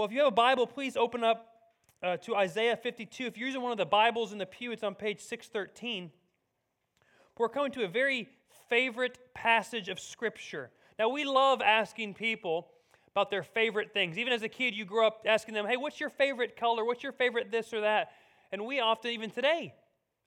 Well, 0.00 0.06
if 0.06 0.14
you 0.14 0.20
have 0.20 0.28
a 0.28 0.30
Bible, 0.30 0.66
please 0.66 0.96
open 0.96 1.22
up 1.22 1.46
uh, 2.02 2.16
to 2.16 2.34
Isaiah 2.34 2.74
52. 2.74 3.26
If 3.26 3.36
you're 3.36 3.48
using 3.48 3.60
one 3.60 3.70
of 3.70 3.76
the 3.76 3.84
Bibles 3.84 4.32
in 4.32 4.38
the 4.38 4.46
pew, 4.46 4.72
it's 4.72 4.82
on 4.82 4.94
page 4.94 5.20
613. 5.20 6.10
We're 7.36 7.50
coming 7.50 7.70
to 7.72 7.84
a 7.84 7.86
very 7.86 8.26
favorite 8.70 9.18
passage 9.34 9.90
of 9.90 10.00
Scripture. 10.00 10.70
Now, 10.98 11.10
we 11.10 11.24
love 11.24 11.60
asking 11.60 12.14
people 12.14 12.68
about 13.14 13.30
their 13.30 13.42
favorite 13.42 13.92
things. 13.92 14.16
Even 14.16 14.32
as 14.32 14.42
a 14.42 14.48
kid, 14.48 14.74
you 14.74 14.86
grew 14.86 15.06
up 15.06 15.26
asking 15.26 15.52
them, 15.52 15.66
hey, 15.66 15.76
what's 15.76 16.00
your 16.00 16.08
favorite 16.08 16.56
color? 16.56 16.82
What's 16.82 17.02
your 17.02 17.12
favorite 17.12 17.50
this 17.50 17.74
or 17.74 17.82
that? 17.82 18.12
And 18.52 18.64
we 18.64 18.80
often, 18.80 19.10
even 19.10 19.30
today, 19.30 19.74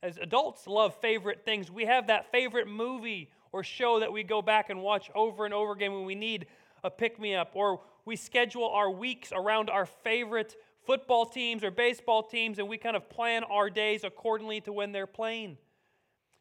as 0.03 0.19
adults, 0.19 0.67
love 0.67 0.93
favorite 1.01 1.45
things. 1.45 1.71
We 1.71 1.85
have 1.85 2.05
that 2.05 2.31
favorite 2.31 2.67
movie 2.67 3.31
or 3.51 3.63
show 3.63 4.01
that 4.01 4.13
we 4.13 4.21
go 4.21 4.43
back 4.43 4.69
and 4.69 4.83
watch 4.83 5.09
over 5.15 5.45
and 5.45 5.53
over 5.53 5.71
again 5.71 5.93
when 5.93 6.05
we 6.05 6.13
need 6.13 6.45
a 6.83 6.91
pick 6.91 7.19
me 7.19 7.33
up, 7.33 7.53
or 7.55 7.79
we 8.05 8.15
schedule 8.15 8.69
our 8.69 8.89
weeks 8.89 9.31
around 9.33 9.69
our 9.69 9.85
favorite 9.85 10.55
football 10.85 11.25
teams 11.25 11.63
or 11.63 11.71
baseball 11.71 12.23
teams, 12.23 12.59
and 12.59 12.67
we 12.67 12.77
kind 12.77 12.95
of 12.95 13.09
plan 13.09 13.43
our 13.45 13.69
days 13.69 14.03
accordingly 14.03 14.61
to 14.61 14.73
when 14.73 14.91
they're 14.91 15.07
playing. 15.07 15.57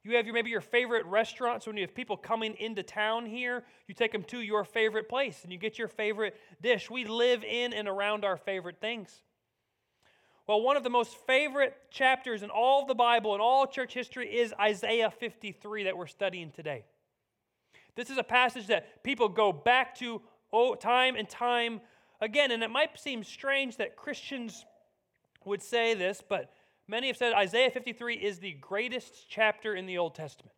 You 0.04 0.16
have 0.16 0.26
your, 0.26 0.34
maybe 0.34 0.50
your 0.50 0.60
favorite 0.60 1.06
restaurants 1.06 1.66
when 1.66 1.76
you 1.76 1.82
have 1.82 1.94
people 1.94 2.16
coming 2.16 2.56
into 2.58 2.82
town 2.82 3.24
here, 3.24 3.62
you 3.86 3.94
take 3.94 4.10
them 4.10 4.24
to 4.24 4.40
your 4.40 4.64
favorite 4.64 5.08
place 5.08 5.44
and 5.44 5.52
you 5.52 5.58
get 5.58 5.78
your 5.78 5.86
favorite 5.86 6.36
dish. 6.60 6.90
We 6.90 7.04
live 7.04 7.44
in 7.44 7.72
and 7.72 7.86
around 7.86 8.24
our 8.24 8.36
favorite 8.36 8.80
things. 8.80 9.22
Well, 10.48 10.60
one 10.60 10.76
of 10.76 10.82
the 10.82 10.90
most 10.90 11.16
favorite 11.26 11.76
chapters 11.92 12.42
in 12.42 12.50
all 12.50 12.82
of 12.82 12.88
the 12.88 12.96
Bible 12.96 13.32
and 13.32 13.40
all 13.40 13.64
church 13.64 13.94
history 13.94 14.26
is 14.26 14.52
Isaiah 14.58 15.10
53 15.10 15.84
that 15.84 15.96
we're 15.96 16.08
studying 16.08 16.50
today. 16.50 16.84
This 17.94 18.10
is 18.10 18.18
a 18.18 18.24
passage 18.24 18.66
that 18.66 19.04
people 19.04 19.28
go 19.28 19.52
back 19.52 19.94
to 19.98 20.20
time 20.80 21.16
and 21.16 21.28
time 21.28 21.80
again, 22.20 22.50
and 22.50 22.62
it 22.62 22.70
might 22.70 22.98
seem 22.98 23.24
strange 23.24 23.76
that 23.78 23.96
Christians 23.96 24.64
would 25.44 25.62
say 25.62 25.94
this, 25.94 26.22
but 26.26 26.52
Many 26.88 27.06
have 27.06 27.16
said 27.16 27.32
Isaiah 27.32 27.70
53 27.70 28.16
is 28.16 28.38
the 28.38 28.52
greatest 28.52 29.26
chapter 29.28 29.74
in 29.74 29.86
the 29.86 29.98
Old 29.98 30.14
Testament. 30.14 30.54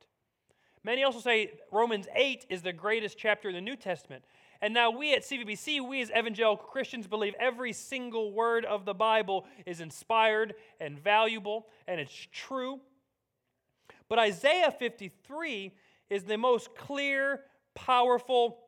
Many 0.82 1.04
also 1.04 1.20
say 1.20 1.52
Romans 1.70 2.08
8 2.14 2.46
is 2.48 2.62
the 2.62 2.72
greatest 2.72 3.16
chapter 3.18 3.48
in 3.48 3.54
the 3.54 3.60
New 3.60 3.76
Testament. 3.76 4.24
And 4.60 4.72
now 4.72 4.90
we 4.90 5.14
at 5.14 5.22
CVBC, 5.22 5.86
we 5.86 6.00
as 6.00 6.10
evangelical 6.10 6.66
Christians 6.66 7.06
believe 7.06 7.34
every 7.38 7.72
single 7.72 8.32
word 8.32 8.64
of 8.64 8.84
the 8.84 8.94
Bible 8.94 9.46
is 9.66 9.80
inspired 9.80 10.54
and 10.80 10.98
valuable 10.98 11.66
and 11.86 12.00
it's 12.00 12.26
true. 12.32 12.80
But 14.08 14.18
Isaiah 14.18 14.70
53 14.70 15.72
is 16.10 16.24
the 16.24 16.36
most 16.36 16.74
clear, 16.74 17.42
powerful, 17.74 18.58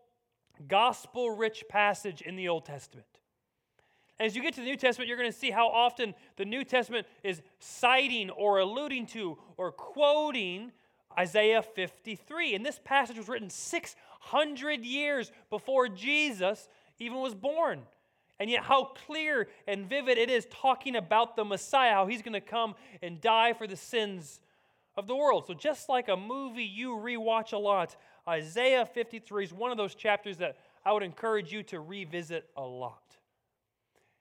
gospel 0.68 1.30
rich 1.30 1.64
passage 1.68 2.22
in 2.22 2.36
the 2.36 2.48
Old 2.48 2.64
Testament. 2.64 3.06
As 4.18 4.34
you 4.34 4.42
get 4.42 4.54
to 4.54 4.60
the 4.60 4.66
New 4.66 4.76
Testament, 4.76 5.08
you're 5.08 5.18
going 5.18 5.30
to 5.30 5.38
see 5.38 5.50
how 5.50 5.68
often 5.68 6.14
the 6.36 6.44
New 6.44 6.64
Testament 6.64 7.06
is 7.22 7.42
citing 7.58 8.30
or 8.30 8.58
alluding 8.58 9.06
to 9.08 9.36
or 9.58 9.72
quoting 9.72 10.72
Isaiah 11.18 11.62
53. 11.62 12.54
And 12.54 12.64
this 12.64 12.80
passage 12.82 13.18
was 13.18 13.28
written 13.28 13.50
600 13.50 14.84
years 14.84 15.30
before 15.50 15.88
Jesus 15.88 16.68
even 16.98 17.18
was 17.18 17.34
born. 17.34 17.82
And 18.38 18.50
yet, 18.50 18.64
how 18.64 18.84
clear 19.06 19.48
and 19.66 19.88
vivid 19.88 20.18
it 20.18 20.28
is 20.28 20.46
talking 20.50 20.96
about 20.96 21.36
the 21.36 21.44
Messiah, 21.44 21.92
how 21.92 22.06
he's 22.06 22.20
going 22.20 22.34
to 22.34 22.40
come 22.40 22.74
and 23.02 23.20
die 23.20 23.54
for 23.54 23.66
the 23.66 23.76
sins 23.76 24.40
of 24.94 25.06
the 25.06 25.16
world. 25.16 25.46
So, 25.46 25.54
just 25.54 25.88
like 25.88 26.08
a 26.08 26.16
movie 26.16 26.64
you 26.64 26.96
rewatch 26.96 27.54
a 27.54 27.58
lot, 27.58 27.96
Isaiah 28.28 28.86
53 28.86 29.44
is 29.44 29.52
one 29.52 29.70
of 29.70 29.76
those 29.76 29.94
chapters 29.94 30.38
that 30.38 30.56
I 30.84 30.92
would 30.92 31.02
encourage 31.02 31.52
you 31.52 31.62
to 31.64 31.80
revisit 31.80 32.48
a 32.56 32.62
lot. 32.62 33.02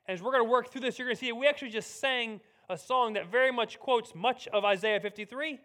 As 0.08 0.22
we're 0.22 0.31
going 0.31 0.44
to 0.44 0.50
work 0.50 0.72
through 0.72 0.81
this, 0.81 1.00
you're 1.00 1.08
going 1.08 1.16
to 1.16 1.20
see 1.20 1.31
we 1.31 1.47
actually 1.47 1.72
just 1.72 2.00
sang 2.00 2.40
a 2.69 2.78
song 2.78 3.13
that 3.13 3.31
very 3.31 3.52
much 3.52 3.79
quotes 3.79 4.13
much 4.13 4.47
of 4.50 4.63
Isaiah 4.63 5.00
53. 5.00 5.59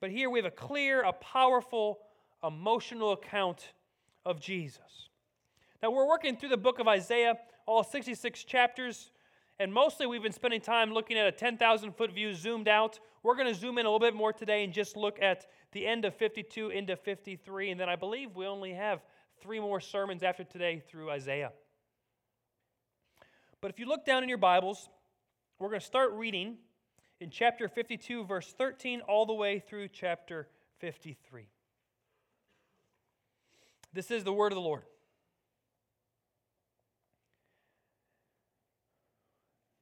But 0.00 0.10
here 0.10 0.28
we 0.28 0.38
have 0.40 0.46
a 0.46 0.50
clear, 0.50 1.02
a 1.02 1.12
powerful, 1.12 2.00
emotional 2.44 3.12
account 3.12 3.72
of 4.24 4.40
Jesus. 4.40 5.08
Now, 5.82 5.90
we're 5.90 6.08
working 6.08 6.36
through 6.36 6.48
the 6.50 6.56
book 6.56 6.78
of 6.78 6.88
Isaiah, 6.88 7.34
all 7.66 7.84
66 7.84 8.44
chapters, 8.44 9.10
and 9.58 9.72
mostly 9.72 10.06
we've 10.06 10.22
been 10.22 10.32
spending 10.32 10.60
time 10.60 10.92
looking 10.92 11.16
at 11.16 11.26
a 11.26 11.32
10,000 11.32 11.92
foot 11.96 12.12
view 12.12 12.34
zoomed 12.34 12.68
out. 12.68 13.00
We're 13.22 13.36
going 13.36 13.52
to 13.52 13.58
zoom 13.58 13.78
in 13.78 13.86
a 13.86 13.88
little 13.88 14.06
bit 14.06 14.14
more 14.14 14.32
today 14.32 14.64
and 14.64 14.72
just 14.72 14.96
look 14.96 15.20
at 15.20 15.46
the 15.72 15.86
end 15.86 16.04
of 16.04 16.14
52 16.14 16.70
into 16.70 16.96
53, 16.96 17.70
and 17.70 17.80
then 17.80 17.88
I 17.88 17.96
believe 17.96 18.36
we 18.36 18.46
only 18.46 18.72
have 18.74 19.00
three 19.40 19.60
more 19.60 19.80
sermons 19.80 20.22
after 20.22 20.44
today 20.44 20.82
through 20.86 21.10
Isaiah. 21.10 21.52
But 23.60 23.70
if 23.70 23.78
you 23.78 23.86
look 23.86 24.04
down 24.04 24.22
in 24.22 24.28
your 24.28 24.38
Bibles, 24.38 24.88
we're 25.58 25.68
going 25.68 25.80
to 25.80 25.86
start 25.86 26.12
reading 26.12 26.58
in 27.20 27.30
chapter 27.30 27.68
52, 27.68 28.24
verse 28.24 28.54
13, 28.56 29.00
all 29.02 29.26
the 29.26 29.34
way 29.34 29.58
through 29.58 29.88
chapter 29.88 30.48
53. 30.80 31.48
This 33.92 34.10
is 34.10 34.24
the 34.24 34.32
word 34.32 34.52
of 34.52 34.56
the 34.56 34.62
Lord. 34.62 34.82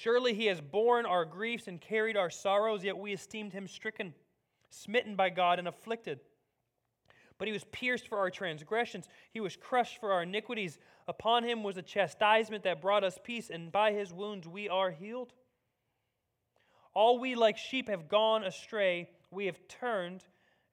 Surely 0.00 0.32
he 0.32 0.46
has 0.46 0.60
borne 0.60 1.06
our 1.06 1.24
griefs 1.24 1.66
and 1.66 1.80
carried 1.80 2.16
our 2.16 2.30
sorrows, 2.30 2.84
yet 2.84 2.96
we 2.96 3.12
esteemed 3.12 3.52
him 3.52 3.66
stricken, 3.66 4.14
smitten 4.70 5.16
by 5.16 5.28
God, 5.28 5.58
and 5.58 5.66
afflicted. 5.66 6.20
But 7.36 7.48
he 7.48 7.52
was 7.52 7.64
pierced 7.72 8.06
for 8.06 8.16
our 8.18 8.30
transgressions, 8.30 9.08
he 9.32 9.40
was 9.40 9.56
crushed 9.56 9.98
for 9.98 10.12
our 10.12 10.22
iniquities. 10.22 10.78
Upon 11.08 11.42
him 11.42 11.64
was 11.64 11.78
a 11.78 11.82
chastisement 11.82 12.62
that 12.62 12.80
brought 12.80 13.02
us 13.02 13.18
peace, 13.24 13.50
and 13.50 13.72
by 13.72 13.90
his 13.90 14.12
wounds 14.12 14.46
we 14.46 14.68
are 14.68 14.92
healed. 14.92 15.32
All 16.94 17.18
we 17.18 17.34
like 17.34 17.56
sheep 17.56 17.88
have 17.88 18.08
gone 18.08 18.44
astray, 18.44 19.10
we 19.32 19.46
have 19.46 19.58
turned 19.66 20.22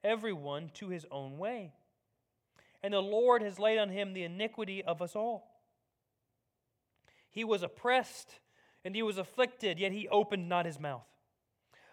everyone 0.03 0.69
to 0.75 0.89
his 0.89 1.07
own 1.09 1.39
way. 1.39 1.73
And 2.83 2.93
the 2.93 3.01
Lord 3.01 3.41
has 3.41 3.57
laid 3.57 3.79
on 3.79 3.89
him 3.89 4.13
the 4.13 4.23
iniquity 4.23 4.83
of 4.83 5.01
us 5.01 5.15
all. 5.15 5.63
He 7.31 7.43
was 7.43 7.63
oppressed 7.63 8.39
and 8.85 8.95
he 8.95 9.03
was 9.03 9.17
afflicted, 9.17 9.79
yet 9.79 9.91
he 9.91 10.07
opened 10.07 10.47
not 10.47 10.65
his 10.65 10.79
mouth 10.79 11.03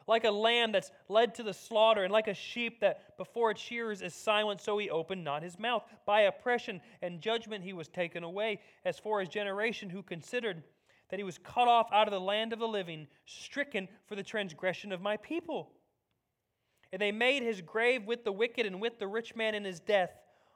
like 0.07 0.25
a 0.25 0.31
lamb 0.31 0.73
that's 0.73 0.91
led 1.09 1.35
to 1.37 1.43
the 1.43 1.55
slaughter, 1.55 2.05
and 2.05 2.13
like 2.13 2.29
a 2.29 2.35
sheep 2.35 2.81
that 2.81 3.17
before 3.17 3.51
its 3.51 3.61
shearers 3.61 4.03
is 4.03 4.15
silent, 4.15 4.61
so 4.61 4.79
he 4.79 4.91
opened 4.91 5.25
not 5.25 5.43
his 5.43 5.59
mouth. 5.59 5.85
By 6.07 6.23
oppression 6.23 6.81
and 7.01 7.21
judgment 7.21 7.65
he 7.65 7.73
was 7.73 7.89
taken 7.89 8.25
away. 8.25 8.61
As 8.85 8.99
for 8.99 9.21
his 9.21 9.29
generation, 9.29 9.91
who 9.91 10.03
considered 10.03 10.63
that 11.11 11.19
he 11.19 11.25
was 11.25 11.39
cut 11.39 11.69
off 11.69 11.89
out 11.93 12.09
of 12.09 12.13
the 12.13 12.21
land 12.21 12.53
of 12.53 12.59
the 12.59 12.69
living, 12.69 13.07
stricken 13.27 13.89
for 14.07 14.17
the 14.17 14.23
transgression 14.23 14.93
of 14.93 15.01
my 15.01 15.17
people. 15.19 15.73
And 16.93 17.01
they 17.01 17.13
made 17.13 17.43
his 17.43 17.61
grave 17.61 18.07
with 18.07 18.25
the 18.25 18.33
wicked 18.33 18.67
and 18.67 18.81
with 18.81 18.99
the 18.99 19.07
rich 19.07 19.35
man 19.35 19.55
in 19.55 19.65
his 19.65 19.81
death, 19.81 20.11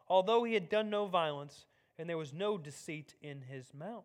although 0.09 0.45
he 0.45 0.55
had 0.55 0.69
done 0.69 0.91
no 0.91 1.07
violence, 1.07 1.67
and 1.99 2.09
there 2.09 2.19
was 2.19 2.33
no 2.33 2.59
deceit 2.59 3.15
in 3.23 3.43
his 3.43 3.73
mouth. 3.73 4.05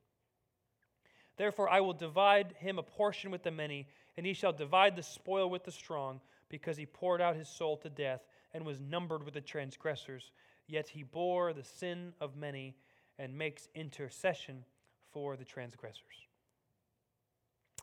Therefore 1.41 1.69
I 1.69 1.79
will 1.79 1.93
divide 1.93 2.53
him 2.59 2.77
a 2.77 2.83
portion 2.83 3.31
with 3.31 3.41
the 3.41 3.49
many, 3.49 3.87
and 4.15 4.27
he 4.27 4.33
shall 4.35 4.53
divide 4.53 4.95
the 4.95 5.01
spoil 5.01 5.49
with 5.49 5.63
the 5.63 5.71
strong, 5.71 6.21
because 6.49 6.77
he 6.77 6.85
poured 6.85 7.19
out 7.19 7.35
his 7.35 7.49
soul 7.49 7.77
to 7.77 7.89
death 7.89 8.21
and 8.53 8.63
was 8.63 8.79
numbered 8.79 9.23
with 9.23 9.33
the 9.33 9.41
transgressors. 9.41 10.33
Yet 10.67 10.89
he 10.89 11.01
bore 11.01 11.51
the 11.51 11.63
sin 11.63 12.13
of 12.21 12.35
many 12.35 12.75
and 13.17 13.35
makes 13.35 13.69
intercession 13.73 14.65
for 15.11 15.35
the 15.35 15.43
transgressors. 15.43 16.27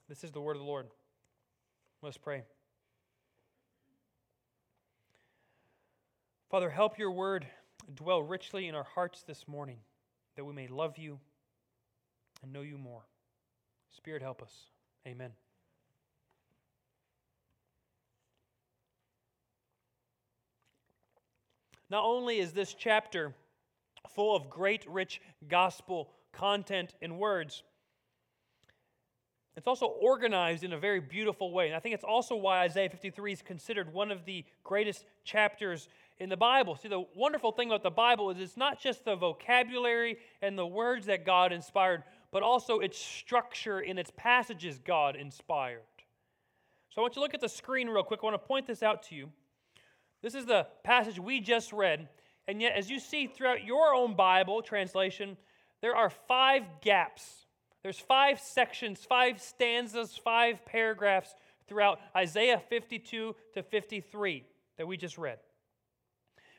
This 0.09 0.23
is 0.23 0.31
the 0.31 0.41
word 0.41 0.55
of 0.55 0.63
the 0.63 0.69
Lord. 0.69 0.87
Let's 2.01 2.17
pray. 2.17 2.45
Father, 6.49 6.71
help 6.71 6.97
your 6.97 7.11
word 7.11 7.45
dwell 7.93 8.23
richly 8.23 8.69
in 8.69 8.77
our 8.77 8.87
hearts 8.95 9.25
this 9.25 9.49
morning 9.49 9.79
that 10.37 10.45
we 10.45 10.55
may 10.55 10.69
love 10.69 10.97
you 10.97 11.19
and 12.41 12.53
know 12.53 12.63
you 12.63 12.79
more. 12.79 13.03
Spirit, 13.91 14.23
help 14.23 14.43
us. 14.43 14.53
Amen. 15.07 15.31
Not 21.91 22.05
only 22.05 22.39
is 22.39 22.53
this 22.53 22.75
chapter 22.75 23.35
full 24.15 24.37
of 24.37 24.51
great, 24.51 24.87
rich 24.89 25.21
gospel 25.49 26.11
content 26.33 26.95
and 27.01 27.19
words, 27.19 27.63
it's 29.57 29.67
also 29.67 29.87
organized 29.87 30.63
in 30.63 30.73
a 30.73 30.79
very 30.79 31.01
beautiful 31.01 31.51
way. 31.51 31.67
And 31.67 31.75
I 31.75 31.81
think 31.81 31.95
it's 31.95 32.05
also 32.05 32.37
why 32.37 32.61
Isaiah 32.61 32.89
53 32.89 33.33
is 33.33 33.43
considered 33.43 33.93
one 33.93 34.13
of 34.13 34.25
the 34.25 34.45
greatest 34.63 35.05
chapters 35.25 35.89
in 36.21 36.29
the 36.29 36.37
Bible. 36.37 36.77
See, 36.77 36.89
the 36.89 37.05
wonderful 37.17 37.51
thing 37.51 37.69
about 37.69 37.83
the 37.83 37.91
Bible 37.91 38.31
is 38.31 38.39
it's 38.39 38.57
not 38.57 38.81
just 38.81 39.05
the 39.05 39.17
vocabulary 39.17 40.19
and 40.43 40.57
the 40.57 40.67
words 40.67 41.07
that 41.07 41.27
God 41.27 41.53
inspired, 41.53 42.05
but 42.33 42.43
also 42.43 42.79
its 42.79 42.99
structure 42.99 43.81
in 43.81 43.99
its 43.99 44.13
passages 44.17 44.79
God 44.79 45.17
inspired. 45.17 45.81
So 46.91 47.01
I 47.01 47.03
want 47.03 47.13
you 47.13 47.21
to 47.21 47.21
look 47.21 47.35
at 47.35 47.41
the 47.41 47.49
screen 47.49 47.89
real 47.89 48.03
quick. 48.03 48.21
I 48.23 48.27
want 48.27 48.35
to 48.35 48.47
point 48.47 48.67
this 48.67 48.83
out 48.83 49.03
to 49.05 49.15
you. 49.15 49.31
This 50.23 50.35
is 50.35 50.47
the 50.47 50.67
passage 50.85 51.19
we 51.19 51.41
just 51.41 51.73
read. 51.73 52.09
And 52.47 52.61
yet, 52.61 52.75
as 52.77 52.91
you 52.91 52.99
see 52.99 53.27
throughout 53.27 53.65
your 53.65 53.95
own 53.95 54.15
Bible 54.15 54.63
translation, 54.63 55.37
there 55.81 55.95
are 55.95 56.11
five 56.11 56.65
gaps 56.81 57.47
there's 57.83 57.99
five 57.99 58.41
sections, 58.41 59.05
five 59.05 59.41
stanzas, 59.41 60.17
five 60.17 60.65
paragraphs 60.67 61.35
throughout 61.69 62.01
Isaiah 62.17 62.61
52 62.69 63.35
to 63.55 63.63
53 63.63 64.45
that 64.77 64.87
we 64.87 64.97
just 64.97 65.17
read. 65.17 65.39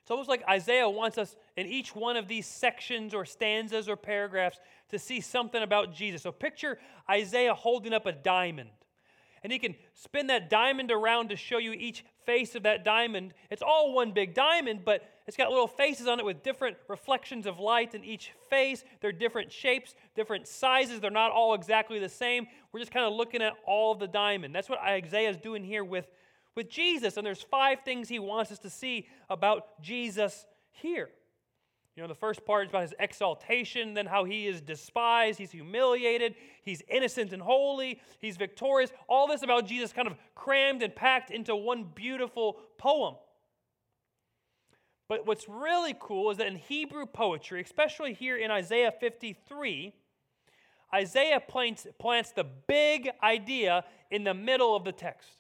It's 0.09 0.11
almost 0.11 0.27
like 0.27 0.41
Isaiah 0.49 0.89
wants 0.89 1.19
us 1.19 1.35
in 1.55 1.67
each 1.67 1.95
one 1.95 2.17
of 2.17 2.27
these 2.27 2.47
sections 2.47 3.13
or 3.13 3.25
stanzas 3.25 3.87
or 3.87 3.95
paragraphs 3.95 4.59
to 4.89 4.97
see 4.97 5.21
something 5.21 5.61
about 5.61 5.93
Jesus. 5.93 6.23
So 6.23 6.31
picture 6.31 6.79
Isaiah 7.07 7.53
holding 7.53 7.93
up 7.93 8.07
a 8.07 8.11
diamond. 8.11 8.71
And 9.43 9.53
he 9.53 9.59
can 9.59 9.75
spin 9.93 10.25
that 10.25 10.49
diamond 10.49 10.89
around 10.89 11.29
to 11.29 11.35
show 11.35 11.59
you 11.59 11.73
each 11.73 12.03
face 12.25 12.55
of 12.55 12.63
that 12.63 12.83
diamond. 12.83 13.35
It's 13.51 13.61
all 13.61 13.93
one 13.93 14.11
big 14.11 14.33
diamond, 14.33 14.81
but 14.83 15.07
it's 15.27 15.37
got 15.37 15.51
little 15.51 15.67
faces 15.67 16.07
on 16.07 16.19
it 16.19 16.25
with 16.25 16.41
different 16.41 16.77
reflections 16.87 17.45
of 17.45 17.59
light 17.59 17.93
in 17.93 18.03
each 18.03 18.31
face. 18.49 18.83
They're 19.01 19.11
different 19.11 19.51
shapes, 19.51 19.93
different 20.15 20.47
sizes. 20.47 21.01
They're 21.01 21.11
not 21.11 21.31
all 21.31 21.53
exactly 21.53 21.99
the 21.99 22.09
same. 22.09 22.47
We're 22.71 22.79
just 22.79 22.91
kind 22.91 23.05
of 23.05 23.13
looking 23.13 23.43
at 23.43 23.53
all 23.63 23.91
of 23.91 23.99
the 23.99 24.07
diamond. 24.07 24.55
That's 24.55 24.69
what 24.69 24.79
Isaiah 24.79 25.29
is 25.29 25.37
doing 25.37 25.63
here 25.63 25.83
with, 25.83 26.07
with 26.59 26.69
Jesus. 26.69 27.15
And 27.15 27.25
there's 27.25 27.41
five 27.41 27.79
things 27.85 28.09
he 28.09 28.19
wants 28.19 28.51
us 28.51 28.59
to 28.59 28.69
see 28.69 29.07
about 29.29 29.81
Jesus 29.81 30.45
here. 30.71 31.09
You 31.95 32.03
know, 32.03 32.07
the 32.09 32.15
first 32.15 32.45
part 32.45 32.65
is 32.65 32.69
about 32.69 32.81
his 32.81 32.93
exaltation, 32.99 33.93
then 33.93 34.05
how 34.05 34.25
he 34.25 34.45
is 34.45 34.59
despised, 34.59 35.39
he's 35.39 35.51
humiliated, 35.51 36.35
he's 36.63 36.81
innocent 36.89 37.31
and 37.31 37.41
holy, 37.41 38.01
he's 38.19 38.35
victorious. 38.35 38.91
All 39.07 39.27
this 39.27 39.41
about 39.41 39.67
Jesus 39.67 39.93
kind 39.93 40.07
of 40.07 40.15
crammed 40.35 40.83
and 40.83 40.93
packed 40.93 41.31
into 41.31 41.55
one 41.55 41.85
beautiful 41.95 42.59
poem. 42.77 43.15
But 45.07 45.25
what's 45.25 45.47
really 45.47 45.95
cool 45.97 46.29
is 46.31 46.37
that 46.37 46.47
in 46.47 46.57
Hebrew 46.57 47.05
poetry, 47.05 47.61
especially 47.61 48.13
here 48.13 48.35
in 48.37 48.51
Isaiah 48.51 48.93
53, 48.99 49.93
Isaiah 50.93 51.39
plants, 51.39 51.87
plants 51.99 52.31
the 52.31 52.43
big 52.43 53.09
idea 53.23 53.85
in 54.11 54.25
the 54.25 54.33
middle 54.33 54.75
of 54.75 54.83
the 54.83 54.91
text. 54.91 55.38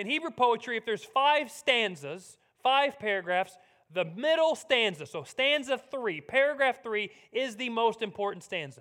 In 0.00 0.06
Hebrew 0.06 0.30
poetry, 0.30 0.78
if 0.78 0.86
there's 0.86 1.04
five 1.04 1.50
stanzas, 1.50 2.38
five 2.62 2.98
paragraphs, 2.98 3.58
the 3.92 4.06
middle 4.06 4.54
stanza, 4.54 5.04
so 5.04 5.24
stanza 5.24 5.76
three, 5.76 6.22
paragraph 6.22 6.82
three, 6.82 7.10
is 7.32 7.56
the 7.56 7.68
most 7.68 8.00
important 8.00 8.42
stanza. 8.42 8.80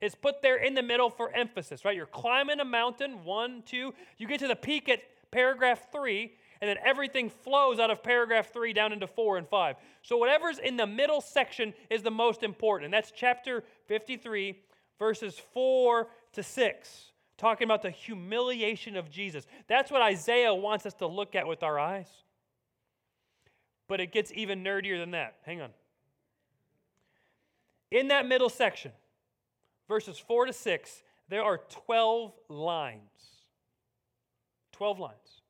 It's 0.00 0.14
put 0.14 0.40
there 0.40 0.56
in 0.56 0.72
the 0.72 0.82
middle 0.82 1.10
for 1.10 1.30
emphasis, 1.30 1.84
right? 1.84 1.94
You're 1.94 2.06
climbing 2.06 2.58
a 2.58 2.64
mountain, 2.64 3.22
one, 3.22 3.62
two. 3.66 3.92
You 4.16 4.26
get 4.26 4.40
to 4.40 4.48
the 4.48 4.56
peak 4.56 4.88
at 4.88 5.00
paragraph 5.30 5.92
three, 5.92 6.32
and 6.62 6.70
then 6.70 6.78
everything 6.82 7.28
flows 7.28 7.78
out 7.78 7.90
of 7.90 8.02
paragraph 8.02 8.50
3 8.50 8.72
down 8.72 8.94
into 8.94 9.06
4 9.06 9.36
and 9.36 9.48
5. 9.48 9.76
So 10.02 10.16
whatever's 10.16 10.58
in 10.58 10.78
the 10.78 10.86
middle 10.86 11.20
section 11.20 11.74
is 11.90 12.02
the 12.02 12.10
most 12.10 12.42
important. 12.42 12.86
And 12.86 12.94
that's 12.94 13.12
chapter 13.14 13.64
53, 13.88 14.58
verses 14.98 15.40
4 15.52 16.08
to 16.32 16.42
6, 16.42 17.09
talking 17.40 17.64
about 17.64 17.82
the 17.82 17.90
humiliation 17.90 18.96
of 18.96 19.10
Jesus. 19.10 19.46
That's 19.66 19.90
what 19.90 20.02
Isaiah 20.02 20.54
wants 20.54 20.84
us 20.84 20.94
to 20.94 21.06
look 21.06 21.34
at 21.34 21.48
with 21.48 21.62
our 21.62 21.78
eyes. 21.78 22.08
But 23.88 24.00
it 24.00 24.12
gets 24.12 24.30
even 24.34 24.62
nerdier 24.62 24.98
than 24.98 25.12
that. 25.12 25.36
Hang 25.44 25.62
on. 25.62 25.70
In 27.90 28.08
that 28.08 28.26
middle 28.26 28.50
section, 28.50 28.92
verses 29.88 30.18
4 30.18 30.46
to 30.46 30.52
6, 30.52 31.02
there 31.28 31.42
are 31.42 31.58
12 31.86 32.32
lines. 32.48 33.00
12 34.72 35.00
lines. 35.00 35.42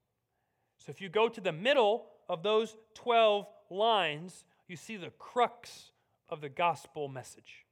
So 0.78 0.90
if 0.90 1.00
you 1.00 1.08
go 1.08 1.28
to 1.28 1.40
the 1.40 1.52
middle 1.52 2.06
of 2.28 2.42
those 2.42 2.76
12 2.94 3.46
lines, 3.68 4.44
you 4.68 4.76
see 4.76 4.96
the 4.96 5.10
crux 5.18 5.90
of 6.28 6.40
the 6.40 6.48
gospel 6.48 7.08
message. 7.08 7.66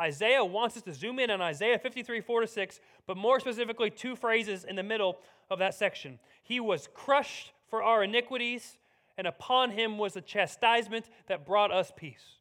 Isaiah 0.00 0.44
wants 0.44 0.76
us 0.76 0.82
to 0.82 0.92
zoom 0.92 1.18
in 1.18 1.30
on 1.30 1.40
Isaiah 1.40 1.78
53, 1.78 2.20
4 2.20 2.40
to 2.42 2.46
6, 2.46 2.80
but 3.06 3.16
more 3.16 3.40
specifically, 3.40 3.90
two 3.90 4.14
phrases 4.14 4.64
in 4.64 4.76
the 4.76 4.82
middle 4.82 5.18
of 5.50 5.58
that 5.58 5.74
section. 5.74 6.18
He 6.42 6.60
was 6.60 6.88
crushed 6.92 7.52
for 7.70 7.82
our 7.82 8.04
iniquities, 8.04 8.76
and 9.16 9.26
upon 9.26 9.70
him 9.70 9.96
was 9.96 10.14
the 10.14 10.20
chastisement 10.20 11.08
that 11.28 11.46
brought 11.46 11.72
us 11.72 11.90
peace. 11.96 12.36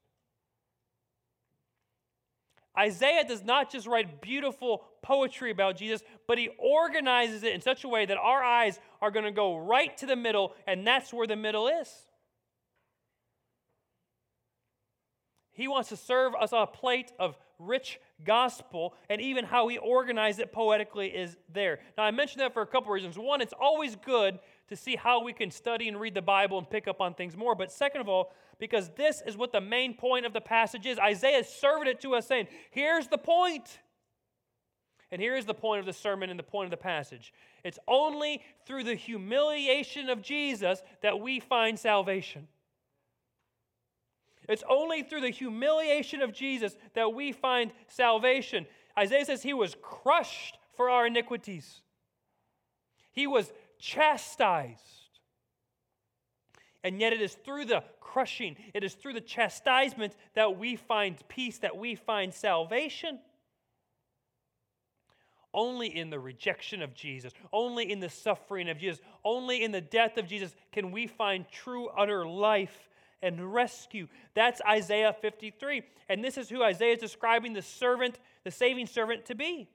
Isaiah 2.78 3.24
does 3.24 3.44
not 3.44 3.72
just 3.72 3.88
write 3.88 4.22
beautiful 4.22 4.84
poetry 5.02 5.50
about 5.50 5.78
Jesus, 5.78 6.02
but 6.28 6.38
he 6.38 6.50
organizes 6.60 7.44
it 7.44 7.54
in 7.54 7.62
such 7.62 7.86
a 7.86 7.88
way 7.88 8.06
that 8.06 8.18
our 8.18 8.44
eyes 8.44 8.80
are 9.02 9.12
going 9.12 9.26
to 9.26 9.32
go 9.32 9.58
right 9.58 9.96
to 9.98 10.06
the 10.06 10.18
middle, 10.18 10.54
and 10.68 10.86
that's 10.86 11.14
where 11.14 11.28
the 11.28 11.38
middle 11.38 11.68
is. 11.68 11.90
He 15.54 15.70
wants 15.70 15.88
to 15.90 15.96
serve 15.96 16.36
us 16.36 16.50
a 16.52 16.68
plate 16.68 17.14
of 17.18 17.38
rich 17.60 18.00
gospel, 18.24 18.94
and 19.10 19.22
even 19.22 19.46
how 19.46 19.68
he 19.68 19.78
organized 19.78 20.40
it 20.40 20.52
poetically 20.52 21.08
is 21.08 21.38
there. 21.54 21.80
Now, 21.98 22.04
I 22.04 22.12
mentioned 22.12 22.42
that 22.42 22.54
for 22.54 22.62
a 22.62 22.68
couple 22.68 22.92
reasons. 22.92 23.18
One, 23.18 23.42
it's 23.42 23.54
always 23.60 23.96
good 23.96 24.40
to 24.70 24.76
see 24.76 24.96
how 24.96 25.24
we 25.24 25.34
can 25.34 25.52
study 25.52 25.88
and 25.88 26.00
read 26.00 26.14
the 26.14 26.22
Bible 26.22 26.58
and 26.58 26.70
pick 26.70 26.88
up 26.88 27.02
on 27.02 27.14
things 27.14 27.38
more. 27.38 27.56
But 27.56 27.72
second 27.72 28.02
of 28.02 28.10
all, 28.10 28.34
because 28.60 28.90
this 28.96 29.22
is 29.26 29.38
what 29.38 29.52
the 29.52 29.62
main 29.62 29.94
point 29.96 30.26
of 30.26 30.34
the 30.34 30.42
passage 30.42 30.86
is. 30.86 30.98
Isaiah 30.98 31.40
is 31.40 31.48
serving 31.48 31.88
it 31.88 32.02
to 32.02 32.16
us, 32.16 32.28
saying, 32.28 32.48
Here's 32.72 33.08
the 33.08 33.18
point. 33.18 33.80
And 35.12 35.22
here 35.22 35.36
is 35.36 35.46
the 35.46 35.54
point 35.54 35.80
of 35.80 35.86
the 35.86 35.94
sermon 35.94 36.30
and 36.30 36.40
the 36.40 36.44
point 36.44 36.66
of 36.66 36.72
the 36.72 36.78
passage. 36.78 37.32
It's 37.64 37.80
only 37.88 38.42
through 38.66 38.84
the 38.84 38.96
humiliation 38.96 40.10
of 40.10 40.22
Jesus 40.22 40.82
that 41.02 41.20
we 41.20 41.40
find 41.40 41.78
salvation. 41.78 42.48
It's 44.48 44.64
only 44.70 45.04
through 45.04 45.22
the 45.22 45.30
humiliation 45.30 46.22
of 46.22 46.34
Jesus 46.34 46.76
that 46.94 47.14
we 47.14 47.32
find 47.32 47.72
salvation. 47.88 48.66
Isaiah 48.98 49.26
says 49.26 49.44
he 49.44 49.54
was 49.54 49.76
crushed 49.82 50.58
for 50.74 50.90
our 50.90 51.08
iniquities, 51.08 51.82
he 53.12 53.28
was 53.28 53.52
chastised. 53.80 54.82
And 56.84 57.02
yet, 57.02 57.14
it 57.14 57.22
is 57.22 57.34
through 57.34 57.66
the 57.66 57.84
crushing, 58.00 58.56
it 58.76 58.84
is 58.84 58.94
through 58.94 59.14
the 59.14 59.22
chastisement 59.22 60.14
that 60.36 60.60
we 60.60 60.76
find 60.76 61.18
peace, 61.28 61.58
that 61.58 61.76
we 61.76 61.96
find 61.96 62.32
salvation. 62.32 63.20
Only 65.52 65.88
in 65.88 66.12
the 66.12 66.20
rejection 66.20 66.84
of 66.84 66.94
Jesus, 66.94 67.34
only 67.52 67.92
in 67.92 68.02
the 68.02 68.10
suffering 68.10 68.70
of 68.70 68.78
Jesus, 68.78 69.02
only 69.24 69.64
in 69.64 69.72
the 69.72 69.82
death 69.82 70.18
of 70.18 70.28
Jesus 70.28 70.54
can 70.72 70.92
we 70.92 71.08
find 71.08 71.50
true, 71.50 71.88
utter 71.88 72.28
life 72.28 72.88
and 73.26 73.54
rescue. 73.54 74.08
That's 74.36 74.62
Isaiah 74.62 75.14
53. 75.20 75.82
And 76.08 76.24
this 76.24 76.38
is 76.38 76.48
who 76.48 76.64
Isaiah 76.64 76.94
is 76.94 77.00
describing 77.00 77.54
the 77.54 77.62
servant, 77.62 78.20
the 78.44 78.52
saving 78.52 78.88
servant, 78.88 79.26
to 79.26 79.36
be. 79.36 79.68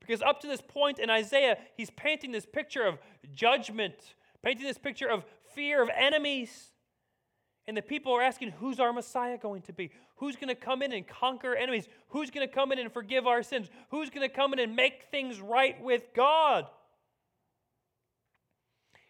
Because 0.00 0.22
up 0.22 0.40
to 0.40 0.46
this 0.46 0.62
point 0.62 0.98
in 0.98 1.10
Isaiah, 1.10 1.58
he's 1.76 1.90
painting 1.90 2.32
this 2.32 2.46
picture 2.46 2.86
of 2.86 2.98
judgment, 3.34 4.14
painting 4.42 4.64
this 4.64 4.78
picture 4.78 5.08
of 5.08 5.24
fear 5.54 5.82
of 5.82 5.90
enemies. 5.94 6.70
And 7.66 7.76
the 7.76 7.82
people 7.82 8.12
are 8.14 8.22
asking, 8.22 8.52
who's 8.52 8.80
our 8.80 8.92
Messiah 8.92 9.36
going 9.36 9.62
to 9.62 9.72
be? 9.72 9.90
Who's 10.16 10.36
going 10.36 10.48
to 10.48 10.54
come 10.54 10.80
in 10.80 10.92
and 10.92 11.06
conquer 11.06 11.54
enemies? 11.54 11.88
Who's 12.08 12.30
going 12.30 12.46
to 12.46 12.52
come 12.52 12.72
in 12.72 12.78
and 12.78 12.90
forgive 12.90 13.26
our 13.26 13.42
sins? 13.42 13.68
Who's 13.90 14.08
going 14.08 14.26
to 14.26 14.34
come 14.34 14.52
in 14.52 14.58
and 14.60 14.74
make 14.74 15.06
things 15.10 15.40
right 15.40 15.78
with 15.82 16.14
God? 16.14 16.66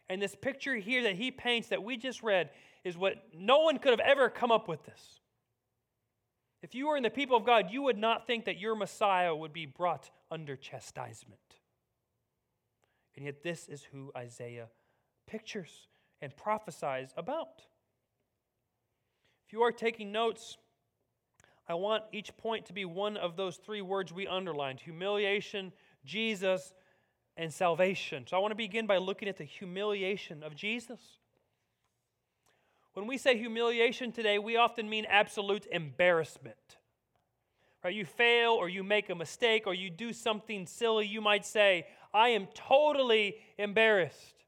And 0.08 0.20
this 0.20 0.34
picture 0.34 0.74
here 0.74 1.02
that 1.04 1.16
he 1.16 1.30
paints 1.30 1.68
that 1.68 1.82
we 1.82 1.96
just 1.96 2.22
read 2.22 2.50
is 2.88 2.96
what 2.96 3.14
no 3.32 3.60
one 3.60 3.78
could 3.78 3.90
have 3.90 4.00
ever 4.00 4.28
come 4.28 4.50
up 4.50 4.66
with 4.66 4.84
this. 4.84 5.20
If 6.62 6.74
you 6.74 6.88
were 6.88 6.96
in 6.96 7.02
the 7.02 7.10
people 7.10 7.36
of 7.36 7.46
God, 7.46 7.66
you 7.70 7.82
would 7.82 7.98
not 7.98 8.26
think 8.26 8.46
that 8.46 8.58
your 8.58 8.74
Messiah 8.74 9.34
would 9.34 9.52
be 9.52 9.66
brought 9.66 10.10
under 10.30 10.56
chastisement. 10.56 11.38
And 13.14 13.24
yet, 13.24 13.42
this 13.42 13.68
is 13.68 13.84
who 13.92 14.10
Isaiah 14.16 14.68
pictures 15.26 15.88
and 16.20 16.36
prophesies 16.36 17.12
about. 17.16 17.62
If 19.46 19.52
you 19.52 19.62
are 19.62 19.72
taking 19.72 20.10
notes, 20.10 20.56
I 21.68 21.74
want 21.74 22.04
each 22.12 22.36
point 22.36 22.66
to 22.66 22.72
be 22.72 22.84
one 22.84 23.16
of 23.16 23.36
those 23.36 23.56
three 23.56 23.82
words 23.82 24.12
we 24.12 24.26
underlined 24.26 24.80
humiliation, 24.80 25.72
Jesus, 26.04 26.72
and 27.36 27.52
salvation. 27.52 28.24
So 28.26 28.36
I 28.36 28.40
want 28.40 28.52
to 28.52 28.56
begin 28.56 28.86
by 28.86 28.98
looking 28.98 29.28
at 29.28 29.36
the 29.36 29.44
humiliation 29.44 30.42
of 30.42 30.56
Jesus. 30.56 31.17
When 32.98 33.06
we 33.06 33.16
say 33.16 33.38
humiliation 33.38 34.10
today, 34.10 34.40
we 34.40 34.56
often 34.56 34.90
mean 34.90 35.06
absolute 35.08 35.68
embarrassment. 35.70 36.56
Right? 37.84 37.94
You 37.94 38.04
fail 38.04 38.50
or 38.50 38.68
you 38.68 38.82
make 38.82 39.08
a 39.08 39.14
mistake 39.14 39.68
or 39.68 39.74
you 39.74 39.88
do 39.88 40.12
something 40.12 40.66
silly, 40.66 41.06
you 41.06 41.20
might 41.20 41.46
say, 41.46 41.86
I 42.12 42.30
am 42.30 42.48
totally 42.56 43.36
embarrassed. 43.56 44.42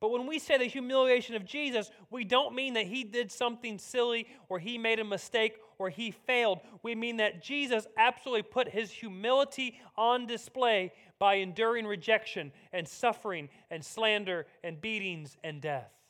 But 0.00 0.10
when 0.10 0.26
we 0.26 0.38
say 0.38 0.58
the 0.58 0.66
humiliation 0.66 1.34
of 1.34 1.46
Jesus, 1.46 1.90
we 2.10 2.24
don't 2.24 2.54
mean 2.54 2.74
that 2.74 2.88
he 2.88 3.04
did 3.04 3.32
something 3.32 3.78
silly 3.78 4.26
or 4.50 4.58
he 4.58 4.76
made 4.76 5.00
a 5.00 5.04
mistake 5.04 5.54
or 5.78 5.88
he 5.88 6.10
failed. 6.10 6.60
We 6.82 6.94
mean 6.94 7.16
that 7.16 7.42
Jesus 7.42 7.86
absolutely 7.96 8.42
put 8.42 8.68
his 8.68 8.90
humility 8.90 9.78
on 9.96 10.26
display 10.26 10.92
by 11.18 11.36
enduring 11.36 11.86
rejection 11.86 12.52
and 12.70 12.86
suffering 12.86 13.48
and 13.70 13.82
slander 13.82 14.44
and 14.62 14.78
beatings 14.78 15.38
and 15.42 15.62
death. 15.62 16.01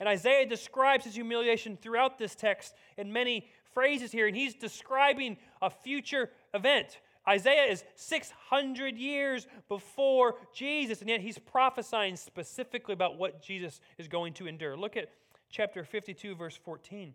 And 0.00 0.08
Isaiah 0.08 0.46
describes 0.46 1.04
his 1.04 1.14
humiliation 1.14 1.76
throughout 1.80 2.18
this 2.18 2.34
text 2.34 2.74
in 2.96 3.12
many 3.12 3.48
phrases 3.72 4.12
here, 4.12 4.26
and 4.26 4.36
he's 4.36 4.54
describing 4.54 5.36
a 5.60 5.70
future 5.70 6.30
event. 6.54 7.00
Isaiah 7.28 7.70
is 7.70 7.84
600 7.96 8.96
years 8.96 9.46
before 9.68 10.36
Jesus, 10.54 11.00
and 11.00 11.10
yet 11.10 11.20
he's 11.20 11.38
prophesying 11.38 12.16
specifically 12.16 12.94
about 12.94 13.18
what 13.18 13.42
Jesus 13.42 13.80
is 13.98 14.08
going 14.08 14.32
to 14.34 14.46
endure. 14.46 14.76
Look 14.76 14.96
at 14.96 15.10
chapter 15.50 15.84
52, 15.84 16.34
verse 16.34 16.56
14. 16.56 17.14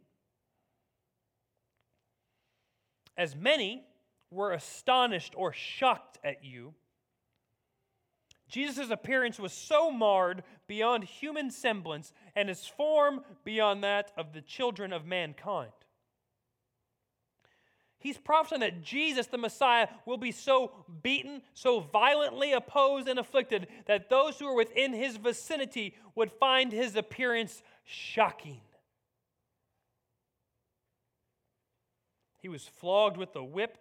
As 3.18 3.36
many 3.36 3.84
were 4.30 4.52
astonished 4.52 5.34
or 5.36 5.54
shocked 5.54 6.20
at 6.24 6.44
you, 6.44 6.74
Jesus' 8.50 8.90
appearance 8.90 9.40
was 9.40 9.54
so 9.54 9.90
marred 9.92 10.44
beyond 10.68 11.04
human 11.04 11.50
semblance, 11.50 12.14
and 12.36 12.50
his 12.50 12.66
form 12.66 13.22
beyond 13.44 13.84
that 13.84 14.12
of 14.18 14.34
the 14.34 14.42
children 14.42 14.94
of 14.94 15.06
mankind. 15.06 15.72
He's 18.00 18.18
prophesying 18.18 18.60
that 18.60 18.84
Jesus, 18.84 19.28
the 19.28 19.38
Messiah, 19.38 19.88
will 20.06 20.18
be 20.18 20.34
so 20.34 20.74
beaten, 21.04 21.42
so 21.54 21.80
violently 21.80 22.52
opposed 22.52 23.08
and 23.08 23.18
afflicted 23.18 23.68
that 23.86 24.10
those 24.10 24.38
who 24.38 24.46
are 24.48 24.56
within 24.56 24.92
his 24.92 25.16
vicinity 25.16 25.96
would 26.14 26.30
find 26.30 26.74
his 26.74 26.98
appearance 26.98 27.64
shocking. 27.86 28.60
He 32.42 32.50
was 32.50 32.68
flogged 32.68 33.16
with 33.16 33.38
a 33.38 33.44
whip, 33.44 33.78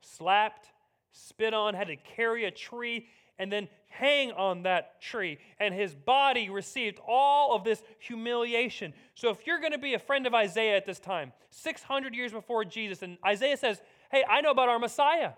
slapped, 0.00 0.72
spit 1.12 1.54
on, 1.54 1.74
had 1.74 1.86
to 1.86 1.96
carry 1.96 2.44
a 2.44 2.50
tree 2.50 3.06
and 3.38 3.50
then 3.50 3.68
hang 3.88 4.32
on 4.32 4.62
that 4.62 5.00
tree. 5.00 5.38
And 5.58 5.74
his 5.74 5.94
body 5.94 6.50
received 6.50 6.98
all 7.06 7.54
of 7.54 7.64
this 7.64 7.82
humiliation. 7.98 8.92
So, 9.14 9.30
if 9.30 9.46
you're 9.46 9.60
going 9.60 9.72
to 9.72 9.78
be 9.78 9.94
a 9.94 9.98
friend 9.98 10.26
of 10.26 10.34
Isaiah 10.34 10.76
at 10.76 10.86
this 10.86 10.98
time, 10.98 11.32
600 11.50 12.14
years 12.14 12.32
before 12.32 12.64
Jesus, 12.64 13.02
and 13.02 13.18
Isaiah 13.24 13.56
says, 13.56 13.80
Hey, 14.10 14.24
I 14.28 14.40
know 14.40 14.50
about 14.50 14.68
our 14.68 14.78
Messiah. 14.78 15.32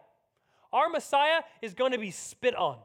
Our 0.72 0.88
Messiah 0.88 1.40
is 1.62 1.74
going 1.74 1.92
to 1.92 1.98
be 1.98 2.10
spit 2.10 2.54
on. 2.54 2.78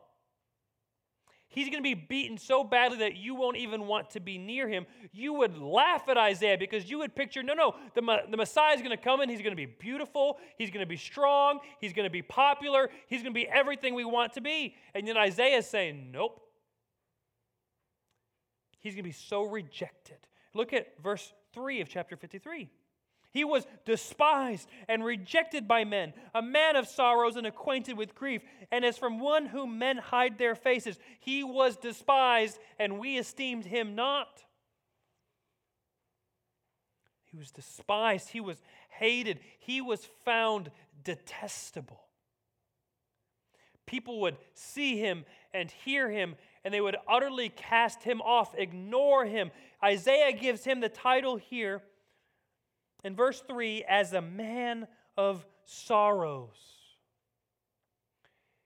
He's 1.51 1.67
going 1.67 1.83
to 1.83 1.83
be 1.83 1.93
beaten 1.93 2.37
so 2.37 2.63
badly 2.63 2.99
that 2.99 3.17
you 3.17 3.35
won't 3.35 3.57
even 3.57 3.85
want 3.85 4.11
to 4.11 4.21
be 4.21 4.37
near 4.37 4.69
him. 4.69 4.85
You 5.11 5.33
would 5.33 5.57
laugh 5.57 6.07
at 6.07 6.17
Isaiah 6.17 6.57
because 6.57 6.89
you 6.89 6.99
would 6.99 7.13
picture 7.13 7.43
no, 7.43 7.53
no, 7.53 7.75
the, 7.93 8.01
the 8.29 8.37
Messiah 8.37 8.73
is 8.73 8.81
going 8.81 8.95
to 8.95 9.03
come 9.03 9.19
in. 9.19 9.27
He's 9.27 9.41
going 9.41 9.51
to 9.51 9.57
be 9.57 9.65
beautiful. 9.65 10.39
He's 10.57 10.69
going 10.69 10.79
to 10.79 10.89
be 10.89 10.95
strong. 10.95 11.59
He's 11.81 11.91
going 11.91 12.05
to 12.05 12.11
be 12.11 12.21
popular. 12.21 12.89
He's 13.07 13.21
going 13.21 13.33
to 13.33 13.37
be 13.37 13.49
everything 13.49 13.95
we 13.95 14.05
want 14.05 14.33
to 14.33 14.41
be. 14.41 14.75
And 14.95 15.05
then 15.05 15.17
Isaiah 15.17 15.57
is 15.57 15.67
saying, 15.67 16.09
nope. 16.13 16.41
He's 18.79 18.93
going 18.93 19.03
to 19.03 19.09
be 19.09 19.11
so 19.11 19.43
rejected. 19.43 20.17
Look 20.53 20.71
at 20.71 21.01
verse 21.03 21.33
3 21.53 21.81
of 21.81 21.89
chapter 21.89 22.15
53. 22.15 22.69
He 23.31 23.45
was 23.45 23.65
despised 23.85 24.67
and 24.89 25.05
rejected 25.05 25.67
by 25.67 25.85
men, 25.85 26.13
a 26.35 26.41
man 26.41 26.75
of 26.75 26.87
sorrows 26.87 27.37
and 27.37 27.47
acquainted 27.47 27.97
with 27.97 28.13
grief. 28.13 28.41
And 28.71 28.83
as 28.83 28.97
from 28.97 29.19
one 29.19 29.45
whom 29.45 29.79
men 29.79 29.97
hide 29.97 30.37
their 30.37 30.53
faces, 30.53 30.99
he 31.19 31.43
was 31.43 31.77
despised, 31.77 32.59
and 32.77 32.99
we 32.99 33.17
esteemed 33.17 33.65
him 33.65 33.95
not. 33.95 34.43
He 37.23 37.37
was 37.37 37.51
despised, 37.51 38.29
he 38.29 38.41
was 38.41 38.61
hated, 38.89 39.39
he 39.59 39.79
was 39.79 40.05
found 40.25 40.69
detestable. 41.01 42.01
People 43.85 44.19
would 44.21 44.35
see 44.53 44.99
him 44.99 45.23
and 45.53 45.71
hear 45.71 46.09
him, 46.09 46.35
and 46.65 46.73
they 46.73 46.81
would 46.81 46.97
utterly 47.07 47.47
cast 47.47 48.03
him 48.03 48.21
off, 48.21 48.53
ignore 48.57 49.25
him. 49.25 49.51
Isaiah 49.81 50.33
gives 50.33 50.65
him 50.65 50.81
the 50.81 50.89
title 50.89 51.37
here 51.37 51.81
in 53.03 53.15
verse 53.15 53.41
3 53.47 53.83
as 53.87 54.13
a 54.13 54.21
man 54.21 54.87
of 55.17 55.45
sorrows. 55.65 56.57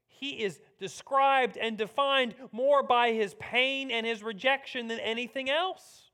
He 0.07 0.43
is 0.43 0.59
described 0.79 1.57
and 1.57 1.77
defined 1.77 2.35
more 2.51 2.83
by 2.83 3.11
his 3.11 3.35
pain 3.35 3.91
and 3.91 4.05
his 4.05 4.23
rejection 4.23 4.87
than 4.87 4.99
anything 4.99 5.49
else. 5.49 6.09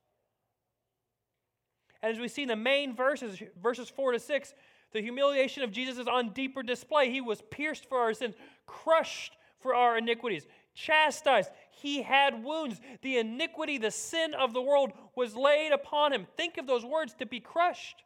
And 2.02 2.14
as 2.14 2.20
we 2.20 2.28
see 2.28 2.44
in 2.44 2.48
the 2.48 2.56
main 2.56 2.96
verses, 2.96 3.42
verses 3.62 3.90
4 3.90 4.14
to 4.14 4.20
6, 4.20 4.54
the 4.92 5.02
humiliation 5.02 5.64
of 5.64 5.72
Jesus 5.72 5.98
is 5.98 6.08
on 6.08 6.34
deeper 6.34 6.64
display. 6.64 7.12
He 7.12 7.22
was 7.22 7.42
pierced 7.52 7.88
for 7.88 8.00
our 8.00 8.14
sins, 8.14 8.36
crushed 8.66 9.38
for 9.60 9.76
our 9.76 9.98
iniquities, 9.98 10.48
chastised. 10.74 11.52
He 11.70 12.02
had 12.02 12.44
wounds. 12.44 12.82
The 13.02 13.20
iniquity, 13.20 13.78
the 13.78 13.92
sin 13.92 14.34
of 14.34 14.54
the 14.54 14.62
world 14.62 14.92
was 15.16 15.36
laid 15.36 15.72
upon 15.72 16.12
him. 16.12 16.26
Think 16.36 16.58
of 16.58 16.66
those 16.66 16.84
words 16.84 17.14
to 17.20 17.26
be 17.26 17.40
crushed 17.40 18.04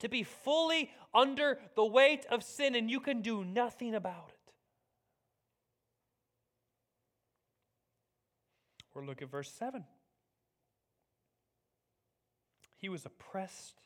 to 0.00 0.08
be 0.08 0.22
fully 0.22 0.90
under 1.14 1.58
the 1.76 1.84
weight 1.84 2.26
of 2.30 2.42
sin, 2.42 2.74
and 2.74 2.90
you 2.90 3.00
can 3.00 3.22
do 3.22 3.44
nothing 3.44 3.94
about 3.94 4.30
it. 4.30 4.52
Or 8.94 9.04
look 9.04 9.22
at 9.22 9.30
verse 9.30 9.50
7. 9.50 9.84
He 12.76 12.88
was 12.88 13.06
oppressed 13.06 13.80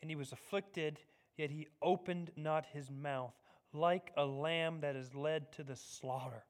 and 0.00 0.10
he 0.10 0.16
was 0.16 0.32
afflicted, 0.32 1.00
yet 1.36 1.50
he 1.50 1.66
opened 1.82 2.30
not 2.36 2.66
his 2.72 2.90
mouth, 2.90 3.34
like 3.72 4.12
a 4.16 4.24
lamb 4.24 4.80
that 4.80 4.96
is 4.96 5.14
led 5.14 5.50
to 5.52 5.64
the 5.64 5.76
slaughter 5.76 6.44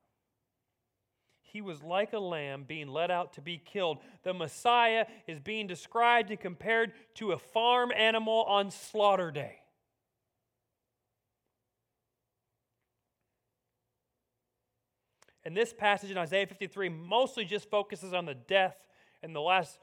he 1.52 1.60
was 1.60 1.82
like 1.82 2.12
a 2.12 2.18
lamb 2.18 2.64
being 2.66 2.88
let 2.88 3.10
out 3.10 3.34
to 3.34 3.40
be 3.40 3.58
killed. 3.58 3.98
The 4.22 4.34
Messiah 4.34 5.06
is 5.26 5.38
being 5.40 5.66
described 5.66 6.30
and 6.30 6.38
compared 6.38 6.92
to 7.14 7.32
a 7.32 7.38
farm 7.38 7.90
animal 7.94 8.44
on 8.44 8.70
slaughter 8.70 9.30
day. 9.30 9.56
And 15.44 15.56
this 15.56 15.72
passage 15.72 16.10
in 16.10 16.18
Isaiah 16.18 16.46
53 16.46 16.90
mostly 16.90 17.46
just 17.46 17.70
focuses 17.70 18.12
on 18.12 18.26
the 18.26 18.34
death 18.34 18.76
and 19.22 19.34
the 19.34 19.40
last 19.40 19.78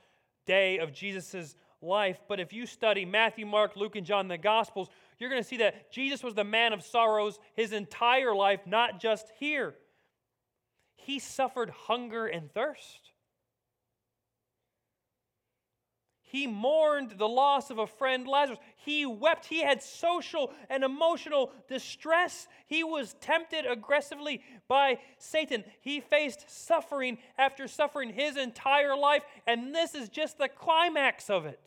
day 0.46 0.78
of 0.78 0.94
Jesus' 0.94 1.56
life. 1.82 2.20
But 2.28 2.40
if 2.40 2.54
you 2.54 2.68
study 2.68 3.06
Matthew, 3.06 3.48
Mark, 3.48 3.76
Luke, 3.76 3.96
and 3.96 4.06
John, 4.06 4.28
the 4.28 4.38
Gospels, 4.38 4.90
you're 5.18 5.32
going 5.32 5.42
to 5.42 5.48
see 5.48 5.58
that 5.58 5.92
Jesus 5.92 6.22
was 6.22 6.36
the 6.36 6.44
man 6.44 6.74
of 6.74 6.84
sorrows 6.84 7.40
his 7.56 7.72
entire 7.72 8.36
life, 8.36 8.60
not 8.68 9.00
just 9.00 9.32
here 9.40 9.74
he 11.06 11.20
suffered 11.20 11.70
hunger 11.70 12.26
and 12.26 12.52
thirst. 12.52 13.12
He 16.24 16.48
mourned 16.48 17.12
the 17.18 17.28
loss 17.28 17.70
of 17.70 17.78
a 17.78 17.86
friend, 17.86 18.28
Lazarus. 18.28 18.58
He 18.76 19.06
wept. 19.06 19.46
He 19.46 19.62
had 19.62 19.84
social 19.84 20.52
and 20.68 20.84
emotional 20.84 21.52
distress. 21.70 22.48
He 22.66 22.84
was 22.84 23.16
tempted 23.22 23.66
aggressively 23.68 24.42
by 24.68 24.98
Satan. 25.20 25.64
He 25.80 26.00
faced 26.02 26.50
suffering 26.50 27.20
after 27.38 27.68
suffering 27.68 28.12
his 28.12 28.36
entire 28.36 28.98
life, 28.98 29.22
and 29.46 29.76
this 29.76 29.94
is 29.94 30.10
just 30.10 30.40
the 30.40 30.50
climax 30.50 31.30
of 31.30 31.46
it. 31.46 31.62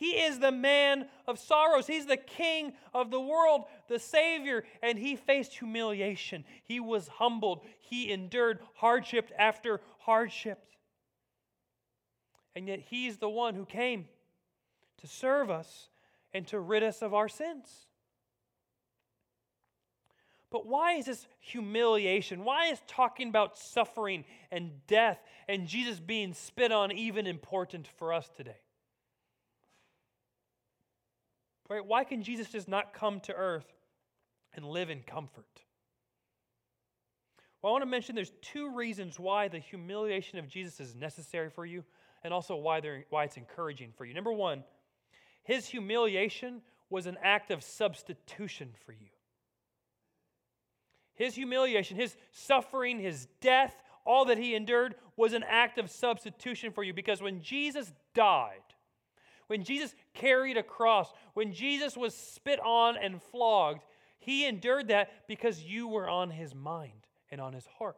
He 0.00 0.12
is 0.12 0.38
the 0.38 0.50
man 0.50 1.08
of 1.26 1.38
sorrows. 1.38 1.86
He's 1.86 2.06
the 2.06 2.16
king 2.16 2.72
of 2.94 3.10
the 3.10 3.20
world, 3.20 3.66
the 3.86 3.98
Savior, 3.98 4.64
and 4.82 4.98
he 4.98 5.14
faced 5.14 5.52
humiliation. 5.52 6.46
He 6.62 6.80
was 6.80 7.06
humbled. 7.06 7.66
He 7.80 8.10
endured 8.10 8.60
hardship 8.76 9.30
after 9.38 9.82
hardship. 9.98 10.64
And 12.56 12.66
yet, 12.66 12.78
He's 12.78 13.18
the 13.18 13.28
one 13.28 13.54
who 13.54 13.66
came 13.66 14.08
to 15.02 15.06
serve 15.06 15.50
us 15.50 15.90
and 16.32 16.46
to 16.46 16.58
rid 16.58 16.82
us 16.82 17.02
of 17.02 17.12
our 17.12 17.28
sins. 17.28 17.68
But 20.50 20.66
why 20.66 20.94
is 20.94 21.04
this 21.04 21.26
humiliation? 21.40 22.42
Why 22.42 22.68
is 22.68 22.80
talking 22.86 23.28
about 23.28 23.58
suffering 23.58 24.24
and 24.50 24.70
death 24.86 25.20
and 25.46 25.68
Jesus 25.68 26.00
being 26.00 26.32
spit 26.32 26.72
on 26.72 26.90
even 26.90 27.26
important 27.26 27.86
for 27.98 28.14
us 28.14 28.30
today? 28.34 28.56
Right? 31.70 31.86
Why 31.86 32.02
can 32.02 32.24
Jesus 32.24 32.50
just 32.50 32.68
not 32.68 32.92
come 32.92 33.20
to 33.20 33.32
earth 33.32 33.72
and 34.54 34.64
live 34.64 34.90
in 34.90 35.02
comfort? 35.02 35.46
Well, 37.62 37.70
I 37.70 37.72
want 37.74 37.82
to 37.82 37.86
mention 37.86 38.16
there's 38.16 38.32
two 38.42 38.74
reasons 38.74 39.20
why 39.20 39.46
the 39.46 39.60
humiliation 39.60 40.40
of 40.40 40.48
Jesus 40.48 40.80
is 40.80 40.96
necessary 40.96 41.48
for 41.48 41.64
you 41.64 41.84
and 42.24 42.34
also 42.34 42.56
why, 42.56 42.80
why 43.10 43.24
it's 43.24 43.36
encouraging 43.36 43.92
for 43.96 44.04
you. 44.04 44.14
Number 44.14 44.32
one, 44.32 44.64
his 45.44 45.66
humiliation 45.66 46.60
was 46.90 47.06
an 47.06 47.16
act 47.22 47.52
of 47.52 47.62
substitution 47.62 48.70
for 48.84 48.92
you. 48.92 49.08
His 51.14 51.34
humiliation, 51.34 51.96
his 51.96 52.16
suffering, 52.32 52.98
his 52.98 53.28
death, 53.40 53.74
all 54.04 54.24
that 54.24 54.38
he 54.38 54.54
endured 54.54 54.96
was 55.16 55.34
an 55.34 55.44
act 55.46 55.78
of 55.78 55.90
substitution 55.90 56.72
for 56.72 56.82
you 56.82 56.92
because 56.94 57.22
when 57.22 57.42
Jesus 57.42 57.92
died, 58.14 58.69
when 59.50 59.64
Jesus 59.64 59.92
carried 60.14 60.56
a 60.56 60.62
cross, 60.62 61.12
when 61.34 61.52
Jesus 61.52 61.96
was 61.96 62.16
spit 62.16 62.60
on 62.60 62.96
and 62.96 63.20
flogged, 63.20 63.82
he 64.20 64.46
endured 64.46 64.86
that 64.88 65.26
because 65.26 65.60
you 65.60 65.88
were 65.88 66.08
on 66.08 66.30
his 66.30 66.54
mind 66.54 67.08
and 67.32 67.40
on 67.40 67.52
his 67.52 67.66
heart. 67.66 67.96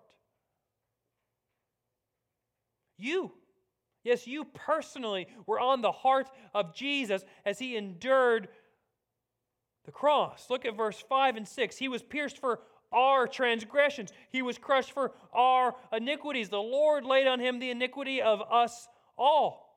You. 2.96 3.32
Yes, 4.02 4.26
you 4.26 4.46
personally 4.46 5.26
were 5.46 5.60
on 5.60 5.82
the 5.82 5.92
heart 5.92 6.30
of 6.54 6.74
Jesus 6.74 7.22
as 7.44 7.58
he 7.58 7.76
endured 7.76 8.48
the 9.84 9.92
cross. 9.92 10.46
Look 10.48 10.64
at 10.64 10.74
verse 10.74 11.04
5 11.06 11.36
and 11.36 11.46
6. 11.46 11.76
He 11.76 11.88
was 11.88 12.02
pierced 12.02 12.38
for 12.38 12.60
our 12.90 13.26
transgressions, 13.26 14.10
he 14.30 14.40
was 14.40 14.56
crushed 14.56 14.92
for 14.92 15.12
our 15.34 15.74
iniquities. 15.92 16.48
The 16.48 16.56
Lord 16.56 17.04
laid 17.04 17.26
on 17.26 17.40
him 17.40 17.58
the 17.58 17.70
iniquity 17.70 18.22
of 18.22 18.40
us 18.50 18.88
all. 19.18 19.71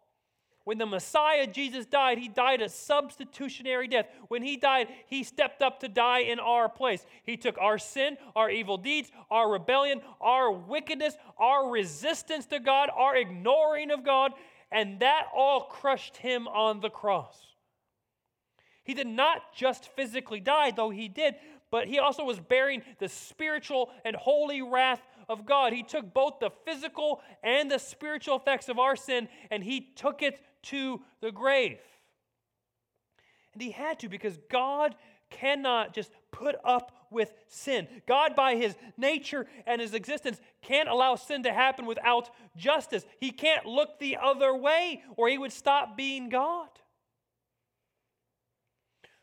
When 0.66 0.80
the 0.80 0.88
Messiah 0.88 1.46
Jesus 1.46 1.86
died, 1.86 2.18
he 2.18 2.28
died 2.28 2.60
a 2.60 2.70
substitutionary 2.70 3.88
death. 3.88 4.08
When 4.30 4.42
he 4.42 4.58
died, 4.58 4.88
he 5.06 5.24
stepped 5.24 5.62
up 5.62 5.80
to 5.82 5.88
die 5.88 6.22
in 6.22 6.40
our 6.40 6.68
place. 6.68 7.06
He 7.24 7.38
took 7.38 7.60
our 7.60 7.78
sin, 7.78 8.18
our 8.36 8.50
evil 8.50 8.78
deeds, 8.78 9.12
our 9.30 9.50
rebellion, 9.50 10.02
our 10.20 10.52
wickedness, 10.52 11.16
our 11.38 11.70
resistance 11.70 12.48
to 12.48 12.60
God, 12.60 12.90
our 12.96 13.16
ignoring 13.16 13.92
of 13.92 14.04
God, 14.04 14.32
and 14.72 15.00
that 15.02 15.28
all 15.36 15.62
crushed 15.62 16.18
him 16.18 16.48
on 16.48 16.80
the 16.80 16.90
cross. 16.90 17.38
He 18.84 18.96
did 18.96 19.08
not 19.08 19.54
just 19.54 19.90
physically 19.96 20.40
die, 20.40 20.72
though 20.72 20.90
he 20.90 21.08
did, 21.08 21.36
but 21.70 21.88
he 21.88 22.00
also 22.00 22.24
was 22.24 22.40
bearing 22.40 22.82
the 22.98 23.10
spiritual 23.10 23.92
and 24.04 24.16
holy 24.16 24.64
wrath 24.64 25.02
of 25.28 25.46
God. 25.46 25.74
He 25.74 25.84
took 25.84 26.14
both 26.14 26.40
the 26.40 26.52
physical 26.66 27.22
and 27.44 27.70
the 27.70 27.80
spiritual 27.80 28.38
effects 28.38 28.70
of 28.70 28.80
our 28.80 28.96
sin 28.96 29.28
and 29.52 29.64
he 29.64 29.82
took 29.96 30.22
it 30.22 30.40
to 30.66 31.02
the 31.22 31.32
grave. 31.32 31.80
And 33.54 33.62
he 33.62 33.72
had 33.72 34.00
to 34.00 34.10
because 34.10 34.38
God 34.50 34.96
cannot 35.30 35.94
just 35.94 36.12
put 36.32 36.56
up 36.64 36.92
with 37.10 37.34
sin. 37.48 37.88
God, 38.08 38.36
by 38.36 38.56
his 38.56 38.76
nature 38.98 39.48
and 39.66 39.80
his 39.80 39.94
existence, 39.94 40.40
can't 40.62 40.90
allow 40.90 41.16
sin 41.16 41.44
to 41.44 41.54
happen 41.54 41.86
without 41.86 42.30
justice. 42.58 43.06
He 43.20 43.32
can't 43.32 43.66
look 43.66 44.00
the 44.00 44.18
other 44.18 44.56
way 44.56 45.02
or 45.16 45.30
he 45.30 45.38
would 45.38 45.54
stop 45.54 45.96
being 45.96 46.30
God. 46.30 46.70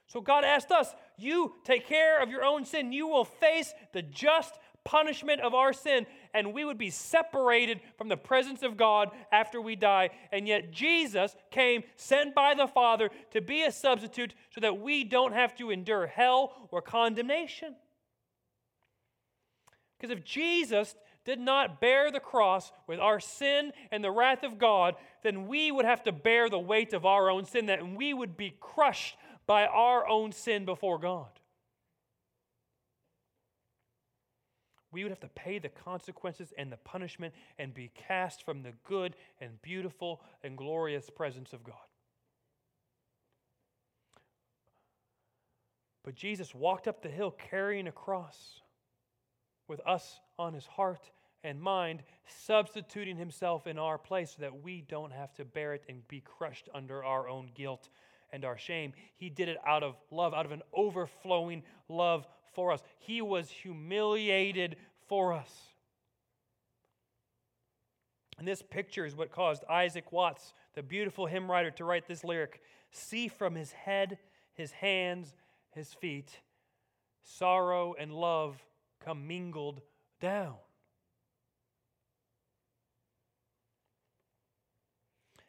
So 0.06 0.20
God 0.20 0.44
asked 0.44 0.70
us, 0.70 0.94
You 1.16 1.54
take 1.64 1.86
care 1.86 2.22
of 2.22 2.30
your 2.30 2.44
own 2.44 2.64
sin. 2.64 2.92
You 2.92 3.06
will 3.06 3.24
face 3.24 3.72
the 3.92 4.02
just 4.02 4.58
punishment 4.84 5.40
of 5.40 5.54
our 5.54 5.72
sin, 5.72 6.06
and 6.34 6.52
we 6.52 6.64
would 6.64 6.78
be 6.78 6.90
separated 6.90 7.80
from 7.96 8.08
the 8.08 8.16
presence 8.16 8.62
of 8.62 8.76
God 8.76 9.10
after 9.30 9.60
we 9.60 9.76
die. 9.76 10.10
And 10.30 10.48
yet, 10.48 10.70
Jesus 10.70 11.34
came, 11.50 11.82
sent 11.96 12.34
by 12.34 12.54
the 12.54 12.66
Father, 12.66 13.10
to 13.32 13.40
be 13.40 13.62
a 13.62 13.72
substitute 13.72 14.34
so 14.50 14.60
that 14.60 14.80
we 14.80 15.04
don't 15.04 15.34
have 15.34 15.54
to 15.56 15.70
endure 15.70 16.06
hell 16.06 16.68
or 16.70 16.80
condemnation. 16.82 17.76
Because 19.98 20.16
if 20.16 20.24
Jesus 20.24 20.94
did 21.24 21.38
not 21.38 21.80
bear 21.80 22.10
the 22.10 22.20
cross 22.20 22.72
with 22.88 22.98
our 22.98 23.20
sin 23.20 23.72
and 23.92 24.02
the 24.02 24.10
wrath 24.10 24.42
of 24.42 24.58
God, 24.58 24.96
then 25.22 25.46
we 25.46 25.70
would 25.70 25.84
have 25.84 26.02
to 26.04 26.12
bear 26.12 26.48
the 26.48 26.58
weight 26.58 26.92
of 26.92 27.06
our 27.06 27.30
own 27.30 27.44
sin, 27.44 27.66
that 27.66 27.86
we 27.86 28.12
would 28.12 28.36
be 28.36 28.56
crushed 28.58 29.16
by 29.46 29.66
our 29.66 30.08
own 30.08 30.32
sin 30.32 30.64
before 30.64 30.98
God. 30.98 31.28
We 34.92 35.02
would 35.02 35.10
have 35.10 35.20
to 35.20 35.28
pay 35.28 35.58
the 35.58 35.68
consequences 35.68 36.52
and 36.56 36.70
the 36.70 36.76
punishment 36.76 37.34
and 37.58 37.74
be 37.74 37.90
cast 37.94 38.44
from 38.44 38.62
the 38.62 38.72
good 38.84 39.16
and 39.40 39.60
beautiful 39.62 40.20
and 40.44 40.56
glorious 40.56 41.08
presence 41.10 41.52
of 41.52 41.64
God. 41.64 41.74
But 46.04 46.14
Jesus 46.14 46.54
walked 46.54 46.88
up 46.88 47.02
the 47.02 47.08
hill 47.08 47.30
carrying 47.30 47.86
a 47.86 47.92
cross 47.92 48.60
with 49.68 49.80
us 49.86 50.20
on 50.38 50.52
his 50.52 50.66
heart 50.66 51.10
and 51.44 51.60
mind, 51.60 52.02
substituting 52.26 53.16
himself 53.16 53.66
in 53.66 53.78
our 53.78 53.98
place 53.98 54.34
so 54.36 54.42
that 54.42 54.62
we 54.62 54.82
don't 54.88 55.12
have 55.12 55.32
to 55.34 55.44
bear 55.44 55.74
it 55.74 55.84
and 55.88 56.06
be 56.08 56.20
crushed 56.20 56.68
under 56.74 57.04
our 57.04 57.28
own 57.28 57.50
guilt 57.54 57.88
and 58.32 58.44
our 58.44 58.58
shame. 58.58 58.92
He 59.16 59.28
did 59.28 59.48
it 59.48 59.58
out 59.66 59.82
of 59.82 59.96
love, 60.10 60.34
out 60.34 60.46
of 60.46 60.52
an 60.52 60.62
overflowing 60.72 61.62
love 61.88 62.26
for 62.52 62.72
us. 62.72 62.82
He 62.98 63.22
was 63.22 63.50
humiliated 63.50 64.76
for 65.08 65.32
us. 65.32 65.50
And 68.38 68.46
this 68.46 68.62
picture 68.62 69.04
is 69.04 69.14
what 69.14 69.30
caused 69.30 69.64
Isaac 69.68 70.10
Watts, 70.12 70.54
the 70.74 70.82
beautiful 70.82 71.26
hymn 71.26 71.50
writer, 71.50 71.70
to 71.72 71.84
write 71.84 72.08
this 72.08 72.24
lyric 72.24 72.60
See 72.90 73.28
from 73.28 73.54
his 73.54 73.72
head, 73.72 74.18
his 74.54 74.72
hands, 74.72 75.34
his 75.70 75.92
feet, 75.94 76.40
sorrow 77.22 77.94
and 77.98 78.12
love 78.12 78.62
come 79.00 79.26
mingled 79.26 79.80
down. 80.20 80.56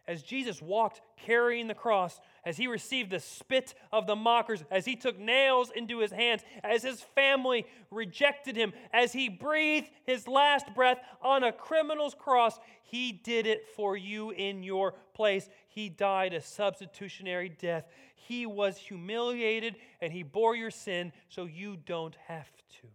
as 0.08 0.22
Jesus 0.22 0.62
walked 0.62 1.02
carrying 1.18 1.68
the 1.68 1.74
cross, 1.74 2.20
as 2.46 2.58
he 2.58 2.68
received 2.68 3.10
the 3.10 3.20
spit 3.20 3.74
of 3.92 4.06
the 4.06 4.16
mockers, 4.16 4.64
as 4.70 4.86
he 4.86 4.96
took 4.96 5.18
nails 5.18 5.72
into 5.76 6.00
his 6.00 6.12
hands, 6.12 6.42
as 6.64 6.84
his 6.84 7.02
family 7.16 7.66
rejected 7.90 8.56
him, 8.56 8.74
as 8.92 9.14
he 9.14 9.30
breathed 9.30 9.90
his 10.06 10.28
last 10.28 10.74
breath 10.76 11.00
on 11.22 11.44
a 11.44 11.52
criminal's 11.52 12.14
cross, 12.14 12.60
he 12.84 13.12
did 13.12 13.48
it 13.48 13.68
for 13.76 13.96
you 13.96 14.32
in 14.32 14.62
your 14.62 14.94
place. 15.14 15.50
He 15.68 15.90
died 15.90 16.34
a 16.34 16.42
substitutionary 16.42 17.50
death. 17.50 17.88
He 18.16 18.46
was 18.46 18.78
humiliated 18.78 19.76
and 20.02 20.12
he 20.12 20.24
bore 20.24 20.56
your 20.56 20.72
sin 20.72 21.12
so 21.30 21.46
you 21.46 21.78
don't 21.78 22.16
have 22.28 22.52
to. 22.82 22.88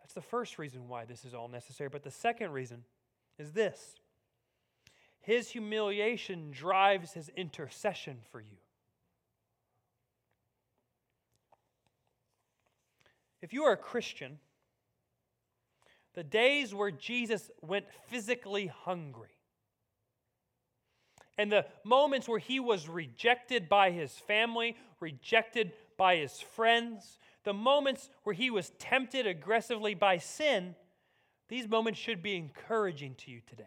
That's 0.00 0.14
the 0.14 0.20
first 0.20 0.58
reason 0.58 0.88
why 0.88 1.06
this 1.06 1.24
is 1.24 1.32
all 1.32 1.48
necessary. 1.48 1.88
But 1.88 2.02
the 2.02 2.10
second 2.10 2.50
reason 2.50 2.84
is 3.38 3.52
this 3.52 3.96
His 5.22 5.50
humiliation 5.50 6.50
drives 6.50 7.12
his 7.12 7.28
intercession 7.30 8.18
for 8.30 8.40
you. 8.40 8.58
If 13.40 13.52
you 13.52 13.64
are 13.64 13.72
a 13.72 13.76
Christian, 13.76 14.38
the 16.14 16.24
days 16.24 16.74
where 16.74 16.90
Jesus 16.90 17.50
went 17.60 17.86
physically 18.08 18.66
hungry, 18.66 19.28
and 21.38 21.50
the 21.50 21.66
moments 21.84 22.28
where 22.28 22.38
he 22.38 22.60
was 22.60 22.88
rejected 22.88 23.68
by 23.68 23.90
his 23.90 24.12
family, 24.12 24.76
rejected 25.00 25.72
by 25.96 26.16
his 26.16 26.40
friends, 26.40 27.18
the 27.44 27.54
moments 27.54 28.10
where 28.24 28.34
he 28.34 28.50
was 28.50 28.70
tempted 28.78 29.26
aggressively 29.26 29.94
by 29.94 30.18
sin, 30.18 30.74
these 31.48 31.68
moments 31.68 31.98
should 31.98 32.22
be 32.22 32.36
encouraging 32.36 33.14
to 33.16 33.30
you 33.30 33.40
today. 33.46 33.64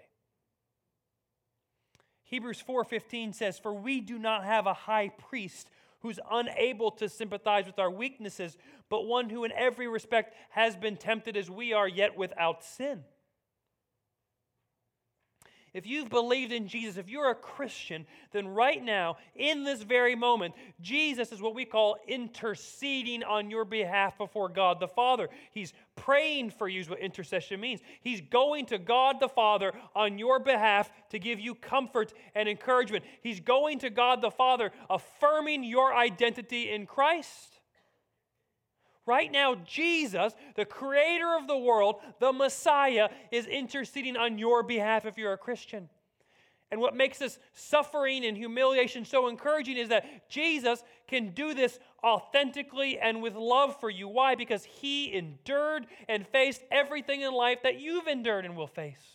Hebrews 2.25 2.61
4:15 2.61 3.33
says, 3.33 3.59
"For 3.59 3.73
we 3.73 4.01
do 4.01 4.19
not 4.19 4.43
have 4.43 4.67
a 4.67 4.73
high 4.73 5.09
priest 5.09 5.69
who's 5.99 6.19
unable 6.29 6.91
to 6.91 7.07
sympathize 7.07 7.65
with 7.65 7.79
our 7.79 7.89
weaknesses, 7.89 8.57
but 8.89 9.05
one 9.05 9.29
who 9.29 9.43
in 9.43 9.51
every 9.53 9.87
respect 9.87 10.35
has 10.49 10.75
been 10.75 10.97
tempted 10.97 11.37
as 11.37 11.49
we 11.49 11.73
are, 11.73 11.87
yet 11.87 12.17
without 12.17 12.63
sin." 12.63 13.05
If 15.75 15.85
you've 15.85 16.09
believed 16.09 16.53
in 16.53 16.69
Jesus, 16.69 16.95
if 16.95 17.09
you're 17.09 17.31
a 17.31 17.35
Christian, 17.35 18.05
then 18.31 18.47
right 18.47 18.81
now, 18.81 19.17
in 19.35 19.65
this 19.65 19.81
very 19.81 20.15
moment, 20.15 20.53
Jesus 20.79 21.33
is 21.33 21.41
what 21.41 21.53
we 21.53 21.65
call 21.65 21.97
interceding 22.07 23.25
on 23.25 23.49
your 23.49 23.65
behalf 23.65 24.17
before 24.17 24.47
God 24.47 24.79
the 24.79 24.87
Father. 24.87 25.27
He's 25.51 25.73
praying 25.97 26.51
for 26.51 26.69
you, 26.69 26.79
is 26.79 26.89
what 26.89 26.99
intercession 26.99 27.59
means. 27.59 27.81
He's 27.99 28.21
going 28.21 28.67
to 28.67 28.77
God 28.77 29.19
the 29.19 29.27
Father 29.27 29.73
on 29.93 30.17
your 30.17 30.39
behalf 30.39 30.89
to 31.09 31.19
give 31.19 31.41
you 31.41 31.53
comfort 31.55 32.13
and 32.35 32.47
encouragement. 32.47 33.03
He's 33.21 33.41
going 33.41 33.79
to 33.79 33.89
God 33.89 34.21
the 34.21 34.31
Father, 34.31 34.71
affirming 34.89 35.65
your 35.65 35.93
identity 35.93 36.71
in 36.71 36.85
Christ. 36.85 37.54
Right 39.05 39.31
now, 39.31 39.55
Jesus, 39.55 40.33
the 40.55 40.65
creator 40.65 41.35
of 41.35 41.47
the 41.47 41.57
world, 41.57 41.97
the 42.19 42.33
Messiah, 42.33 43.09
is 43.31 43.45
interceding 43.45 44.17
on 44.17 44.39
your 44.39 44.63
behalf 44.63 45.05
if 45.05 45.17
you're 45.17 45.33
a 45.33 45.37
Christian. 45.37 45.89
And 46.71 46.81
what 46.81 46.95
makes 46.95 47.19
this 47.19 47.37
suffering 47.53 48.25
and 48.25 48.35
humiliation 48.35 49.05
so 49.05 49.27
encouraging 49.27 49.77
is 49.77 49.89
that 49.89 50.27
Jesus 50.27 50.83
can 51.07 51.29
do 51.29 51.53
this 51.53 51.79
authentically 52.03 52.99
and 52.99 53.21
with 53.21 53.35
love 53.35 53.79
for 53.79 53.89
you. 53.89 54.07
Why? 54.07 54.33
Because 54.33 54.65
he 54.65 55.13
endured 55.13 55.85
and 56.09 56.27
faced 56.27 56.63
everything 56.71 57.21
in 57.21 57.31
life 57.31 57.59
that 57.63 57.79
you've 57.79 58.07
endured 58.07 58.45
and 58.45 58.57
will 58.57 58.67
face. 58.67 59.14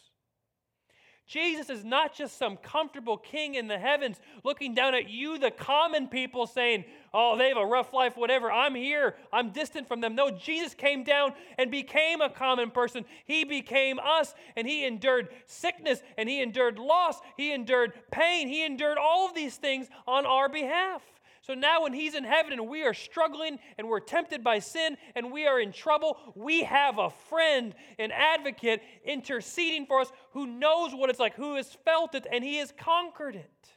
Jesus 1.30 1.70
is 1.70 1.84
not 1.84 2.12
just 2.12 2.36
some 2.36 2.56
comfortable 2.56 3.16
king 3.16 3.54
in 3.54 3.68
the 3.68 3.78
heavens 3.78 4.18
looking 4.42 4.74
down 4.74 4.96
at 4.96 5.08
you, 5.08 5.38
the 5.38 5.52
common 5.52 6.08
people, 6.08 6.44
saying, 6.44 6.84
Oh, 7.14 7.38
they 7.38 7.50
have 7.50 7.56
a 7.56 7.64
rough 7.64 7.94
life, 7.94 8.16
whatever. 8.16 8.50
I'm 8.50 8.74
here. 8.74 9.14
I'm 9.32 9.50
distant 9.50 9.86
from 9.86 10.00
them. 10.00 10.16
No, 10.16 10.32
Jesus 10.32 10.74
came 10.74 11.04
down 11.04 11.34
and 11.56 11.70
became 11.70 12.20
a 12.20 12.30
common 12.30 12.72
person. 12.72 13.04
He 13.26 13.44
became 13.44 14.00
us 14.00 14.34
and 14.56 14.66
he 14.66 14.84
endured 14.84 15.28
sickness 15.46 16.02
and 16.18 16.28
he 16.28 16.42
endured 16.42 16.80
loss. 16.80 17.20
He 17.36 17.52
endured 17.52 17.92
pain. 18.10 18.48
He 18.48 18.64
endured 18.64 18.98
all 18.98 19.28
of 19.28 19.34
these 19.34 19.54
things 19.54 19.86
on 20.08 20.26
our 20.26 20.48
behalf. 20.48 21.02
So 21.42 21.54
now, 21.54 21.82
when 21.82 21.94
He's 21.94 22.14
in 22.14 22.24
heaven 22.24 22.52
and 22.52 22.68
we 22.68 22.84
are 22.84 22.92
struggling 22.92 23.58
and 23.78 23.88
we're 23.88 24.00
tempted 24.00 24.44
by 24.44 24.58
sin 24.58 24.96
and 25.14 25.32
we 25.32 25.46
are 25.46 25.58
in 25.58 25.72
trouble, 25.72 26.18
we 26.34 26.64
have 26.64 26.98
a 26.98 27.10
friend, 27.10 27.74
an 27.98 28.12
advocate 28.12 28.82
interceding 29.04 29.86
for 29.86 30.00
us 30.00 30.12
who 30.32 30.46
knows 30.46 30.94
what 30.94 31.08
it's 31.08 31.18
like, 31.18 31.34
who 31.34 31.54
has 31.56 31.76
felt 31.84 32.14
it, 32.14 32.26
and 32.30 32.44
He 32.44 32.56
has 32.56 32.72
conquered 32.76 33.36
it. 33.36 33.70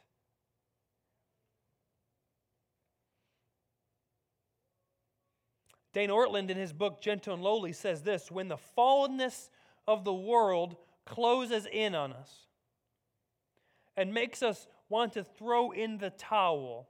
Dane 5.94 6.10
Ortlund, 6.10 6.50
in 6.50 6.56
his 6.56 6.72
book 6.72 7.00
Gentle 7.00 7.34
and 7.34 7.42
Lowly, 7.42 7.72
says 7.72 8.02
this 8.02 8.30
When 8.30 8.48
the 8.48 8.58
fallenness 8.76 9.48
of 9.86 10.04
the 10.04 10.12
world 10.12 10.76
closes 11.06 11.66
in 11.66 11.94
on 11.94 12.12
us 12.12 12.46
and 13.96 14.12
makes 14.12 14.42
us 14.42 14.66
want 14.88 15.12
to 15.12 15.22
throw 15.22 15.70
in 15.70 15.98
the 15.98 16.10
towel, 16.10 16.88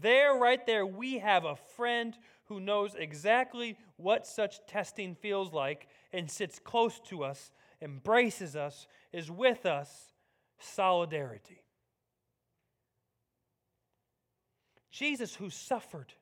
there, 0.00 0.34
right 0.34 0.64
there, 0.66 0.84
we 0.86 1.18
have 1.18 1.44
a 1.44 1.56
friend 1.76 2.16
who 2.46 2.60
knows 2.60 2.94
exactly 2.94 3.76
what 3.96 4.26
such 4.26 4.64
testing 4.66 5.14
feels 5.14 5.52
like 5.52 5.88
and 6.12 6.30
sits 6.30 6.58
close 6.58 7.00
to 7.08 7.24
us, 7.24 7.52
embraces 7.80 8.56
us, 8.56 8.86
is 9.12 9.30
with 9.30 9.66
us. 9.66 10.12
Solidarity. 10.60 11.60
Jesus, 14.90 15.34
who 15.34 15.50
suffered, 15.50 16.12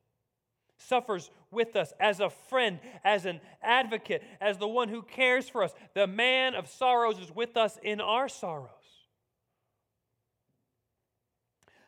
suffers 0.78 1.30
with 1.50 1.76
us 1.76 1.92
as 2.00 2.20
a 2.20 2.30
friend, 2.30 2.80
as 3.04 3.26
an 3.26 3.40
advocate, 3.62 4.22
as 4.40 4.56
the 4.56 4.66
one 4.66 4.88
who 4.88 5.02
cares 5.02 5.48
for 5.48 5.62
us. 5.62 5.74
The 5.94 6.06
man 6.06 6.54
of 6.54 6.68
sorrows 6.68 7.18
is 7.18 7.30
with 7.30 7.56
us 7.56 7.78
in 7.82 8.00
our 8.00 8.28
sorrows. 8.28 8.70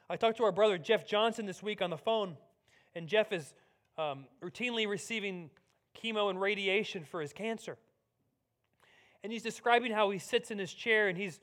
I 0.08 0.16
talked 0.16 0.36
to 0.36 0.44
our 0.44 0.52
brother 0.52 0.76
Jeff 0.76 1.06
Johnson 1.06 1.46
this 1.46 1.62
week 1.62 1.80
on 1.80 1.88
the 1.88 1.96
phone, 1.96 2.36
and 2.94 3.08
Jeff 3.08 3.32
is 3.32 3.54
um, 3.96 4.26
routinely 4.42 4.86
receiving 4.86 5.48
chemo 5.98 6.28
and 6.28 6.38
radiation 6.38 7.04
for 7.04 7.22
his 7.22 7.32
cancer. 7.32 7.78
And 9.22 9.32
he's 9.32 9.42
describing 9.42 9.92
how 9.92 10.10
he 10.10 10.18
sits 10.18 10.50
in 10.50 10.58
his 10.58 10.74
chair 10.74 11.08
and 11.08 11.16
he's 11.16 11.40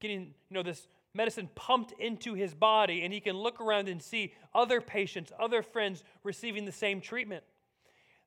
getting, 0.00 0.20
you 0.22 0.54
know, 0.54 0.64
this 0.64 0.88
medicine 1.14 1.48
pumped 1.54 1.92
into 2.00 2.34
his 2.34 2.52
body, 2.52 3.02
and 3.02 3.12
he 3.12 3.20
can 3.20 3.36
look 3.36 3.60
around 3.60 3.88
and 3.88 4.02
see 4.02 4.32
other 4.54 4.80
patients, 4.80 5.30
other 5.38 5.62
friends 5.62 6.02
receiving 6.24 6.64
the 6.64 6.72
same 6.72 7.00
treatment. 7.00 7.44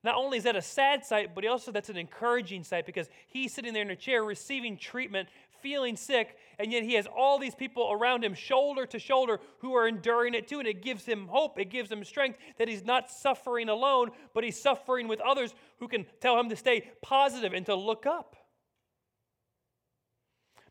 Not 0.02 0.16
only 0.16 0.38
is 0.38 0.46
that 0.46 0.56
a 0.56 0.62
sad 0.62 1.06
sight, 1.06 1.36
but 1.36 1.46
also 1.46 1.72
that's 1.72 1.90
an 1.90 1.98
encouraging 1.98 2.64
sight 2.64 2.86
because 2.86 3.10
he's 3.28 3.54
sitting 3.54 3.74
there 3.74 3.84
in 3.84 3.90
a 3.90 3.96
chair 3.96 4.24
receiving 4.24 4.78
treatment 4.78 5.28
feeling 5.64 5.96
sick, 5.96 6.38
and 6.60 6.72
yet 6.72 6.84
he 6.84 6.94
has 6.94 7.08
all 7.08 7.40
these 7.40 7.56
people 7.56 7.90
around 7.92 8.24
him, 8.24 8.36
shoulder 8.36 8.86
to 8.86 9.00
shoulder, 9.00 9.40
who 9.60 9.74
are 9.74 9.88
enduring 9.88 10.36
it 10.36 10.48
too. 10.48 10.60
And 10.60 10.68
it 10.68 10.84
gives 10.84 11.06
him 11.06 11.28
hope, 11.28 11.58
it 11.58 11.72
gives 11.72 11.92
him 11.92 12.04
strength 12.04 12.38
that 12.60 12.68
he's 12.68 12.84
not 12.84 13.10
suffering 13.10 13.70
alone, 13.70 14.12
but 14.36 14.44
he's 14.44 14.62
suffering 14.62 15.08
with 15.08 15.20
others 15.22 15.56
who 15.80 15.88
can 15.88 16.06
tell 16.20 16.40
him 16.40 16.50
to 16.50 16.56
stay 16.56 16.92
positive 17.02 17.54
and 17.54 17.66
to 17.66 17.74
look 17.74 18.06
up. 18.06 18.36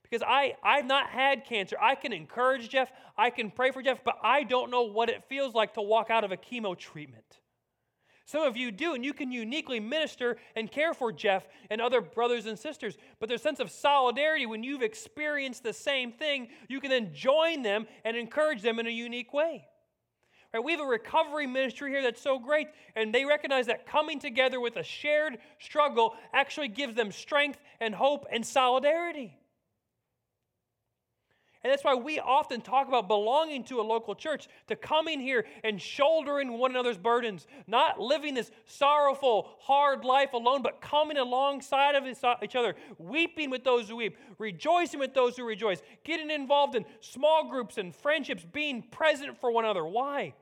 Because 0.03 0.23
I, 0.29 0.55
I've 0.63 0.85
not 0.85 1.09
had 1.09 1.47
cancer. 1.47 1.77
I 1.81 1.95
can 1.95 2.13
encourage 2.13 2.69
Jeff, 2.69 2.93
I 3.17 3.31
can 3.31 3.51
pray 3.51 3.71
for 3.71 3.83
Jeff, 3.83 4.05
but 4.05 4.19
I 4.23 4.43
don't 4.43 4.71
know 4.71 4.83
what 4.83 5.09
it 5.09 5.25
feels 5.29 5.55
like 5.55 5.75
to 5.75 5.83
walk 5.83 6.11
out 6.11 6.23
of 6.23 6.31
a 6.31 6.37
chemo 6.37 6.79
treatment. 6.79 7.41
Some 8.25 8.43
of 8.43 8.57
you 8.57 8.71
do, 8.71 8.95
and 8.95 9.05
you 9.05 9.13
can 9.13 9.33
uniquely 9.33 9.81
minister 9.81 10.37
and 10.55 10.71
care 10.71 10.95
for 10.95 11.13
Jeff 11.13 11.47
and 11.71 11.81
other 11.81 12.01
brothers 12.01 12.47
and 12.47 12.59
sisters. 12.59 12.97
But 13.19 13.29
their 13.29 13.39
sense 13.39 13.61
of 13.61 13.71
solidarity 13.71 14.47
when 14.47 14.63
you've 14.63 14.83
experienced 14.83 15.63
the 15.63 15.73
same 15.73 16.13
thing, 16.13 16.49
you 16.69 16.81
can 16.81 16.91
then 16.91 17.13
join 17.13 17.63
them 17.63 17.87
and 18.05 18.17
encourage 18.17 18.63
them 18.63 18.79
in 18.79 18.87
a 18.87 18.91
unique 18.91 19.33
way. 19.33 19.67
Right, 20.55 20.63
we 20.63 20.73
have 20.73 20.81
a 20.81 20.87
recovery 20.87 21.47
ministry 21.47 21.91
here 21.91 22.03
that's 22.03 22.21
so 22.21 22.39
great, 22.39 22.69
and 22.95 23.15
they 23.15 23.25
recognize 23.25 23.67
that 23.67 23.87
coming 23.87 24.19
together 24.19 24.61
with 24.61 24.77
a 24.77 24.83
shared 24.83 25.39
struggle 25.59 26.15
actually 26.35 26.69
gives 26.69 26.95
them 26.95 27.11
strength 27.11 27.59
and 27.81 27.95
hope 27.95 28.27
and 28.31 28.45
solidarity. 28.45 29.35
And 31.65 31.71
that's 31.71 31.85
why 31.85 31.95
we 31.95 32.19
often 32.19 32.61
talk 32.61 32.89
about 32.89 33.07
belonging 33.07 33.63
to 33.65 33.81
a 33.81 33.83
local 33.83 34.17
church, 34.17 34.49
to 34.67 34.75
coming 34.75 35.21
here 35.21 35.47
and 35.63 35.81
shouldering 35.81 36.59
one 36.59 36.73
another's 36.73 36.99
burdens, 36.99 37.47
not 37.69 38.01
living 38.01 38.35
this 38.35 38.51
sorrowful, 38.67 39.49
hard 39.61 40.05
life 40.05 40.33
alone, 40.33 40.63
but 40.63 40.81
coming 40.81 41.19
alongside 41.19 41.95
of 41.95 42.05
uh, 42.05 42.35
each 42.43 42.57
other, 42.57 42.75
weeping 42.99 43.49
with 43.49 43.63
those 43.63 43.89
who 43.89 43.97
weep, 43.97 44.17
rejoicing 44.39 44.99
with 44.99 45.15
those 45.15 45.37
who 45.37 45.45
rejoice, 45.45 45.83
getting 46.05 46.31
involved 46.31 46.75
in 46.75 46.85
small 46.99 47.49
groups 47.49 47.79
and 47.79 47.95
friendships, 47.95 48.45
being 48.53 48.83
present 48.83 49.39
for 49.41 49.53
one 49.53 49.65
another. 49.65 49.85
Why? 49.85 50.35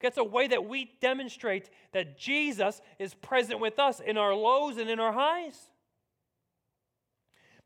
That's 0.00 0.16
a 0.16 0.24
way 0.24 0.46
that 0.46 0.64
we 0.64 0.92
demonstrate 1.00 1.70
that 1.92 2.16
Jesus 2.16 2.80
is 3.00 3.14
present 3.14 3.58
with 3.58 3.80
us 3.80 3.98
in 3.98 4.16
our 4.16 4.34
lows 4.34 4.78
and 4.78 4.88
in 4.88 5.00
our 5.00 5.12
highs. 5.12 5.69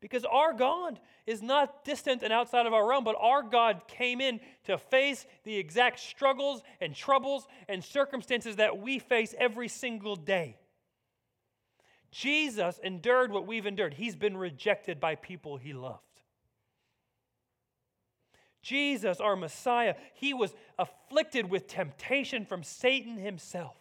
Because 0.05 0.23
our 0.25 0.53
God 0.53 0.99
is 1.25 1.41
not 1.41 1.83
distant 1.83 2.21
and 2.21 2.31
outside 2.31 2.67
of 2.67 2.73
our 2.73 2.87
realm, 2.87 3.03
but 3.03 3.15
our 3.19 3.41
God 3.41 3.81
came 3.87 4.21
in 4.21 4.39
to 4.65 4.77
face 4.77 5.25
the 5.45 5.57
exact 5.57 5.99
struggles 5.99 6.61
and 6.79 6.93
troubles 6.93 7.47
and 7.67 7.83
circumstances 7.83 8.57
that 8.57 8.77
we 8.77 8.99
face 8.99 9.33
every 9.39 9.67
single 9.67 10.15
day. 10.15 10.57
Jesus 12.11 12.79
endured 12.83 13.31
what 13.31 13.47
we've 13.47 13.65
endured. 13.65 13.95
He's 13.95 14.15
been 14.15 14.37
rejected 14.37 14.99
by 14.99 15.15
people 15.15 15.57
he 15.57 15.73
loved. 15.73 16.01
Jesus, 18.61 19.19
our 19.19 19.35
Messiah, 19.35 19.95
he 20.13 20.35
was 20.35 20.53
afflicted 20.77 21.49
with 21.49 21.65
temptation 21.65 22.45
from 22.45 22.61
Satan 22.61 23.17
himself. 23.17 23.75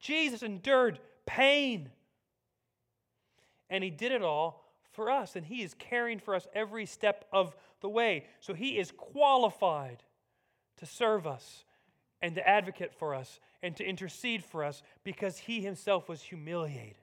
Jesus 0.00 0.42
endured 0.42 1.00
pain. 1.26 1.90
And 3.72 3.82
he 3.82 3.88
did 3.88 4.12
it 4.12 4.20
all 4.20 4.62
for 4.90 5.10
us, 5.10 5.34
and 5.34 5.46
He 5.46 5.62
is 5.62 5.74
caring 5.78 6.18
for 6.18 6.34
us 6.34 6.46
every 6.54 6.84
step 6.84 7.24
of 7.32 7.56
the 7.80 7.88
way. 7.88 8.26
So 8.40 8.52
He 8.52 8.78
is 8.78 8.92
qualified 8.94 10.02
to 10.76 10.84
serve 10.84 11.26
us 11.26 11.64
and 12.20 12.34
to 12.34 12.46
advocate 12.46 12.92
for 12.92 13.14
us 13.14 13.40
and 13.62 13.74
to 13.76 13.84
intercede 13.84 14.44
for 14.44 14.62
us 14.62 14.82
because 15.04 15.38
He 15.38 15.62
Himself 15.62 16.06
was 16.06 16.20
humiliated. 16.20 16.96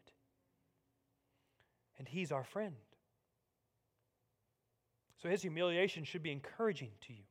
And 1.97 2.07
He's 2.07 2.31
our 2.31 2.43
friend. 2.43 2.75
So 5.23 5.27
His 5.27 5.41
humiliation 5.41 6.03
should 6.03 6.21
be 6.21 6.31
encouraging 6.31 6.91
to 7.07 7.13
you. 7.13 7.23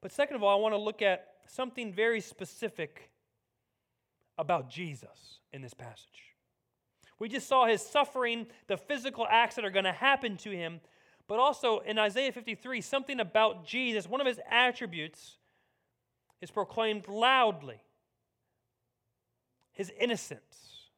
But 0.00 0.10
second 0.10 0.34
of 0.34 0.42
all, 0.42 0.58
I 0.58 0.60
want 0.60 0.74
to 0.74 0.80
look 0.80 1.00
at 1.00 1.28
something 1.46 1.92
very 1.92 2.20
specific 2.20 3.08
about 4.36 4.68
Jesus 4.68 5.38
in 5.52 5.62
this 5.62 5.74
passage. 5.74 6.27
We 7.18 7.28
just 7.28 7.48
saw 7.48 7.66
his 7.66 7.82
suffering, 7.82 8.46
the 8.66 8.76
physical 8.76 9.26
acts 9.28 9.56
that 9.56 9.64
are 9.64 9.70
going 9.70 9.84
to 9.84 9.92
happen 9.92 10.36
to 10.38 10.50
him, 10.50 10.80
but 11.26 11.38
also 11.38 11.80
in 11.80 11.98
Isaiah 11.98 12.32
53, 12.32 12.80
something 12.80 13.20
about 13.20 13.66
Jesus, 13.66 14.08
one 14.08 14.20
of 14.20 14.26
his 14.26 14.40
attributes, 14.50 15.36
is 16.40 16.50
proclaimed 16.50 17.08
loudly 17.08 17.80
his 19.72 19.92
innocence, 19.98 20.88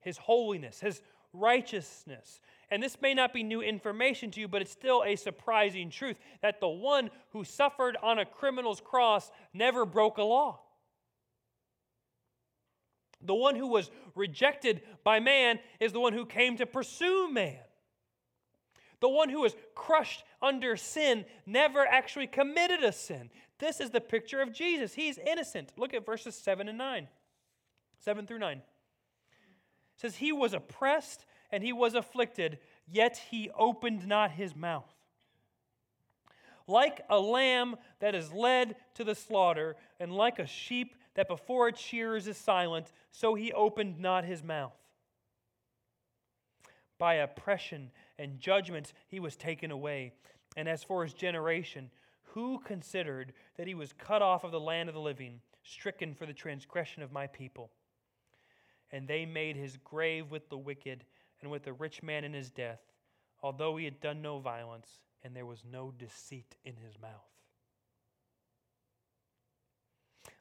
his 0.00 0.16
holiness, 0.16 0.80
his 0.80 1.02
righteousness. 1.32 2.40
And 2.70 2.82
this 2.82 3.00
may 3.00 3.14
not 3.14 3.32
be 3.32 3.42
new 3.42 3.62
information 3.62 4.30
to 4.32 4.40
you, 4.40 4.48
but 4.48 4.62
it's 4.62 4.72
still 4.72 5.02
a 5.04 5.16
surprising 5.16 5.90
truth 5.90 6.16
that 6.42 6.60
the 6.60 6.68
one 6.68 7.10
who 7.30 7.44
suffered 7.44 7.96
on 8.02 8.18
a 8.18 8.24
criminal's 8.24 8.80
cross 8.80 9.30
never 9.54 9.84
broke 9.84 10.18
a 10.18 10.22
law. 10.22 10.60
The 13.20 13.34
one 13.34 13.56
who 13.56 13.66
was 13.66 13.90
rejected 14.14 14.82
by 15.04 15.20
man 15.20 15.58
is 15.80 15.92
the 15.92 16.00
one 16.00 16.12
who 16.12 16.24
came 16.24 16.56
to 16.56 16.66
pursue 16.66 17.30
man. 17.30 17.58
The 19.00 19.08
one 19.08 19.28
who 19.28 19.40
was 19.40 19.56
crushed 19.74 20.24
under 20.42 20.76
sin 20.76 21.24
never 21.46 21.86
actually 21.86 22.26
committed 22.26 22.82
a 22.82 22.92
sin. 22.92 23.30
This 23.58 23.80
is 23.80 23.90
the 23.90 24.00
picture 24.00 24.40
of 24.40 24.52
Jesus. 24.52 24.94
He's 24.94 25.18
innocent. 25.18 25.72
Look 25.76 25.94
at 25.94 26.06
verses 26.06 26.34
7 26.36 26.68
and 26.68 26.78
9. 26.78 27.08
7 28.00 28.26
through 28.26 28.38
9. 28.38 28.58
It 28.58 28.62
says, 29.96 30.16
He 30.16 30.32
was 30.32 30.52
oppressed 30.52 31.24
and 31.50 31.62
he 31.62 31.72
was 31.72 31.94
afflicted, 31.94 32.58
yet 32.86 33.20
he 33.30 33.50
opened 33.56 34.06
not 34.06 34.32
his 34.32 34.54
mouth. 34.54 34.92
Like 36.66 37.00
a 37.08 37.18
lamb 37.18 37.76
that 38.00 38.14
is 38.14 38.32
led 38.32 38.76
to 38.94 39.04
the 39.04 39.14
slaughter, 39.14 39.76
and 39.98 40.12
like 40.12 40.38
a 40.38 40.46
sheep 40.46 40.94
that 41.14 41.28
before 41.28 41.68
its 41.68 41.80
shearers 41.80 42.26
is 42.26 42.36
silent, 42.36 42.92
so 43.10 43.34
he 43.34 43.52
opened 43.52 43.98
not 43.98 44.24
his 44.24 44.42
mouth. 44.42 44.76
By 46.98 47.14
oppression 47.14 47.90
and 48.18 48.40
judgment 48.40 48.92
he 49.06 49.20
was 49.20 49.36
taken 49.36 49.70
away. 49.70 50.12
And 50.56 50.68
as 50.68 50.82
for 50.82 51.04
his 51.04 51.14
generation, 51.14 51.90
who 52.22 52.58
considered 52.58 53.32
that 53.56 53.66
he 53.66 53.74
was 53.74 53.92
cut 53.92 54.22
off 54.22 54.44
of 54.44 54.52
the 54.52 54.60
land 54.60 54.88
of 54.88 54.94
the 54.94 55.00
living, 55.00 55.40
stricken 55.62 56.14
for 56.14 56.26
the 56.26 56.32
transgression 56.32 57.02
of 57.02 57.12
my 57.12 57.26
people? 57.26 57.70
And 58.90 59.06
they 59.06 59.26
made 59.26 59.56
his 59.56 59.76
grave 59.76 60.30
with 60.30 60.48
the 60.48 60.58
wicked 60.58 61.04
and 61.40 61.50
with 61.50 61.64
the 61.64 61.72
rich 61.72 62.02
man 62.02 62.24
in 62.24 62.32
his 62.32 62.50
death, 62.50 62.80
although 63.42 63.76
he 63.76 63.84
had 63.84 64.00
done 64.00 64.20
no 64.20 64.38
violence, 64.38 65.00
and 65.22 65.36
there 65.36 65.46
was 65.46 65.62
no 65.70 65.92
deceit 65.96 66.56
in 66.64 66.74
his 66.76 66.98
mouth. 67.00 67.37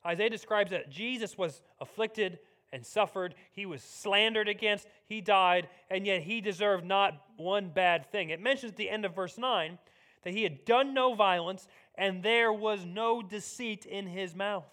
Isaiah 0.06 0.30
describes 0.30 0.72
that 0.72 0.90
Jesus 0.90 1.38
was 1.38 1.62
afflicted 1.80 2.40
and 2.72 2.86
suffered. 2.86 3.36
He 3.52 3.66
was 3.66 3.82
slandered 3.82 4.48
against. 4.48 4.88
He 5.08 5.22
died, 5.22 5.70
and 5.90 6.06
yet 6.06 6.22
he 6.22 6.42
deserved 6.42 6.86
not 6.86 7.22
one 7.38 7.70
bad 7.70 8.12
thing. 8.12 8.30
It 8.30 8.42
mentions 8.42 8.72
at 8.72 8.78
the 8.78 8.90
end 8.90 9.06
of 9.06 9.16
verse 9.16 9.38
9 9.38 9.78
that 10.24 10.34
he 10.34 10.44
had 10.44 10.66
done 10.66 10.94
no 10.94 11.14
violence, 11.14 11.68
and 11.96 12.24
there 12.24 12.52
was 12.52 12.86
no 12.86 13.22
deceit 13.22 13.86
in 13.86 14.08
his 14.08 14.36
mouth. 14.36 14.68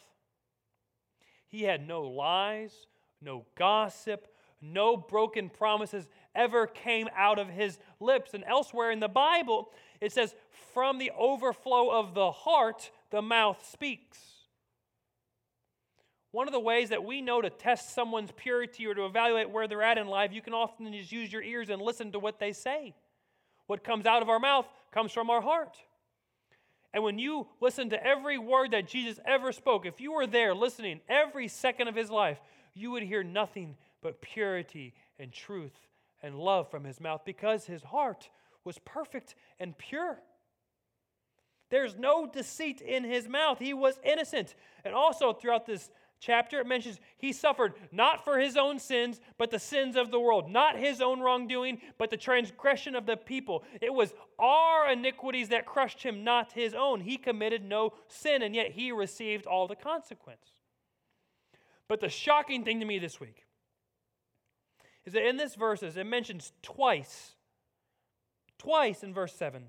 He 1.48 1.62
had 1.62 1.86
no 1.86 2.02
lies, 2.02 2.86
no 3.20 3.44
gossip, 3.54 4.26
no 4.60 4.96
broken 4.96 5.50
promises 5.50 6.08
ever 6.34 6.66
came 6.66 7.08
out 7.14 7.38
of 7.38 7.48
his 7.48 7.78
lips. 8.00 8.34
And 8.34 8.44
elsewhere 8.44 8.90
in 8.90 9.00
the 9.00 9.08
Bible, 9.08 9.70
it 10.00 10.12
says, 10.12 10.34
From 10.72 10.98
the 10.98 11.12
overflow 11.16 11.90
of 11.90 12.14
the 12.14 12.32
heart, 12.32 12.90
the 13.10 13.22
mouth 13.22 13.64
speaks. 13.70 14.33
One 16.34 16.48
of 16.48 16.52
the 16.52 16.58
ways 16.58 16.88
that 16.88 17.04
we 17.04 17.20
know 17.20 17.40
to 17.40 17.48
test 17.48 17.94
someone's 17.94 18.32
purity 18.34 18.88
or 18.88 18.94
to 18.94 19.06
evaluate 19.06 19.50
where 19.50 19.68
they're 19.68 19.84
at 19.84 19.98
in 19.98 20.08
life, 20.08 20.32
you 20.32 20.42
can 20.42 20.52
often 20.52 20.92
just 20.92 21.12
use 21.12 21.32
your 21.32 21.44
ears 21.44 21.70
and 21.70 21.80
listen 21.80 22.10
to 22.10 22.18
what 22.18 22.40
they 22.40 22.52
say. 22.52 22.96
What 23.68 23.84
comes 23.84 24.04
out 24.04 24.20
of 24.20 24.28
our 24.28 24.40
mouth 24.40 24.66
comes 24.90 25.12
from 25.12 25.30
our 25.30 25.40
heart. 25.40 25.76
And 26.92 27.04
when 27.04 27.20
you 27.20 27.46
listen 27.60 27.88
to 27.90 28.04
every 28.04 28.36
word 28.36 28.72
that 28.72 28.88
Jesus 28.88 29.20
ever 29.24 29.52
spoke, 29.52 29.86
if 29.86 30.00
you 30.00 30.10
were 30.10 30.26
there 30.26 30.56
listening 30.56 31.02
every 31.08 31.46
second 31.46 31.86
of 31.86 31.94
his 31.94 32.10
life, 32.10 32.40
you 32.74 32.90
would 32.90 33.04
hear 33.04 33.22
nothing 33.22 33.76
but 34.02 34.20
purity 34.20 34.92
and 35.20 35.32
truth 35.32 35.86
and 36.20 36.34
love 36.34 36.68
from 36.68 36.82
his 36.82 37.00
mouth 37.00 37.20
because 37.24 37.66
his 37.66 37.84
heart 37.84 38.28
was 38.64 38.80
perfect 38.84 39.36
and 39.60 39.78
pure. 39.78 40.18
There's 41.70 41.96
no 41.96 42.26
deceit 42.26 42.80
in 42.80 43.04
his 43.04 43.28
mouth. 43.28 43.58
He 43.58 43.72
was 43.72 43.98
innocent. 44.04 44.54
And 44.84 44.94
also, 44.94 45.32
throughout 45.32 45.66
this 45.66 45.90
chapter, 46.24 46.60
it 46.60 46.66
mentions 46.66 46.98
he 47.16 47.32
suffered 47.32 47.74
not 47.92 48.24
for 48.24 48.38
his 48.38 48.56
own 48.56 48.78
sins, 48.78 49.20
but 49.36 49.50
the 49.50 49.58
sins 49.58 49.96
of 49.96 50.10
the 50.10 50.18
world, 50.18 50.50
not 50.50 50.78
his 50.78 51.00
own 51.00 51.20
wrongdoing, 51.20 51.80
but 51.98 52.10
the 52.10 52.16
transgression 52.16 52.94
of 52.94 53.06
the 53.06 53.16
people. 53.16 53.64
It 53.80 53.92
was 53.92 54.14
our 54.38 54.90
iniquities 54.90 55.50
that 55.50 55.66
crushed 55.66 56.02
him, 56.02 56.24
not 56.24 56.52
his 56.52 56.74
own. 56.74 57.00
He 57.00 57.16
committed 57.16 57.64
no 57.64 57.92
sin, 58.08 58.42
and 58.42 58.54
yet 58.54 58.72
he 58.72 58.92
received 58.92 59.46
all 59.46 59.68
the 59.68 59.76
consequence. 59.76 60.46
But 61.88 62.00
the 62.00 62.08
shocking 62.08 62.64
thing 62.64 62.80
to 62.80 62.86
me 62.86 62.98
this 62.98 63.20
week 63.20 63.44
is 65.04 65.12
that 65.12 65.28
in 65.28 65.36
this 65.36 65.54
verses 65.54 65.96
it 65.96 66.06
mentions 66.06 66.52
twice, 66.62 67.32
twice 68.58 69.02
in 69.02 69.12
verse 69.12 69.34
7, 69.34 69.64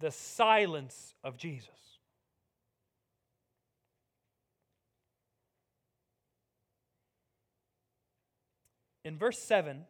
the 0.00 0.10
silence 0.10 1.14
of 1.24 1.38
Jesus. 1.38 1.91
In 9.04 9.18
verse 9.18 9.38
7, 9.38 9.78
it 9.78 9.84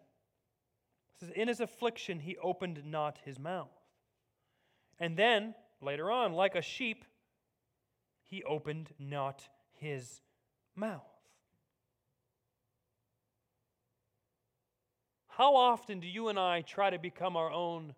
says, 1.21 1.31
In 1.31 1.49
his 1.49 1.61
affliction 1.61 2.21
he 2.21 2.37
opened 2.39 2.83
not 2.85 3.19
his 3.25 3.39
mouth. 3.39 3.71
And 4.99 5.17
then, 5.17 5.55
later 5.81 6.11
on, 6.11 6.33
like 6.33 6.55
a 6.55 6.63
sheep, 6.63 7.05
he 8.23 8.43
opened 8.45 8.91
not 8.99 9.49
his 9.73 10.21
mouth. 10.75 11.03
How 15.29 15.57
often 15.57 16.01
do 16.01 16.07
you 16.07 16.29
and 16.29 16.39
I 16.39 16.61
try 16.61 16.91
to 16.91 16.99
become 16.99 17.37
our 17.37 17.51
own 17.51 17.95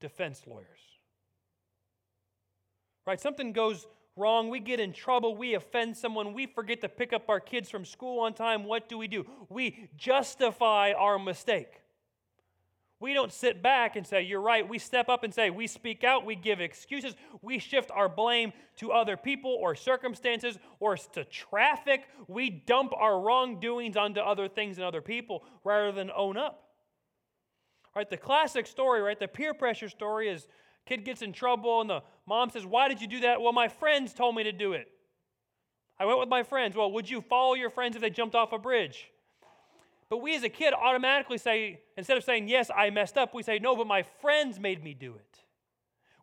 defense 0.00 0.42
lawyers? 0.46 0.80
Right? 3.06 3.20
Something 3.20 3.52
goes 3.52 3.86
wrong, 4.20 4.50
we 4.50 4.60
get 4.60 4.78
in 4.78 4.92
trouble, 4.92 5.34
we 5.36 5.54
offend 5.54 5.96
someone, 5.96 6.34
we 6.34 6.46
forget 6.46 6.80
to 6.82 6.88
pick 6.88 7.12
up 7.12 7.28
our 7.28 7.40
kids 7.40 7.70
from 7.70 7.84
school 7.84 8.20
on 8.20 8.34
time. 8.34 8.64
What 8.64 8.88
do 8.88 8.98
we 8.98 9.08
do? 9.08 9.26
We 9.48 9.88
justify 9.96 10.92
our 10.92 11.18
mistake. 11.18 11.80
We 13.00 13.14
don't 13.14 13.32
sit 13.32 13.62
back 13.62 13.96
and 13.96 14.06
say, 14.06 14.22
You're 14.22 14.42
right. 14.42 14.68
We 14.68 14.78
step 14.78 15.08
up 15.08 15.24
and 15.24 15.32
say, 15.32 15.48
We 15.48 15.66
speak 15.66 16.04
out, 16.04 16.26
we 16.26 16.36
give 16.36 16.60
excuses, 16.60 17.14
we 17.40 17.58
shift 17.58 17.90
our 17.90 18.10
blame 18.10 18.52
to 18.76 18.92
other 18.92 19.16
people 19.16 19.56
or 19.58 19.74
circumstances 19.74 20.58
or 20.78 20.96
to 20.96 21.24
traffic. 21.24 22.02
We 22.28 22.50
dump 22.50 22.92
our 22.94 23.18
wrongdoings 23.18 23.96
onto 23.96 24.20
other 24.20 24.48
things 24.48 24.76
and 24.76 24.84
other 24.84 25.00
people 25.00 25.42
rather 25.64 25.92
than 25.92 26.10
own 26.14 26.36
up. 26.36 26.64
Right? 27.96 28.08
The 28.08 28.18
classic 28.18 28.66
story, 28.66 29.00
right? 29.00 29.18
The 29.18 29.28
peer 29.28 29.54
pressure 29.54 29.88
story 29.88 30.28
is 30.28 30.46
kid 30.86 31.04
gets 31.04 31.22
in 31.22 31.32
trouble 31.32 31.80
and 31.80 31.90
the 31.90 32.02
mom 32.26 32.50
says, 32.50 32.66
Why 32.66 32.88
did 32.88 33.00
you 33.00 33.06
do 33.06 33.20
that? 33.20 33.40
Well, 33.40 33.52
my 33.52 33.68
friends 33.68 34.12
told 34.12 34.34
me 34.34 34.44
to 34.44 34.52
do 34.52 34.72
it. 34.72 34.88
I 35.98 36.06
went 36.06 36.18
with 36.18 36.28
my 36.28 36.42
friends. 36.42 36.76
Well, 36.76 36.90
would 36.92 37.10
you 37.10 37.20
follow 37.20 37.54
your 37.54 37.70
friends 37.70 37.94
if 37.94 38.02
they 38.02 38.10
jumped 38.10 38.34
off 38.34 38.52
a 38.52 38.58
bridge? 38.58 39.10
But 40.08 40.18
we 40.18 40.34
as 40.34 40.42
a 40.42 40.48
kid 40.48 40.74
automatically 40.74 41.38
say, 41.38 41.80
instead 41.96 42.16
of 42.16 42.24
saying, 42.24 42.48
Yes, 42.48 42.70
I 42.74 42.90
messed 42.90 43.16
up, 43.16 43.32
we 43.32 43.42
say, 43.42 43.58
No, 43.58 43.76
but 43.76 43.86
my 43.86 44.02
friends 44.02 44.58
made 44.58 44.82
me 44.82 44.92
do 44.92 45.14
it. 45.14 45.38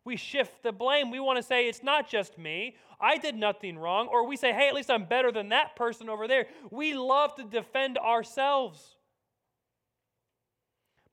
We 0.04 0.16
shift 0.16 0.62
the 0.62 0.72
blame. 0.72 1.10
We 1.10 1.20
want 1.20 1.38
to 1.38 1.42
say, 1.42 1.68
It's 1.68 1.82
not 1.82 2.08
just 2.08 2.36
me. 2.36 2.76
I 3.00 3.16
did 3.16 3.34
nothing 3.34 3.78
wrong. 3.78 4.08
Or 4.08 4.26
we 4.26 4.36
say, 4.36 4.52
Hey, 4.52 4.68
at 4.68 4.74
least 4.74 4.90
I'm 4.90 5.04
better 5.04 5.32
than 5.32 5.48
that 5.50 5.76
person 5.76 6.08
over 6.08 6.28
there. 6.28 6.46
We 6.70 6.94
love 6.94 7.34
to 7.36 7.44
defend 7.44 7.96
ourselves. 7.96 8.96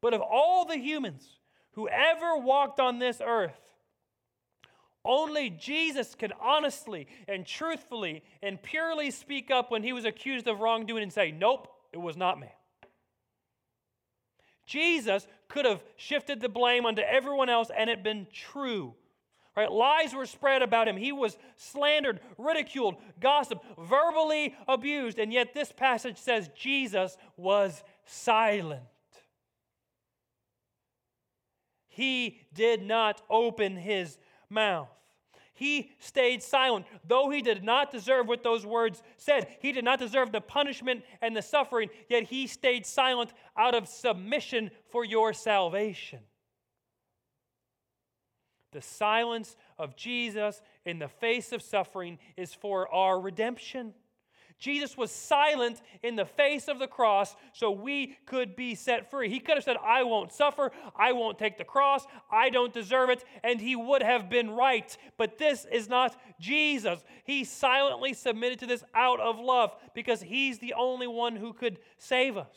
But 0.01 0.13
of 0.13 0.21
all 0.21 0.65
the 0.65 0.77
humans 0.77 1.27
who 1.75 1.87
ever 1.87 2.37
walked 2.37 2.79
on 2.79 2.99
this 2.99 3.21
earth, 3.25 3.59
only 5.03 5.51
Jesus 5.51 6.15
could 6.15 6.33
honestly 6.41 7.07
and 7.27 7.45
truthfully 7.45 8.23
and 8.41 8.61
purely 8.61 9.11
speak 9.11 9.51
up 9.51 9.69
when 9.69 9.83
he 9.83 9.93
was 9.93 10.03
accused 10.03 10.47
of 10.47 10.59
wrongdoing 10.59 11.03
and 11.03 11.13
say, 11.13 11.31
Nope, 11.31 11.67
it 11.93 11.97
was 11.97 12.17
not 12.17 12.39
me. 12.39 12.47
Jesus 14.65 15.27
could 15.47 15.65
have 15.65 15.83
shifted 15.95 16.41
the 16.41 16.49
blame 16.49 16.85
onto 16.85 17.03
everyone 17.03 17.49
else 17.49 17.69
and 17.75 17.89
it 17.89 18.03
been 18.03 18.25
true. 18.33 18.95
Right? 19.55 19.71
Lies 19.71 20.13
were 20.13 20.25
spread 20.25 20.61
about 20.61 20.87
him. 20.87 20.97
He 20.97 21.13
was 21.13 21.37
slandered, 21.55 22.19
ridiculed, 22.37 22.95
gossiped, 23.21 23.63
verbally 23.77 24.53
abused. 24.67 25.17
And 25.17 25.31
yet 25.31 25.53
this 25.53 25.71
passage 25.71 26.17
says 26.17 26.49
Jesus 26.57 27.15
was 27.37 27.83
silent. 28.05 28.81
He 31.95 32.41
did 32.53 32.81
not 32.81 33.21
open 33.29 33.77
his 33.77 34.17
mouth. 34.49 34.89
He 35.53 35.91
stayed 35.99 36.43
silent. 36.43 36.85
Though 37.07 37.29
he 37.29 37.41
did 37.41 37.63
not 37.63 37.89
deserve 37.89 38.27
what 38.27 38.43
those 38.43 38.65
words 38.65 39.01
said, 39.15 39.47
he 39.61 39.71
did 39.71 39.85
not 39.85 39.97
deserve 39.97 40.33
the 40.33 40.41
punishment 40.41 41.05
and 41.21 41.33
the 41.33 41.41
suffering, 41.41 41.89
yet 42.09 42.23
he 42.23 42.47
stayed 42.47 42.85
silent 42.85 43.31
out 43.55 43.75
of 43.75 43.87
submission 43.87 44.71
for 44.89 45.05
your 45.05 45.31
salvation. 45.31 46.19
The 48.73 48.81
silence 48.81 49.55
of 49.79 49.95
Jesus 49.95 50.61
in 50.83 50.99
the 50.99 51.07
face 51.07 51.53
of 51.53 51.61
suffering 51.61 52.19
is 52.35 52.53
for 52.53 52.93
our 52.93 53.17
redemption. 53.17 53.93
Jesus 54.57 54.95
was 54.95 55.11
silent 55.11 55.81
in 56.01 56.15
the 56.15 56.25
face 56.25 56.67
of 56.67 56.79
the 56.79 56.87
cross 56.87 57.35
so 57.53 57.71
we 57.71 58.17
could 58.25 58.55
be 58.55 58.73
set 58.73 59.11
free. 59.11 59.29
He 59.29 59.39
could 59.39 59.55
have 59.55 59.63
said, 59.63 59.77
I 59.85 60.03
won't 60.03 60.31
suffer, 60.31 60.71
I 60.95 61.11
won't 61.11 61.37
take 61.37 61.57
the 61.57 61.65
cross, 61.65 62.05
I 62.31 62.49
don't 62.49 62.73
deserve 62.73 63.09
it, 63.09 63.23
and 63.43 63.59
he 63.59 63.75
would 63.75 64.01
have 64.01 64.29
been 64.29 64.51
right. 64.51 64.95
But 65.17 65.37
this 65.37 65.65
is 65.71 65.89
not 65.89 66.15
Jesus. 66.39 67.03
He 67.25 67.43
silently 67.43 68.13
submitted 68.13 68.59
to 68.59 68.65
this 68.65 68.83
out 68.93 69.19
of 69.19 69.39
love 69.39 69.75
because 69.93 70.21
he's 70.21 70.59
the 70.59 70.73
only 70.73 71.07
one 71.07 71.35
who 71.35 71.51
could 71.51 71.79
save 71.97 72.37
us. 72.37 72.47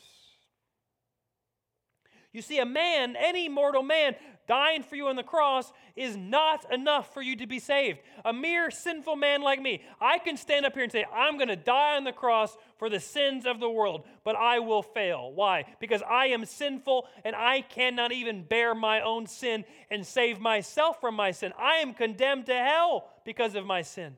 You 2.33 2.43
see, 2.43 2.59
a 2.59 2.67
man, 2.67 3.17
any 3.17 3.49
mortal 3.49 3.83
man, 3.83 4.15
dying 4.49 4.83
for 4.83 4.97
you 4.97 5.07
on 5.07 5.17
the 5.17 5.23
cross 5.23 5.73
is 5.95 6.17
not 6.17 6.73
enough 6.73 7.13
for 7.15 7.23
you 7.23 7.37
to 7.37 7.47
be 7.47 7.59
saved. 7.59 8.01
A 8.25 8.33
mere 8.33 8.71
sinful 8.71 9.15
man 9.15 9.43
like 9.43 9.61
me, 9.61 9.83
I 10.01 10.19
can 10.19 10.37
stand 10.37 10.67
up 10.67 10.75
here 10.75 10.83
and 10.83 10.91
say, 10.91 11.05
I'm 11.15 11.37
going 11.37 11.49
to 11.49 11.57
die 11.57 11.97
on 11.97 12.05
the 12.05 12.13
cross 12.13 12.57
for 12.79 12.89
the 12.89 12.99
sins 12.99 13.47
of 13.47 13.61
the 13.61 13.71
world, 13.71 14.07
but 14.25 14.35
I 14.35 14.59
will 14.59 14.83
fail. 14.83 15.31
Why? 15.33 15.65
Because 15.79 16.03
I 16.03 16.29
am 16.29 16.45
sinful 16.45 17.07
and 17.25 17.37
I 17.37 17.61
cannot 17.61 18.13
even 18.13 18.43
bear 18.43 18.75
my 18.75 19.03
own 19.03 19.27
sin 19.27 19.65
and 19.91 20.05
save 20.07 20.41
myself 20.41 21.01
from 21.01 21.15
my 21.15 21.31
sin. 21.31 21.53
I 21.59 21.77
am 21.77 21.95
condemned 21.95 22.47
to 22.47 22.55
hell 22.55 23.11
because 23.25 23.55
of 23.55 23.67
my 23.67 23.83
sin. 23.83 24.17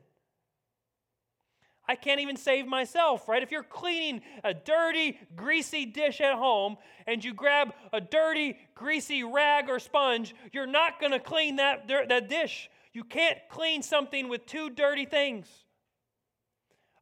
I 1.91 1.95
can't 1.95 2.21
even 2.21 2.37
save 2.37 2.67
myself, 2.67 3.27
right? 3.27 3.43
If 3.43 3.51
you're 3.51 3.63
cleaning 3.63 4.21
a 4.45 4.53
dirty, 4.53 5.19
greasy 5.35 5.85
dish 5.85 6.21
at 6.21 6.35
home 6.35 6.77
and 7.05 7.21
you 7.21 7.33
grab 7.33 7.73
a 7.91 7.99
dirty, 7.99 8.57
greasy 8.75 9.25
rag 9.25 9.67
or 9.67 9.77
sponge, 9.77 10.33
you're 10.53 10.65
not 10.65 11.01
going 11.01 11.11
to 11.11 11.19
clean 11.19 11.57
that, 11.57 11.89
that 11.89 12.29
dish. 12.29 12.69
You 12.93 13.03
can't 13.03 13.37
clean 13.49 13.81
something 13.81 14.29
with 14.29 14.45
two 14.45 14.69
dirty 14.69 15.03
things. 15.03 15.47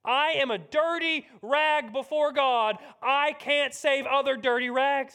I 0.04 0.30
am 0.38 0.50
a 0.50 0.58
dirty 0.58 1.28
rag 1.44 1.94
before 1.94 2.32
God. 2.32 2.78
I 3.00 3.34
can't 3.34 3.76
save 3.76 4.08
other 4.08 4.38
dirty 4.38 4.72
rags. 4.72 5.14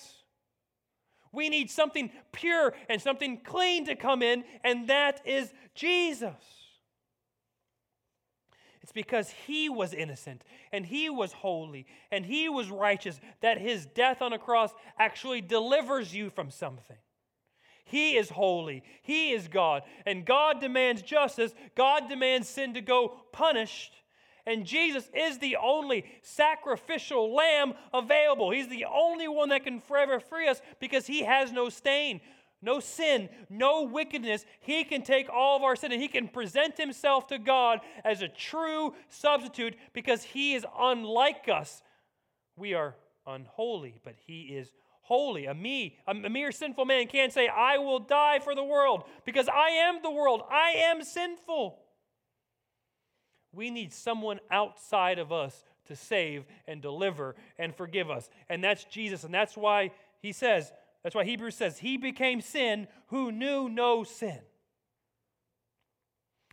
We 1.32 1.48
need 1.48 1.68
something 1.68 2.12
pure 2.30 2.74
and 2.88 3.02
something 3.02 3.40
clean 3.42 3.86
to 3.86 3.96
come 3.96 4.22
in, 4.22 4.44
and 4.62 4.86
that 4.86 5.20
is 5.26 5.52
Jesus. 5.74 6.63
It's 8.84 8.92
because 8.92 9.30
he 9.46 9.70
was 9.70 9.94
innocent 9.94 10.44
and 10.70 10.84
he 10.84 11.08
was 11.08 11.32
holy 11.32 11.86
and 12.10 12.26
he 12.26 12.50
was 12.50 12.68
righteous 12.68 13.18
that 13.40 13.56
his 13.56 13.86
death 13.86 14.20
on 14.20 14.34
a 14.34 14.38
cross 14.38 14.74
actually 14.98 15.40
delivers 15.40 16.14
you 16.14 16.28
from 16.28 16.50
something. 16.50 16.98
He 17.86 18.18
is 18.18 18.28
holy. 18.28 18.82
He 19.00 19.32
is 19.32 19.48
God. 19.48 19.84
And 20.04 20.26
God 20.26 20.60
demands 20.60 21.00
justice. 21.00 21.54
God 21.74 22.10
demands 22.10 22.46
sin 22.46 22.74
to 22.74 22.82
go 22.82 23.16
punished. 23.32 23.94
And 24.44 24.66
Jesus 24.66 25.08
is 25.14 25.38
the 25.38 25.56
only 25.56 26.04
sacrificial 26.20 27.34
lamb 27.34 27.72
available. 27.94 28.50
He's 28.50 28.68
the 28.68 28.84
only 28.84 29.28
one 29.28 29.48
that 29.48 29.64
can 29.64 29.80
forever 29.80 30.20
free 30.20 30.46
us 30.46 30.60
because 30.78 31.06
he 31.06 31.22
has 31.22 31.52
no 31.52 31.70
stain 31.70 32.20
no 32.64 32.80
sin, 32.80 33.28
no 33.50 33.82
wickedness. 33.82 34.46
He 34.60 34.84
can 34.84 35.02
take 35.02 35.28
all 35.28 35.56
of 35.56 35.62
our 35.62 35.76
sin 35.76 35.92
and 35.92 36.00
he 36.00 36.08
can 36.08 36.28
present 36.28 36.78
himself 36.78 37.26
to 37.28 37.38
God 37.38 37.80
as 38.04 38.22
a 38.22 38.28
true 38.28 38.94
substitute 39.08 39.76
because 39.92 40.22
he 40.22 40.54
is 40.54 40.64
unlike 40.78 41.48
us. 41.48 41.82
We 42.56 42.72
are 42.72 42.94
unholy, 43.26 44.00
but 44.02 44.14
he 44.26 44.42
is 44.42 44.72
holy. 45.02 45.44
A 45.44 45.54
me, 45.54 45.98
a 46.06 46.14
mere 46.14 46.52
sinful 46.52 46.86
man 46.86 47.06
can't 47.06 47.32
say, 47.32 47.48
I 47.48 47.76
will 47.78 48.00
die 48.00 48.38
for 48.38 48.54
the 48.54 48.64
world 48.64 49.04
because 49.26 49.48
I 49.48 49.68
am 49.68 50.00
the 50.02 50.10
world. 50.10 50.42
I 50.50 50.70
am 50.90 51.02
sinful. 51.02 51.78
We 53.52 53.70
need 53.70 53.92
someone 53.92 54.40
outside 54.50 55.18
of 55.18 55.32
us 55.32 55.64
to 55.86 55.94
save 55.94 56.44
and 56.66 56.80
deliver 56.80 57.36
and 57.58 57.74
forgive 57.74 58.10
us. 58.10 58.30
And 58.48 58.64
that's 58.64 58.84
Jesus. 58.84 59.24
And 59.24 59.34
that's 59.34 59.56
why 59.56 59.90
he 60.20 60.32
says, 60.32 60.72
that's 61.04 61.14
why 61.14 61.24
Hebrews 61.24 61.54
says, 61.54 61.78
He 61.78 61.98
became 61.98 62.40
sin 62.40 62.88
who 63.08 63.30
knew 63.30 63.68
no 63.68 64.02
sin. 64.02 64.40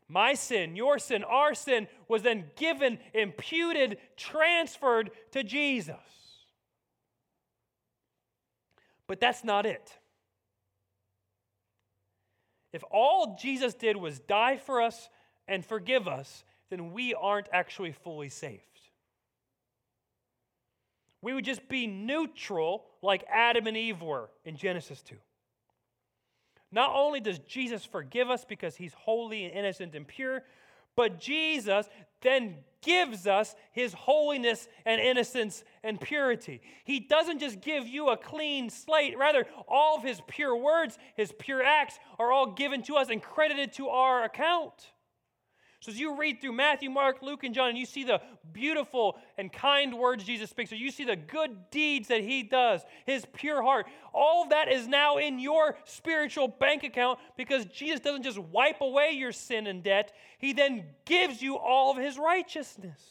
My 0.09 0.33
sin, 0.33 0.75
your 0.75 0.99
sin, 0.99 1.23
our 1.23 1.53
sin 1.53 1.87
was 2.09 2.21
then 2.21 2.43
given, 2.57 2.99
imputed, 3.13 3.97
transferred 4.17 5.11
to 5.31 5.41
Jesus. 5.41 5.95
But 9.07 9.21
that's 9.21 9.45
not 9.45 9.65
it. 9.65 9.97
If 12.73 12.83
all 12.91 13.37
Jesus 13.41 13.73
did 13.73 13.95
was 13.95 14.19
die 14.19 14.57
for 14.57 14.81
us 14.81 15.09
and 15.47 15.65
forgive 15.65 16.09
us, 16.09 16.43
then 16.69 16.91
we 16.91 17.13
aren't 17.13 17.47
actually 17.53 17.93
fully 17.93 18.29
saved. 18.29 18.61
We 21.21 21.33
would 21.33 21.45
just 21.45 21.69
be 21.69 21.87
neutral 21.87 22.85
like 23.01 23.23
Adam 23.31 23.67
and 23.67 23.77
Eve 23.77 24.01
were 24.01 24.29
in 24.45 24.55
Genesis 24.55 25.01
2. 25.01 25.15
Not 26.71 26.91
only 26.95 27.19
does 27.19 27.39
Jesus 27.39 27.83
forgive 27.83 28.29
us 28.29 28.45
because 28.45 28.75
he's 28.75 28.93
holy 28.93 29.43
and 29.45 29.53
innocent 29.53 29.93
and 29.95 30.07
pure, 30.07 30.43
but 30.95 31.19
Jesus 31.19 31.87
then 32.21 32.57
gives 32.81 33.27
us 33.27 33.55
his 33.71 33.93
holiness 33.93 34.67
and 34.85 35.01
innocence 35.01 35.63
and 35.83 35.99
purity. 35.99 36.61
He 36.83 36.99
doesn't 36.99 37.39
just 37.39 37.61
give 37.61 37.87
you 37.87 38.09
a 38.09 38.17
clean 38.17 38.69
slate, 38.69 39.17
rather, 39.17 39.45
all 39.67 39.97
of 39.97 40.03
his 40.03 40.21
pure 40.27 40.55
words, 40.55 40.97
his 41.15 41.31
pure 41.37 41.63
acts 41.63 41.99
are 42.19 42.31
all 42.31 42.47
given 42.47 42.81
to 42.83 42.95
us 42.95 43.09
and 43.09 43.21
credited 43.21 43.73
to 43.73 43.89
our 43.89 44.23
account. 44.23 44.91
So 45.81 45.91
as 45.91 45.99
you 45.99 46.15
read 46.15 46.39
through 46.39 46.51
Matthew, 46.51 46.91
Mark, 46.91 47.23
Luke, 47.23 47.43
and 47.43 47.55
John, 47.55 47.69
and 47.69 47.77
you 47.77 47.87
see 47.87 48.03
the 48.03 48.21
beautiful 48.53 49.17
and 49.35 49.51
kind 49.51 49.97
words 49.97 50.23
Jesus 50.23 50.51
speaks, 50.51 50.71
or 50.71 50.75
you 50.75 50.91
see 50.91 51.05
the 51.05 51.15
good 51.15 51.71
deeds 51.71 52.09
that 52.09 52.21
he 52.21 52.43
does, 52.43 52.81
his 53.07 53.25
pure 53.33 53.63
heart, 53.63 53.87
all 54.13 54.43
of 54.43 54.51
that 54.51 54.71
is 54.71 54.87
now 54.87 55.17
in 55.17 55.39
your 55.39 55.75
spiritual 55.85 56.47
bank 56.47 56.83
account 56.83 57.17
because 57.35 57.65
Jesus 57.65 57.99
doesn't 57.99 58.21
just 58.21 58.37
wipe 58.37 58.79
away 58.79 59.13
your 59.13 59.31
sin 59.31 59.65
and 59.65 59.81
debt, 59.81 60.13
he 60.37 60.53
then 60.53 60.83
gives 61.05 61.41
you 61.41 61.57
all 61.57 61.89
of 61.89 61.97
his 61.97 62.19
righteousness. 62.19 63.01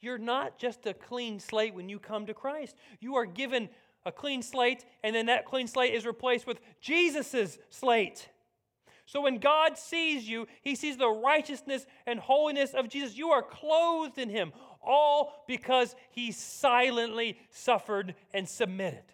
You're 0.00 0.18
not 0.18 0.58
just 0.58 0.86
a 0.86 0.94
clean 0.94 1.38
slate 1.38 1.72
when 1.72 1.88
you 1.88 2.00
come 2.00 2.26
to 2.26 2.34
Christ. 2.34 2.74
You 2.98 3.14
are 3.14 3.26
given 3.26 3.68
a 4.04 4.10
clean 4.10 4.42
slate, 4.42 4.84
and 5.04 5.14
then 5.14 5.26
that 5.26 5.44
clean 5.44 5.68
slate 5.68 5.94
is 5.94 6.04
replaced 6.04 6.48
with 6.48 6.58
Jesus' 6.80 7.58
slate. 7.70 8.28
So 9.06 9.20
when 9.20 9.38
God 9.38 9.78
sees 9.78 10.28
you, 10.28 10.48
he 10.62 10.74
sees 10.74 10.96
the 10.96 11.08
righteousness 11.08 11.86
and 12.06 12.18
holiness 12.18 12.74
of 12.74 12.88
Jesus. 12.88 13.16
You 13.16 13.30
are 13.30 13.42
clothed 13.42 14.18
in 14.18 14.28
him, 14.28 14.52
all 14.82 15.44
because 15.46 15.94
he 16.10 16.32
silently 16.32 17.38
suffered 17.50 18.16
and 18.34 18.48
submitted. 18.48 19.04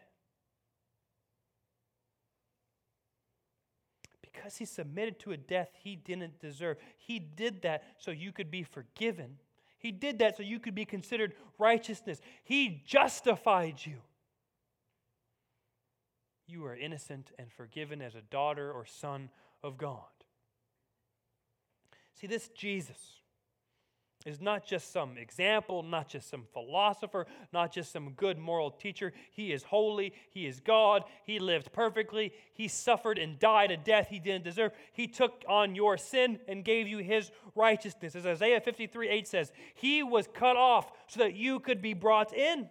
Because 4.23 4.57
he 4.57 4.65
submitted 4.65 5.21
to 5.21 5.33
a 5.33 5.37
death 5.37 5.69
he 5.85 5.95
didn't 5.95 6.41
deserve. 6.41 6.79
He 6.97 7.19
did 7.19 7.61
that 7.63 7.85
so 7.99 8.11
you 8.11 8.33
could 8.33 8.51
be 8.51 8.63
forgiven. 8.63 9.37
He 9.79 9.93
did 9.93 10.21
that 10.21 10.39
so 10.39 10.43
you 10.43 10.59
could 10.59 10.75
be 10.75 10.87
considered 10.87 11.35
righteousness. 11.59 12.21
He 12.45 12.83
justified 12.87 13.85
you. 13.85 13.97
You 16.47 16.65
are 16.65 16.75
innocent 16.75 17.31
and 17.39 17.53
forgiven 17.53 18.01
as 18.01 18.15
a 18.15 18.23
daughter 18.23 18.73
or 18.73 18.87
son 18.87 19.29
of 19.63 19.79
God. 19.79 20.05
See, 22.15 22.27
this 22.27 22.49
Jesus 22.49 22.99
is 24.27 24.41
not 24.41 24.65
just 24.65 24.93
some 24.93 25.19
example, 25.19 25.83
not 25.83 26.09
just 26.09 26.31
some 26.31 26.45
philosopher, 26.53 27.27
not 27.53 27.73
just 27.73 27.93
some 27.93 28.11
good 28.13 28.39
moral 28.39 28.71
teacher. 28.71 29.13
He 29.33 29.53
is 29.53 29.65
holy. 29.65 30.13
He 30.31 30.47
is 30.47 30.61
God. 30.61 31.05
He 31.25 31.39
lived 31.39 31.73
perfectly. 31.73 32.33
He 32.53 32.69
suffered 32.69 33.19
and 33.19 33.39
died 33.39 33.71
a 33.71 33.77
death 33.77 34.09
he 34.09 34.19
didn't 34.19 34.45
deserve. 34.45 34.73
He 34.93 35.07
took 35.07 35.45
on 35.49 35.75
your 35.75 35.97
sin 35.99 36.39
and 36.47 36.65
gave 36.65 36.87
you 36.87 36.99
his 36.99 37.31
righteousness. 37.55 38.15
As 38.15 38.27
Isaiah 38.27 38.61
53 38.61 39.09
8 39.09 39.29
says, 39.29 39.53
He 39.75 40.03
was 40.03 40.29
cut 40.33 40.57
off 40.57 40.93
so 41.09 41.21
that 41.21 41.35
you 41.35 41.61
could 41.61 41.83
be 41.83 41.95
brought 41.95 42.33
in. 42.33 42.69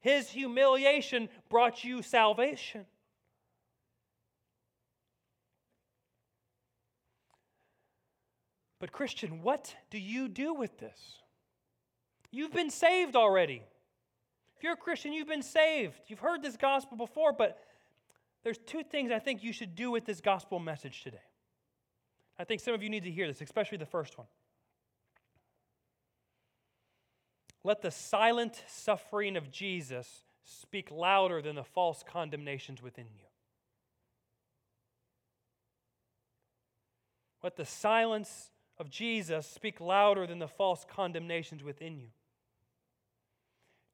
His 0.00 0.30
humiliation 0.30 1.28
brought 1.48 1.84
you 1.84 2.02
salvation. 2.02 2.84
But, 8.78 8.92
Christian, 8.92 9.42
what 9.42 9.74
do 9.90 9.98
you 9.98 10.28
do 10.28 10.52
with 10.54 10.78
this? 10.78 11.18
You've 12.30 12.52
been 12.52 12.70
saved 12.70 13.16
already. 13.16 13.62
If 14.56 14.62
you're 14.62 14.74
a 14.74 14.76
Christian, 14.76 15.12
you've 15.12 15.28
been 15.28 15.42
saved. 15.42 16.00
You've 16.08 16.20
heard 16.20 16.42
this 16.42 16.56
gospel 16.56 16.96
before, 16.96 17.32
but 17.32 17.58
there's 18.42 18.58
two 18.58 18.82
things 18.82 19.10
I 19.10 19.18
think 19.18 19.42
you 19.42 19.52
should 19.52 19.74
do 19.74 19.90
with 19.90 20.04
this 20.04 20.20
gospel 20.20 20.58
message 20.58 21.02
today. 21.02 21.22
I 22.38 22.44
think 22.44 22.60
some 22.60 22.74
of 22.74 22.82
you 22.82 22.90
need 22.90 23.04
to 23.04 23.10
hear 23.10 23.26
this, 23.26 23.40
especially 23.40 23.78
the 23.78 23.86
first 23.86 24.18
one. 24.18 24.26
Let 27.64 27.82
the 27.82 27.90
silent 27.90 28.62
suffering 28.68 29.36
of 29.36 29.50
Jesus 29.50 30.22
speak 30.44 30.90
louder 30.90 31.42
than 31.42 31.56
the 31.56 31.64
false 31.64 32.04
condemnations 32.06 32.80
within 32.80 33.06
you. 33.06 33.24
Let 37.42 37.56
the 37.56 37.64
silence 37.64 38.50
of 38.78 38.90
Jesus 38.90 39.46
speak 39.46 39.80
louder 39.80 40.26
than 40.26 40.38
the 40.38 40.48
false 40.48 40.84
condemnations 40.88 41.62
within 41.62 41.98
you. 41.98 42.08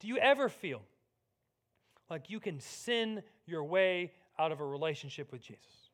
Do 0.01 0.09
you 0.09 0.19
ever 0.19 0.49
feel 0.49 0.83
like 2.11 2.29
you 2.29 2.41
can 2.41 2.61
sin 2.61 3.23
your 3.47 3.65
way 3.65 4.13
out 4.39 4.53
of 4.53 4.61
a 4.61 4.67
relationship 4.67 5.31
with 5.31 5.43
Jesus? 5.43 5.91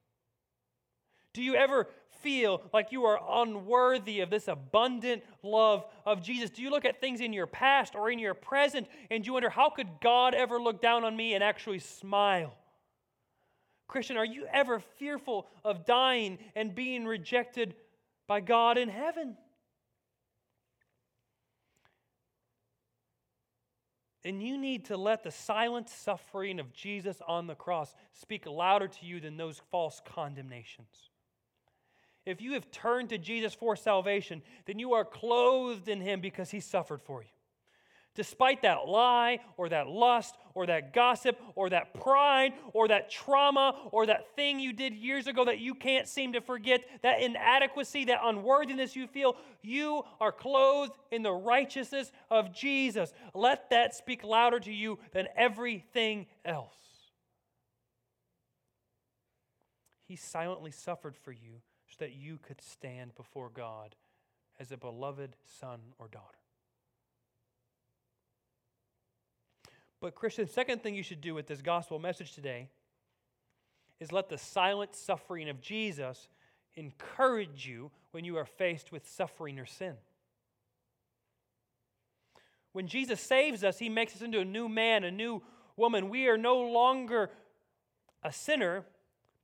Do 1.35 1.43
you 1.43 1.55
ever 1.55 1.87
feel 2.23 2.63
like 2.73 2.91
you 2.91 3.05
are 3.05 3.21
unworthy 3.43 4.21
of 4.21 4.31
this 4.31 4.49
abundant 4.49 5.23
love 5.43 5.85
of 6.05 6.23
Jesus? 6.23 6.51
Do 6.51 6.63
you 6.63 6.71
look 6.71 6.85
at 6.85 7.01
things 7.01 7.21
in 7.21 7.33
your 7.33 7.47
past 7.47 7.95
or 7.95 8.11
in 8.11 8.19
your 8.19 8.35
present 8.35 8.89
and 9.11 9.27
you 9.27 9.35
wonder, 9.35 9.51
how 9.51 9.71
could 9.71 9.89
God 10.01 10.35
ever 10.35 10.59
look 10.59 10.81
down 10.81 11.05
on 11.05 11.17
me 11.17 11.35
and 11.35 11.45
actually 11.45 11.79
smile? 11.79 12.55
Christian, 13.87 14.17
are 14.17 14.25
you 14.25 14.47
ever 14.53 14.81
fearful 14.81 15.47
of 15.65 15.87
dying 15.87 16.39
and 16.57 16.75
being 16.75 17.07
rejected 17.07 17.75
by 18.29 18.41
God 18.41 18.79
in 18.79 18.89
heaven? 18.89 19.37
And 24.25 24.43
you 24.43 24.59
need 24.59 24.85
to 24.87 24.97
let 24.97 25.23
the 25.23 25.31
silent 25.31 25.89
suffering 25.89 26.61
of 26.61 26.73
Jesus 26.73 27.23
on 27.27 27.47
the 27.47 27.55
cross 27.55 27.95
speak 28.13 28.47
louder 28.47 28.87
to 28.87 29.07
you 29.07 29.21
than 29.21 29.37
those 29.37 29.63
false 29.71 30.03
condemnations. 30.05 31.11
If 32.27 32.43
you 32.43 32.53
have 32.53 32.71
turned 32.71 33.09
to 33.09 33.19
Jesus 33.19 33.55
for 33.55 33.75
salvation, 33.75 34.43
then 34.67 34.79
you 34.79 34.93
are 34.93 35.05
clothed 35.05 35.89
in 35.89 36.03
him 36.03 36.21
because 36.21 36.51
he 36.51 36.61
suffered 36.61 37.01
for 37.01 37.23
you. 37.23 37.29
Despite 38.19 38.63
that 38.63 38.89
lie 38.89 39.39
or 39.57 39.69
that 39.69 39.87
lust 39.87 40.35
or 40.53 40.67
that 40.67 40.93
gossip 40.93 41.39
or 41.55 41.71
that 41.71 41.95
pride 41.95 42.53
or 42.73 42.89
that 42.89 43.13
trauma 43.13 43.77
or 43.93 44.07
that 44.07 44.35
thing 44.35 44.59
you 44.59 44.73
did 44.73 44.93
years 44.93 45.29
ago 45.29 45.45
that 45.45 45.61
you 45.61 45.73
can't 45.73 46.09
seem 46.09 46.33
to 46.33 46.41
forget, 46.41 46.81
that 47.03 47.23
inadequacy, 47.23 48.07
that 48.07 48.19
unworthiness 48.25 48.97
you 48.97 49.07
feel, 49.07 49.37
you 49.63 50.03
are 50.21 50.33
clothed 50.33 50.95
in 51.13 51.23
the 51.23 51.31
righteousness 51.31 52.11
of 52.29 52.53
Jesus. 52.53 53.13
Let 53.35 53.71
that 53.71 53.95
speak 53.95 54.25
louder 54.25 54.59
to 54.59 54.73
you 54.73 54.99
than 55.13 55.29
everything 55.37 56.27
else. 56.45 56.75
He 60.09 60.17
silently 60.17 60.73
suffered 60.73 61.17
for 61.17 61.31
you 61.31 61.63
so 61.87 61.99
that 62.01 62.15
you 62.15 62.41
could 62.43 62.61
stand 62.61 63.15
before 63.15 63.49
God 63.49 63.95
as 64.59 64.73
a 64.73 64.77
beloved 64.77 65.37
son 65.61 65.79
or 66.01 66.09
daughter. 66.09 66.38
But, 70.01 70.15
Christian, 70.15 70.47
second 70.47 70.83
thing 70.83 70.95
you 70.95 71.03
should 71.03 71.21
do 71.21 71.35
with 71.35 71.47
this 71.47 71.61
gospel 71.61 71.99
message 71.99 72.35
today 72.35 72.69
is 74.01 74.13
let 74.13 74.29
the 74.29 74.39
silent 74.39 74.95
suffering 74.95 75.49
of 75.49 75.61
Jesus 75.61 76.29
encourage 76.77 77.67
you 77.67 77.91
when 78.13 78.25
you 78.25 78.37
are 78.37 78.45
faced 78.45 78.93
with 78.93 79.09
suffering 79.09 79.59
or 79.59 79.67
sin. 79.67 79.95
When 82.73 82.87
Jesus 82.87 83.21
saves 83.21 83.65
us, 83.65 83.79
he 83.79 83.89
makes 83.89 84.15
us 84.15 84.23
into 84.23 84.39
a 84.39 84.45
new 84.45 84.69
man, 84.69 85.03
a 85.03 85.11
new 85.11 85.43
woman. 85.77 86.09
We 86.09 86.29
are 86.29 86.39
no 86.39 86.61
longer 86.61 87.31
a 88.23 88.33
sinner, 88.33 88.85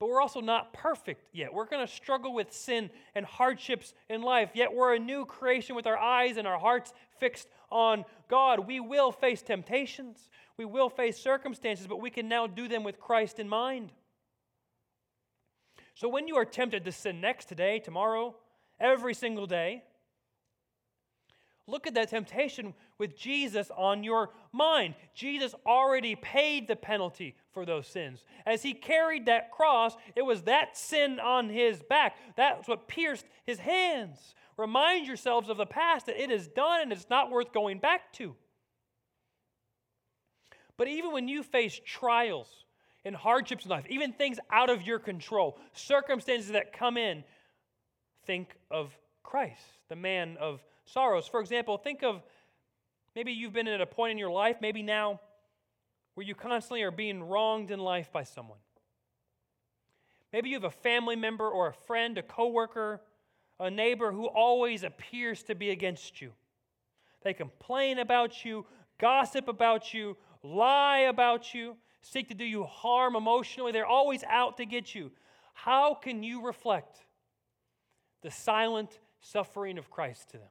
but 0.05 0.11
we're 0.11 0.21
also 0.21 0.43
not 0.43 0.75
perfect 0.75 1.25
yet. 1.33 1.55
We're 1.55 1.65
going 1.65 1.87
to 1.87 1.91
struggle 1.91 2.35
with 2.35 2.53
sin 2.53 2.91
and 3.15 3.25
hardships 3.25 3.95
in 4.11 4.21
life, 4.21 4.51
yet 4.53 4.75
we're 4.75 4.95
a 4.95 4.99
new 4.99 5.25
creation 5.25 5.75
with 5.75 5.87
our 5.87 5.97
eyes 5.97 6.37
and 6.37 6.47
our 6.47 6.59
hearts 6.59 6.93
fixed 7.19 7.49
on 7.71 8.05
God. 8.29 8.67
We 8.67 8.81
will 8.81 9.13
face 9.13 9.41
temptations, 9.41 10.29
we 10.59 10.67
will 10.67 10.91
face 10.91 11.17
circumstances, 11.17 11.87
but 11.87 12.03
we 12.03 12.11
can 12.11 12.29
now 12.29 12.47
do 12.47 12.69
them 12.69 12.85
with 12.85 13.01
Christ 13.01 13.39
in 13.39 13.49
mind. 13.49 13.93
So 15.95 16.07
when 16.07 16.29
you 16.29 16.37
are 16.37 16.45
tempted 16.45 16.85
to 16.85 16.93
sin 16.93 17.23
next, 17.23 17.47
today, 17.47 17.79
tomorrow, 17.79 18.37
every 18.79 19.15
single 19.15 19.47
day, 19.47 19.85
look 21.67 21.87
at 21.87 21.95
that 21.95 22.11
temptation 22.11 22.75
with 22.99 23.17
Jesus 23.17 23.71
on 23.77 24.05
your 24.05 24.31
mind. 24.53 24.95
Jesus 25.15 25.55
already 25.67 26.15
paid 26.15 26.69
the 26.69 26.77
penalty 26.77 27.37
for 27.53 27.65
those 27.65 27.87
sins. 27.87 28.25
As 28.47 28.63
he 28.63 28.75
carried 28.75 29.27
that 29.27 29.51
cross, 29.51 29.97
it 30.15 30.23
was 30.23 30.43
that 30.43 30.77
sin 30.77 31.19
on 31.19 31.49
his 31.49 31.83
back. 31.83 32.17
That's 32.37 32.69
what 32.69 32.89
pierced 32.89 33.27
his 33.45 33.59
hands. 33.59 34.35
Remind 34.57 35.07
yourselves 35.07 35.49
of 35.49 35.57
the 35.57 35.67
past 35.67 36.07
that 36.07 36.23
it 36.23 36.31
is 36.31 36.47
done 36.47 36.83
and 36.83 36.93
it's 36.93 37.11
not 37.11 37.31
worth 37.31 37.53
going 37.53 37.79
back 37.79 38.13
to. 38.15 38.35
But 40.77 40.89
even 40.89 41.13
when 41.13 41.29
you 41.29 41.43
face 41.43 41.81
trials 41.85 42.49
and 43.05 43.15
hardships 43.15 43.65
in 43.65 43.71
life, 43.71 43.87
even 43.89 44.13
things 44.13 44.39
out 44.51 44.71
of 44.71 44.83
your 44.83 44.99
control, 44.99 45.59
circumstances 45.73 46.53
that 46.53 46.73
come 46.73 46.97
in, 46.97 47.25
think 48.27 48.57
of 48.71 48.97
Christ, 49.23 49.63
the 49.89 49.97
man 49.97 50.37
of 50.41 50.63
sorrows. 50.85 51.27
For 51.27 51.41
example, 51.41 51.79
think 51.79 52.03
of 52.03 52.23
maybe 53.15 53.33
you've 53.33 53.53
been 53.53 53.69
at 53.69 53.81
a 53.81 53.87
point 53.87 54.12
in 54.12 54.19
your 54.19 54.31
life, 54.31 54.57
maybe 54.61 54.83
now, 54.83 55.21
where 56.15 56.27
you 56.27 56.35
constantly 56.35 56.83
are 56.83 56.91
being 56.91 57.23
wronged 57.23 57.71
in 57.71 57.79
life 57.79 58.12
by 58.12 58.23
someone. 58.23 58.59
Maybe 60.33 60.49
you 60.49 60.57
have 60.57 60.65
a 60.65 60.71
family 60.71 61.17
member 61.17 61.49
or 61.49 61.69
a 61.69 61.73
friend, 61.73 62.19
a 62.19 62.23
coworker, 62.23 63.01
a 63.61 63.71
neighbor 63.71 64.12
who 64.12 64.27
always 64.27 64.83
appears 64.83 65.43
to 65.45 65.55
be 65.55 65.71
against 65.71 66.21
you. 66.21 66.33
They 67.23 67.35
complain 67.35 67.99
about 67.99 68.45
you, 68.45 68.67
gossip 68.99 69.49
about 69.49 69.95
you, 69.95 70.17
lie 70.43 71.01
about 71.01 71.55
you, 71.55 71.77
seek 72.03 72.29
to 72.29 72.35
do 72.35 72.45
you 72.45 72.65
harm 72.65 73.17
emotionally. 73.17 73.73
They're 73.73 73.87
always 73.87 74.25
out 74.25 74.57
to 74.59 74.67
get 74.67 74.95
you. 74.95 75.12
How 75.55 75.95
can 75.95 76.23
you 76.23 76.45
reflect 76.45 76.99
the 78.23 78.31
silent 78.31 78.99
suffering 79.21 79.79
of 79.79 79.91
Christ 79.91 80.31
to 80.31 80.39
them? 80.39 80.49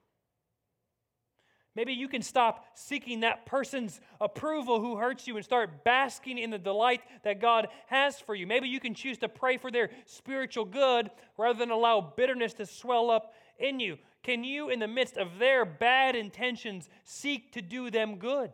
Maybe 1.76 1.94
you 1.94 2.08
can 2.08 2.22
stop 2.22 2.66
seeking 2.76 3.22
that 3.22 3.48
person's 3.48 4.00
approval 4.22 4.80
who 4.80 4.96
hurts 4.96 5.28
you 5.28 5.36
and 5.38 5.44
start 5.44 5.84
basking 5.84 6.38
in 6.38 6.52
the 6.52 6.60
delight 6.60 7.02
that 7.24 7.42
God 7.42 7.68
has 7.88 8.20
for 8.20 8.36
you. 8.36 8.46
Maybe 8.46 8.68
you 8.68 8.80
can 8.80 8.94
choose 8.94 9.18
to 9.20 9.30
pray 9.30 9.58
for 9.58 9.72
their 9.72 9.90
spiritual 10.06 10.66
good 10.66 11.10
rather 11.36 11.58
than 11.58 11.72
allow 11.72 12.14
bitterness 12.16 12.54
to 12.56 12.68
swell 12.68 13.10
up 13.10 13.34
in 13.58 13.80
you. 13.80 13.98
Can 14.22 14.44
you, 14.44 14.70
in 14.70 14.80
the 14.80 14.88
midst 14.88 15.18
of 15.18 15.40
their 15.40 15.66
bad 15.66 16.16
intentions, 16.16 16.90
seek 17.04 17.52
to 17.54 17.62
do 17.62 17.90
them 17.90 18.18
good? 18.18 18.52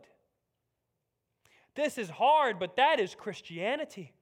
This 1.74 1.98
is 1.98 2.08
hard, 2.08 2.58
but 2.58 2.76
that 2.76 2.98
is 2.98 3.14
Christianity. 3.14 4.14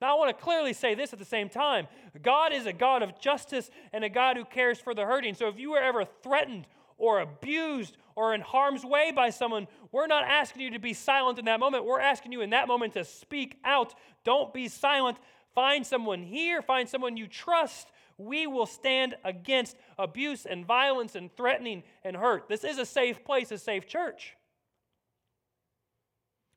Now, 0.00 0.14
I 0.14 0.18
want 0.18 0.36
to 0.36 0.44
clearly 0.44 0.72
say 0.72 0.94
this 0.94 1.12
at 1.12 1.18
the 1.18 1.24
same 1.24 1.48
time 1.48 1.88
God 2.22 2.52
is 2.52 2.66
a 2.66 2.72
God 2.72 3.02
of 3.02 3.20
justice 3.20 3.70
and 3.92 4.02
a 4.02 4.08
God 4.08 4.36
who 4.36 4.44
cares 4.44 4.78
for 4.78 4.94
the 4.94 5.04
hurting. 5.04 5.34
So 5.34 5.48
if 5.48 5.58
you 5.58 5.70
were 5.70 5.82
ever 5.82 6.04
threatened 6.22 6.66
or 6.98 7.20
abused 7.20 7.96
or 8.14 8.34
in 8.34 8.40
harm's 8.40 8.84
way 8.84 9.12
by 9.14 9.30
someone, 9.30 9.68
we're 9.92 10.06
not 10.06 10.24
asking 10.24 10.62
you 10.62 10.70
to 10.70 10.78
be 10.78 10.94
silent 10.94 11.38
in 11.38 11.44
that 11.44 11.60
moment. 11.60 11.84
We're 11.84 12.00
asking 12.00 12.32
you 12.32 12.40
in 12.40 12.50
that 12.50 12.68
moment 12.68 12.94
to 12.94 13.04
speak 13.04 13.58
out. 13.64 13.94
Don't 14.24 14.54
be 14.54 14.68
silent. 14.68 15.18
Find 15.54 15.86
someone 15.86 16.22
here, 16.22 16.62
find 16.62 16.88
someone 16.88 17.16
you 17.16 17.26
trust. 17.26 17.88
We 18.18 18.46
will 18.46 18.66
stand 18.66 19.14
against 19.24 19.76
abuse 19.98 20.46
and 20.46 20.64
violence 20.66 21.14
and 21.14 21.34
threatening 21.34 21.82
and 22.02 22.16
hurt. 22.16 22.48
This 22.48 22.64
is 22.64 22.78
a 22.78 22.86
safe 22.86 23.24
place, 23.24 23.50
a 23.50 23.58
safe 23.58 23.86
church. 23.86 24.36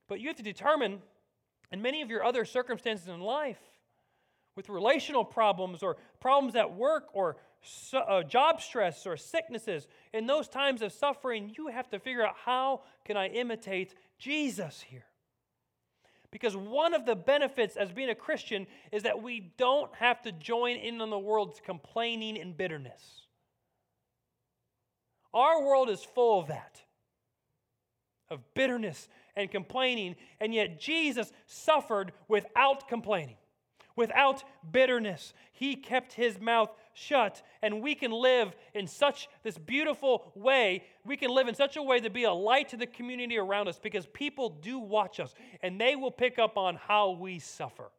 But 0.07 0.19
you 0.19 0.27
have 0.27 0.37
to 0.37 0.43
determine, 0.43 1.01
in 1.71 1.81
many 1.81 2.01
of 2.01 2.09
your 2.09 2.23
other 2.23 2.45
circumstances 2.45 3.07
in 3.07 3.19
life, 3.19 3.59
with 4.55 4.69
relational 4.69 5.23
problems 5.23 5.83
or 5.83 5.97
problems 6.19 6.55
at 6.55 6.73
work 6.75 7.07
or 7.13 7.37
uh, 7.93 8.23
job 8.23 8.61
stress 8.61 9.05
or 9.05 9.17
sicknesses, 9.17 9.87
in 10.13 10.27
those 10.27 10.47
times 10.47 10.81
of 10.81 10.91
suffering, 10.91 11.53
you 11.57 11.67
have 11.67 11.89
to 11.89 11.99
figure 11.99 12.25
out 12.25 12.35
how 12.45 12.81
can 13.05 13.17
I 13.17 13.27
imitate 13.27 13.95
Jesus 14.17 14.81
here? 14.81 15.05
Because 16.31 16.55
one 16.55 16.93
of 16.93 17.05
the 17.05 17.15
benefits 17.15 17.75
as 17.75 17.91
being 17.91 18.09
a 18.09 18.15
Christian 18.15 18.67
is 18.91 19.03
that 19.03 19.23
we 19.23 19.51
don't 19.57 19.93
have 19.95 20.21
to 20.21 20.31
join 20.31 20.75
in 20.75 21.01
on 21.01 21.09
the 21.09 21.17
world's 21.17 21.59
complaining 21.59 22.39
and 22.39 22.55
bitterness. 22.55 23.23
Our 25.33 25.63
world 25.63 25.89
is 25.89 26.03
full 26.03 26.39
of 26.39 26.47
that, 26.47 26.81
of 28.29 28.41
bitterness 28.53 29.07
and 29.35 29.49
complaining, 29.49 30.15
and 30.39 30.53
yet 30.53 30.79
Jesus 30.79 31.31
suffered 31.45 32.11
without 32.27 32.87
complaining, 32.87 33.37
without 33.95 34.43
bitterness. 34.71 35.33
He 35.51 35.75
kept 35.75 36.13
his 36.13 36.39
mouth 36.39 36.71
shut, 36.99 37.41
and 37.61 37.81
we 37.81 37.95
can 37.95 38.11
live 38.11 38.55
in 38.73 38.87
such 38.87 39.29
this 39.43 39.57
beautiful 39.57 40.31
way. 40.35 40.83
We 41.05 41.17
can 41.17 41.31
live 41.31 41.47
in 41.47 41.55
such 41.55 41.77
a 41.77 41.81
way 41.81 41.99
to 41.99 42.09
be 42.09 42.23
a 42.23 42.33
light 42.33 42.69
to 42.69 42.77
the 42.77 42.87
community 42.87 43.37
around 43.37 43.67
us 43.67 43.79
because 43.79 44.05
people 44.07 44.49
do 44.49 44.79
watch 44.79 45.19
us 45.19 45.33
and 45.61 45.79
they 45.79 45.95
will 45.95 46.11
pick 46.11 46.39
up 46.39 46.57
on 46.57 46.75
how 46.75 47.11
we 47.11 47.39
suffer. 47.39 47.91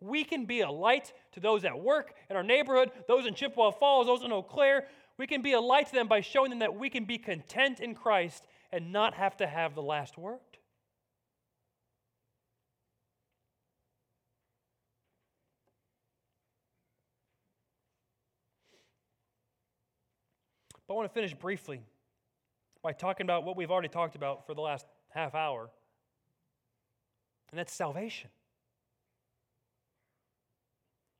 We 0.00 0.24
can 0.24 0.44
be 0.44 0.60
a 0.60 0.70
light 0.70 1.12
to 1.32 1.40
those 1.40 1.64
at 1.64 1.78
work, 1.78 2.14
in 2.28 2.36
our 2.36 2.42
neighborhood, 2.42 2.90
those 3.08 3.26
in 3.26 3.34
Chippewa 3.34 3.70
Falls, 3.70 4.06
those 4.06 4.22
in 4.22 4.32
Eau 4.32 4.42
Claire. 4.42 4.86
We 5.16 5.26
can 5.26 5.42
be 5.42 5.52
a 5.52 5.60
light 5.60 5.86
to 5.88 5.92
them 5.94 6.08
by 6.08 6.20
showing 6.20 6.50
them 6.50 6.58
that 6.58 6.76
we 6.76 6.90
can 6.90 7.04
be 7.04 7.18
content 7.18 7.80
in 7.80 7.94
Christ 7.94 8.46
and 8.72 8.92
not 8.92 9.14
have 9.14 9.36
to 9.38 9.46
have 9.46 9.74
the 9.74 9.82
last 9.82 10.18
word. 10.18 10.40
But 20.94 20.98
I 20.98 21.00
want 21.00 21.10
to 21.10 21.14
finish 21.14 21.34
briefly 21.34 21.80
by 22.80 22.92
talking 22.92 23.26
about 23.26 23.42
what 23.42 23.56
we've 23.56 23.72
already 23.72 23.88
talked 23.88 24.14
about 24.14 24.46
for 24.46 24.54
the 24.54 24.60
last 24.60 24.86
half 25.08 25.34
hour, 25.34 25.68
and 27.50 27.58
that's 27.58 27.72
salvation. 27.72 28.30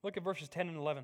Look 0.04 0.16
at 0.16 0.22
verses 0.22 0.48
10 0.48 0.68
and 0.68 0.76
11. 0.76 1.02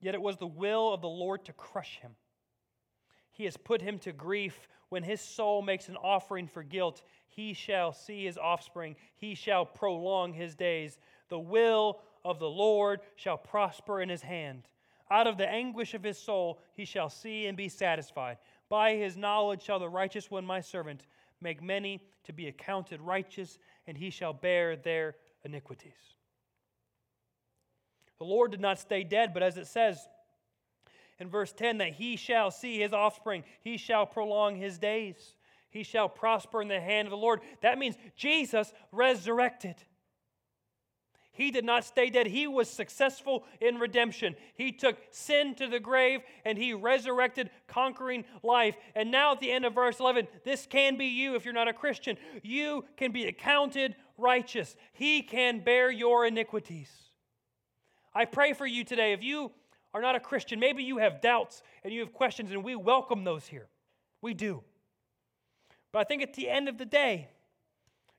Yet 0.00 0.16
it 0.16 0.20
was 0.20 0.36
the 0.36 0.48
will 0.48 0.92
of 0.92 1.02
the 1.02 1.08
Lord 1.08 1.44
to 1.44 1.52
crush 1.52 2.00
him. 2.00 2.16
He 3.30 3.44
has 3.44 3.56
put 3.56 3.80
him 3.80 4.00
to 4.00 4.10
grief. 4.10 4.66
When 4.88 5.04
his 5.04 5.20
soul 5.20 5.62
makes 5.62 5.88
an 5.88 5.96
offering 5.96 6.48
for 6.48 6.64
guilt, 6.64 7.02
he 7.28 7.54
shall 7.54 7.92
see 7.92 8.24
his 8.24 8.36
offspring. 8.36 8.96
He 9.14 9.36
shall 9.36 9.64
prolong 9.64 10.32
his 10.32 10.56
days. 10.56 10.98
The 11.28 11.38
will 11.38 12.00
of 12.24 12.38
the 12.38 12.48
Lord 12.48 13.00
shall 13.16 13.38
prosper 13.38 14.00
in 14.00 14.08
his 14.08 14.22
hand. 14.22 14.64
Out 15.10 15.26
of 15.26 15.38
the 15.38 15.48
anguish 15.48 15.94
of 15.94 16.02
his 16.02 16.18
soul 16.18 16.60
he 16.72 16.84
shall 16.84 17.10
see 17.10 17.46
and 17.46 17.56
be 17.56 17.68
satisfied. 17.68 18.38
By 18.68 18.94
his 18.94 19.16
knowledge 19.16 19.62
shall 19.62 19.78
the 19.78 19.88
righteous 19.88 20.30
one, 20.30 20.44
my 20.44 20.60
servant, 20.60 21.06
make 21.40 21.62
many 21.62 22.02
to 22.24 22.32
be 22.32 22.46
accounted 22.46 23.00
righteous, 23.00 23.58
and 23.86 23.96
he 23.96 24.10
shall 24.10 24.32
bear 24.32 24.76
their 24.76 25.16
iniquities. 25.44 26.14
The 28.18 28.24
Lord 28.24 28.50
did 28.50 28.60
not 28.60 28.78
stay 28.78 29.02
dead, 29.02 29.32
but 29.34 29.42
as 29.42 29.56
it 29.56 29.66
says 29.66 30.06
in 31.18 31.28
verse 31.28 31.52
10, 31.52 31.78
that 31.78 31.94
he 31.94 32.16
shall 32.16 32.50
see 32.50 32.78
his 32.78 32.92
offspring, 32.92 33.44
he 33.62 33.76
shall 33.76 34.06
prolong 34.06 34.56
his 34.56 34.78
days, 34.78 35.34
he 35.70 35.82
shall 35.82 36.08
prosper 36.08 36.62
in 36.62 36.68
the 36.68 36.80
hand 36.80 37.06
of 37.06 37.10
the 37.10 37.16
Lord. 37.16 37.40
That 37.62 37.78
means 37.78 37.96
Jesus 38.16 38.72
resurrected. 38.92 39.76
He 41.40 41.50
did 41.50 41.64
not 41.64 41.86
stay 41.86 42.10
dead. 42.10 42.26
He 42.26 42.46
was 42.46 42.68
successful 42.68 43.44
in 43.62 43.78
redemption. 43.78 44.36
He 44.52 44.72
took 44.72 44.98
sin 45.10 45.54
to 45.54 45.68
the 45.68 45.80
grave 45.80 46.20
and 46.44 46.58
he 46.58 46.74
resurrected, 46.74 47.48
conquering 47.66 48.26
life. 48.42 48.76
And 48.94 49.10
now 49.10 49.32
at 49.32 49.40
the 49.40 49.50
end 49.50 49.64
of 49.64 49.74
verse 49.74 50.00
11, 50.00 50.28
this 50.44 50.66
can 50.66 50.98
be 50.98 51.06
you 51.06 51.36
if 51.36 51.46
you're 51.46 51.54
not 51.54 51.66
a 51.66 51.72
Christian. 51.72 52.18
You 52.42 52.84
can 52.98 53.10
be 53.10 53.24
accounted 53.24 53.96
righteous. 54.18 54.76
He 54.92 55.22
can 55.22 55.60
bear 55.60 55.90
your 55.90 56.26
iniquities. 56.26 56.90
I 58.14 58.26
pray 58.26 58.52
for 58.52 58.66
you 58.66 58.84
today. 58.84 59.14
If 59.14 59.22
you 59.22 59.50
are 59.94 60.02
not 60.02 60.16
a 60.16 60.20
Christian, 60.20 60.60
maybe 60.60 60.82
you 60.82 60.98
have 60.98 61.22
doubts 61.22 61.62
and 61.84 61.90
you 61.90 62.00
have 62.00 62.12
questions, 62.12 62.50
and 62.50 62.62
we 62.62 62.76
welcome 62.76 63.24
those 63.24 63.46
here. 63.46 63.70
We 64.20 64.34
do. 64.34 64.62
But 65.90 66.00
I 66.00 66.04
think 66.04 66.22
at 66.22 66.34
the 66.34 66.50
end 66.50 66.68
of 66.68 66.76
the 66.76 66.84
day, 66.84 67.30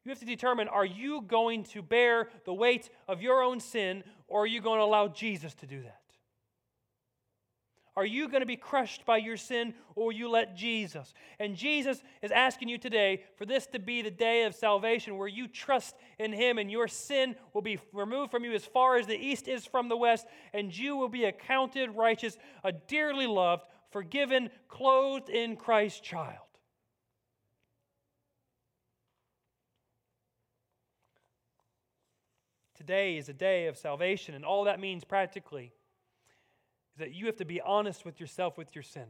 you 0.03 0.09
have 0.09 0.19
to 0.19 0.25
determine 0.25 0.67
are 0.67 0.85
you 0.85 1.21
going 1.21 1.63
to 1.65 1.81
bear 1.81 2.29
the 2.45 2.53
weight 2.53 2.89
of 3.07 3.21
your 3.21 3.43
own 3.43 3.59
sin 3.59 4.03
or 4.27 4.43
are 4.43 4.47
you 4.47 4.61
going 4.61 4.79
to 4.79 4.83
allow 4.83 5.07
Jesus 5.07 5.53
to 5.55 5.67
do 5.67 5.81
that? 5.83 6.01
Are 7.97 8.05
you 8.05 8.29
going 8.29 8.39
to 8.41 8.47
be 8.47 8.55
crushed 8.55 9.05
by 9.05 9.17
your 9.17 9.35
sin 9.35 9.73
or 9.95 10.13
you 10.13 10.29
let 10.29 10.55
Jesus? 10.55 11.13
And 11.39 11.57
Jesus 11.57 12.01
is 12.21 12.31
asking 12.31 12.69
you 12.69 12.77
today 12.77 13.23
for 13.35 13.45
this 13.45 13.67
to 13.67 13.79
be 13.79 14.01
the 14.01 14.09
day 14.09 14.45
of 14.45 14.55
salvation 14.55 15.17
where 15.17 15.27
you 15.27 15.47
trust 15.47 15.95
in 16.17 16.31
Him 16.31 16.57
and 16.57 16.71
your 16.71 16.87
sin 16.87 17.35
will 17.53 17.61
be 17.61 17.79
removed 17.91 18.31
from 18.31 18.45
you 18.45 18.53
as 18.53 18.63
far 18.63 18.95
as 18.95 19.07
the 19.07 19.17
east 19.17 19.49
is 19.49 19.65
from 19.65 19.89
the 19.89 19.97
west, 19.97 20.25
and 20.53 20.75
you 20.75 20.95
will 20.95 21.09
be 21.09 21.25
accounted 21.25 21.89
righteous, 21.91 22.37
a 22.63 22.71
dearly 22.71 23.27
loved, 23.27 23.65
forgiven, 23.91 24.49
clothed 24.69 25.29
in 25.29 25.57
Christ's 25.57 25.99
child. 25.99 26.50
Today 32.81 33.17
is 33.17 33.29
a 33.29 33.33
day 33.33 33.67
of 33.67 33.77
salvation, 33.77 34.33
and 34.33 34.43
all 34.43 34.63
that 34.63 34.79
means 34.79 35.03
practically 35.03 35.71
is 36.93 36.97
that 36.97 37.13
you 37.13 37.27
have 37.27 37.35
to 37.35 37.45
be 37.45 37.61
honest 37.61 38.05
with 38.05 38.19
yourself 38.19 38.57
with 38.57 38.73
your 38.73 38.81
sin. 38.81 39.05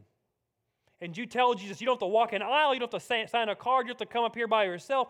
And 1.00 1.16
you 1.16 1.24
tell 1.24 1.54
Jesus, 1.54 1.80
you 1.80 1.86
don't 1.86 1.94
have 1.94 2.00
to 2.00 2.06
walk 2.06 2.34
an 2.34 2.42
aisle, 2.42 2.74
you 2.74 2.80
don't 2.80 2.92
have 2.92 3.02
to 3.02 3.28
sign 3.28 3.48
a 3.48 3.56
card, 3.56 3.86
you 3.86 3.92
have 3.92 3.96
to 3.96 4.04
come 4.04 4.24
up 4.24 4.34
here 4.34 4.46
by 4.46 4.64
yourself, 4.64 5.08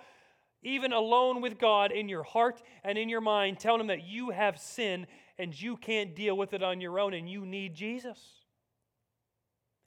even 0.62 0.92
alone 0.92 1.42
with 1.42 1.58
God 1.58 1.90
in 1.90 2.08
your 2.08 2.22
heart 2.22 2.62
and 2.84 2.96
in 2.96 3.08
your 3.08 3.20
mind, 3.20 3.58
telling 3.58 3.80
Him 3.80 3.88
that 3.88 4.04
you 4.04 4.30
have 4.30 4.60
sin 4.60 5.08
and 5.38 5.60
you 5.60 5.76
can't 5.76 6.14
deal 6.14 6.36
with 6.36 6.52
it 6.52 6.62
on 6.62 6.80
your 6.80 7.00
own 7.00 7.14
and 7.14 7.28
you 7.28 7.44
need 7.44 7.74
Jesus. 7.74 8.20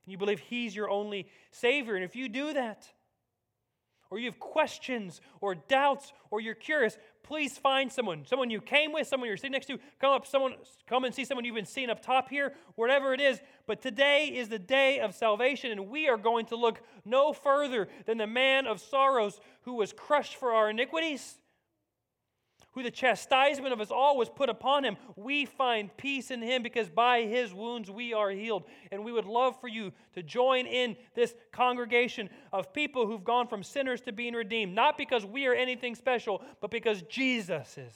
And 0.03 0.11
you 0.11 0.17
believe 0.17 0.39
He's 0.39 0.76
your 0.76 0.89
only 0.89 1.30
Savior. 1.49 1.95
And 1.95 2.03
if 2.03 2.13
you 2.13 2.28
do 2.28 2.51
that, 2.51 2.91
or 4.09 4.19
you 4.19 4.26
have 4.26 4.39
questions 4.39 5.21
or 5.41 5.55
doubts 5.55 6.13
or 6.30 6.39
you're 6.39 6.55
curious, 6.55 6.97
please 7.26 7.57
find 7.57 7.91
someone, 7.91 8.26
someone 8.26 8.49
you 8.49 8.61
came 8.61 8.93
with, 8.93 9.07
someone 9.07 9.28
you're 9.28 9.38
sitting 9.38 9.51
next 9.51 9.65
to. 9.65 9.80
Come 9.99 10.13
up, 10.13 10.28
someone, 10.28 10.53
come 10.88 11.03
and 11.05 11.13
see 11.13 11.26
someone 11.26 11.43
you've 11.43 11.55
been 11.55 11.65
seeing 11.65 11.89
up 11.89 12.01
top 12.01 12.30
here, 12.30 12.53
whatever 12.76 13.13
it 13.13 13.19
is. 13.19 13.41
But 13.65 13.82
today 13.82 14.28
is 14.28 14.49
the 14.49 14.59
day 14.59 14.99
of 14.99 15.15
salvation, 15.15 15.71
and 15.71 15.89
we 15.89 16.07
are 16.07 16.17
going 16.17 16.45
to 16.47 16.55
look 16.55 16.82
no 17.03 17.34
further 17.34 17.88
than 18.05 18.19
the 18.19 18.28
man 18.28 18.67
of 18.67 18.80
sorrows 18.80 19.39
who 19.61 19.73
was 19.73 19.91
crushed 19.91 20.36
for 20.36 20.51
our 20.51 20.69
iniquities 20.69 21.39
who 22.76 22.84
the 22.84 22.91
chastisement 22.91 23.73
of 23.73 23.80
us 23.80 23.89
all 23.89 24.17
was 24.17 24.30
put 24.30 24.49
upon 24.49 24.84
him, 24.84 24.97
we 25.15 25.45
find 25.45 25.95
peace 25.95 26.30
in 26.30 26.41
him 26.41 26.61
because 26.61 26.89
by 26.89 27.23
his 27.23 27.53
wounds 27.53 27.89
we 27.89 28.13
are 28.13 28.30
healed. 28.30 28.65
And 28.91 29.03
we 29.03 29.13
would 29.13 29.26
love 29.26 29.59
for 29.61 29.69
you 29.69 29.93
to 30.13 30.21
join 30.21 30.67
in 30.67 30.97
this 31.15 31.34
congregation 31.53 32.30
of 32.51 32.73
people 32.73 33.07
who've 33.07 33.23
gone 33.23 33.47
from 33.47 33.63
sinners 33.63 34.01
to 34.01 34.11
being 34.11 34.34
redeemed, 34.34 34.76
not 34.76 34.97
because 34.97 35.26
we 35.26 35.47
are 35.47 35.53
anything 35.53 35.95
special, 35.95 36.43
but 36.59 36.69
because 36.69 37.01
Jesus 37.03 37.78
is. 37.78 37.93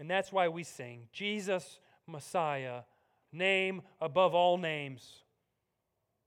And 0.00 0.10
that's 0.10 0.32
why 0.32 0.48
we 0.48 0.64
sing 0.64 1.08
Jesus, 1.12 1.78
Messiah, 2.06 2.82
name 3.32 3.82
above 4.00 4.34
all 4.34 4.58
names. 4.58 5.22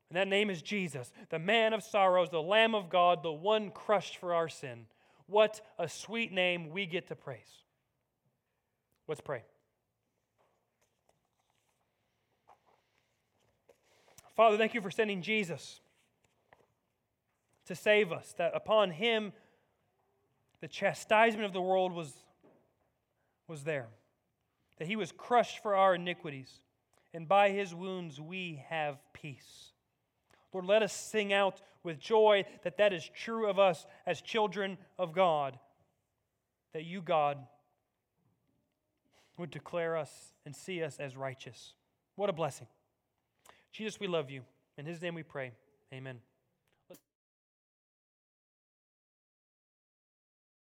And 0.09 0.17
that 0.17 0.27
name 0.27 0.49
is 0.49 0.61
Jesus, 0.61 1.11
the 1.29 1.39
man 1.39 1.73
of 1.73 1.83
sorrows, 1.83 2.29
the 2.29 2.41
Lamb 2.41 2.75
of 2.75 2.89
God, 2.89 3.23
the 3.23 3.31
one 3.31 3.71
crushed 3.71 4.17
for 4.17 4.33
our 4.33 4.49
sin. 4.49 4.85
What 5.31 5.61
a 5.79 5.87
sweet 5.87 6.33
name 6.33 6.71
we 6.71 6.85
get 6.85 7.07
to 7.07 7.15
praise. 7.15 7.63
Let's 9.07 9.21
pray. 9.21 9.43
Father, 14.35 14.57
thank 14.57 14.73
you 14.73 14.81
for 14.81 14.91
sending 14.91 15.21
Jesus 15.21 15.79
to 17.67 17.75
save 17.75 18.11
us, 18.11 18.33
that 18.37 18.51
upon 18.53 18.91
him 18.91 19.31
the 20.59 20.67
chastisement 20.67 21.45
of 21.45 21.53
the 21.53 21.61
world 21.61 21.93
was, 21.93 22.11
was 23.47 23.63
there, 23.63 23.87
that 24.79 24.87
he 24.89 24.97
was 24.97 25.13
crushed 25.13 25.63
for 25.63 25.75
our 25.75 25.95
iniquities, 25.95 26.51
and 27.13 27.25
by 27.25 27.51
his 27.51 27.73
wounds 27.73 28.19
we 28.19 28.65
have 28.67 28.97
peace. 29.13 29.71
Lord, 30.51 30.65
let 30.65 30.83
us 30.83 30.91
sing 30.91 31.31
out 31.31 31.61
with 31.83 31.99
joy 31.99 32.45
that 32.63 32.77
that 32.77 32.93
is 32.93 33.09
true 33.15 33.49
of 33.49 33.59
us 33.59 33.85
as 34.05 34.21
children 34.21 34.77
of 34.97 35.13
God, 35.13 35.57
that 36.73 36.83
you, 36.83 37.01
God, 37.01 37.37
would 39.37 39.51
declare 39.51 39.97
us 39.97 40.33
and 40.45 40.55
see 40.55 40.83
us 40.83 40.99
as 40.99 41.17
righteous. 41.17 41.73
What 42.15 42.29
a 42.29 42.33
blessing. 42.33 42.67
Jesus, 43.71 43.99
we 43.99 44.07
love 44.07 44.29
you. 44.29 44.41
In 44.77 44.85
his 44.85 45.01
name 45.01 45.15
we 45.15 45.23
pray. 45.23 45.51
Amen. 45.93 46.19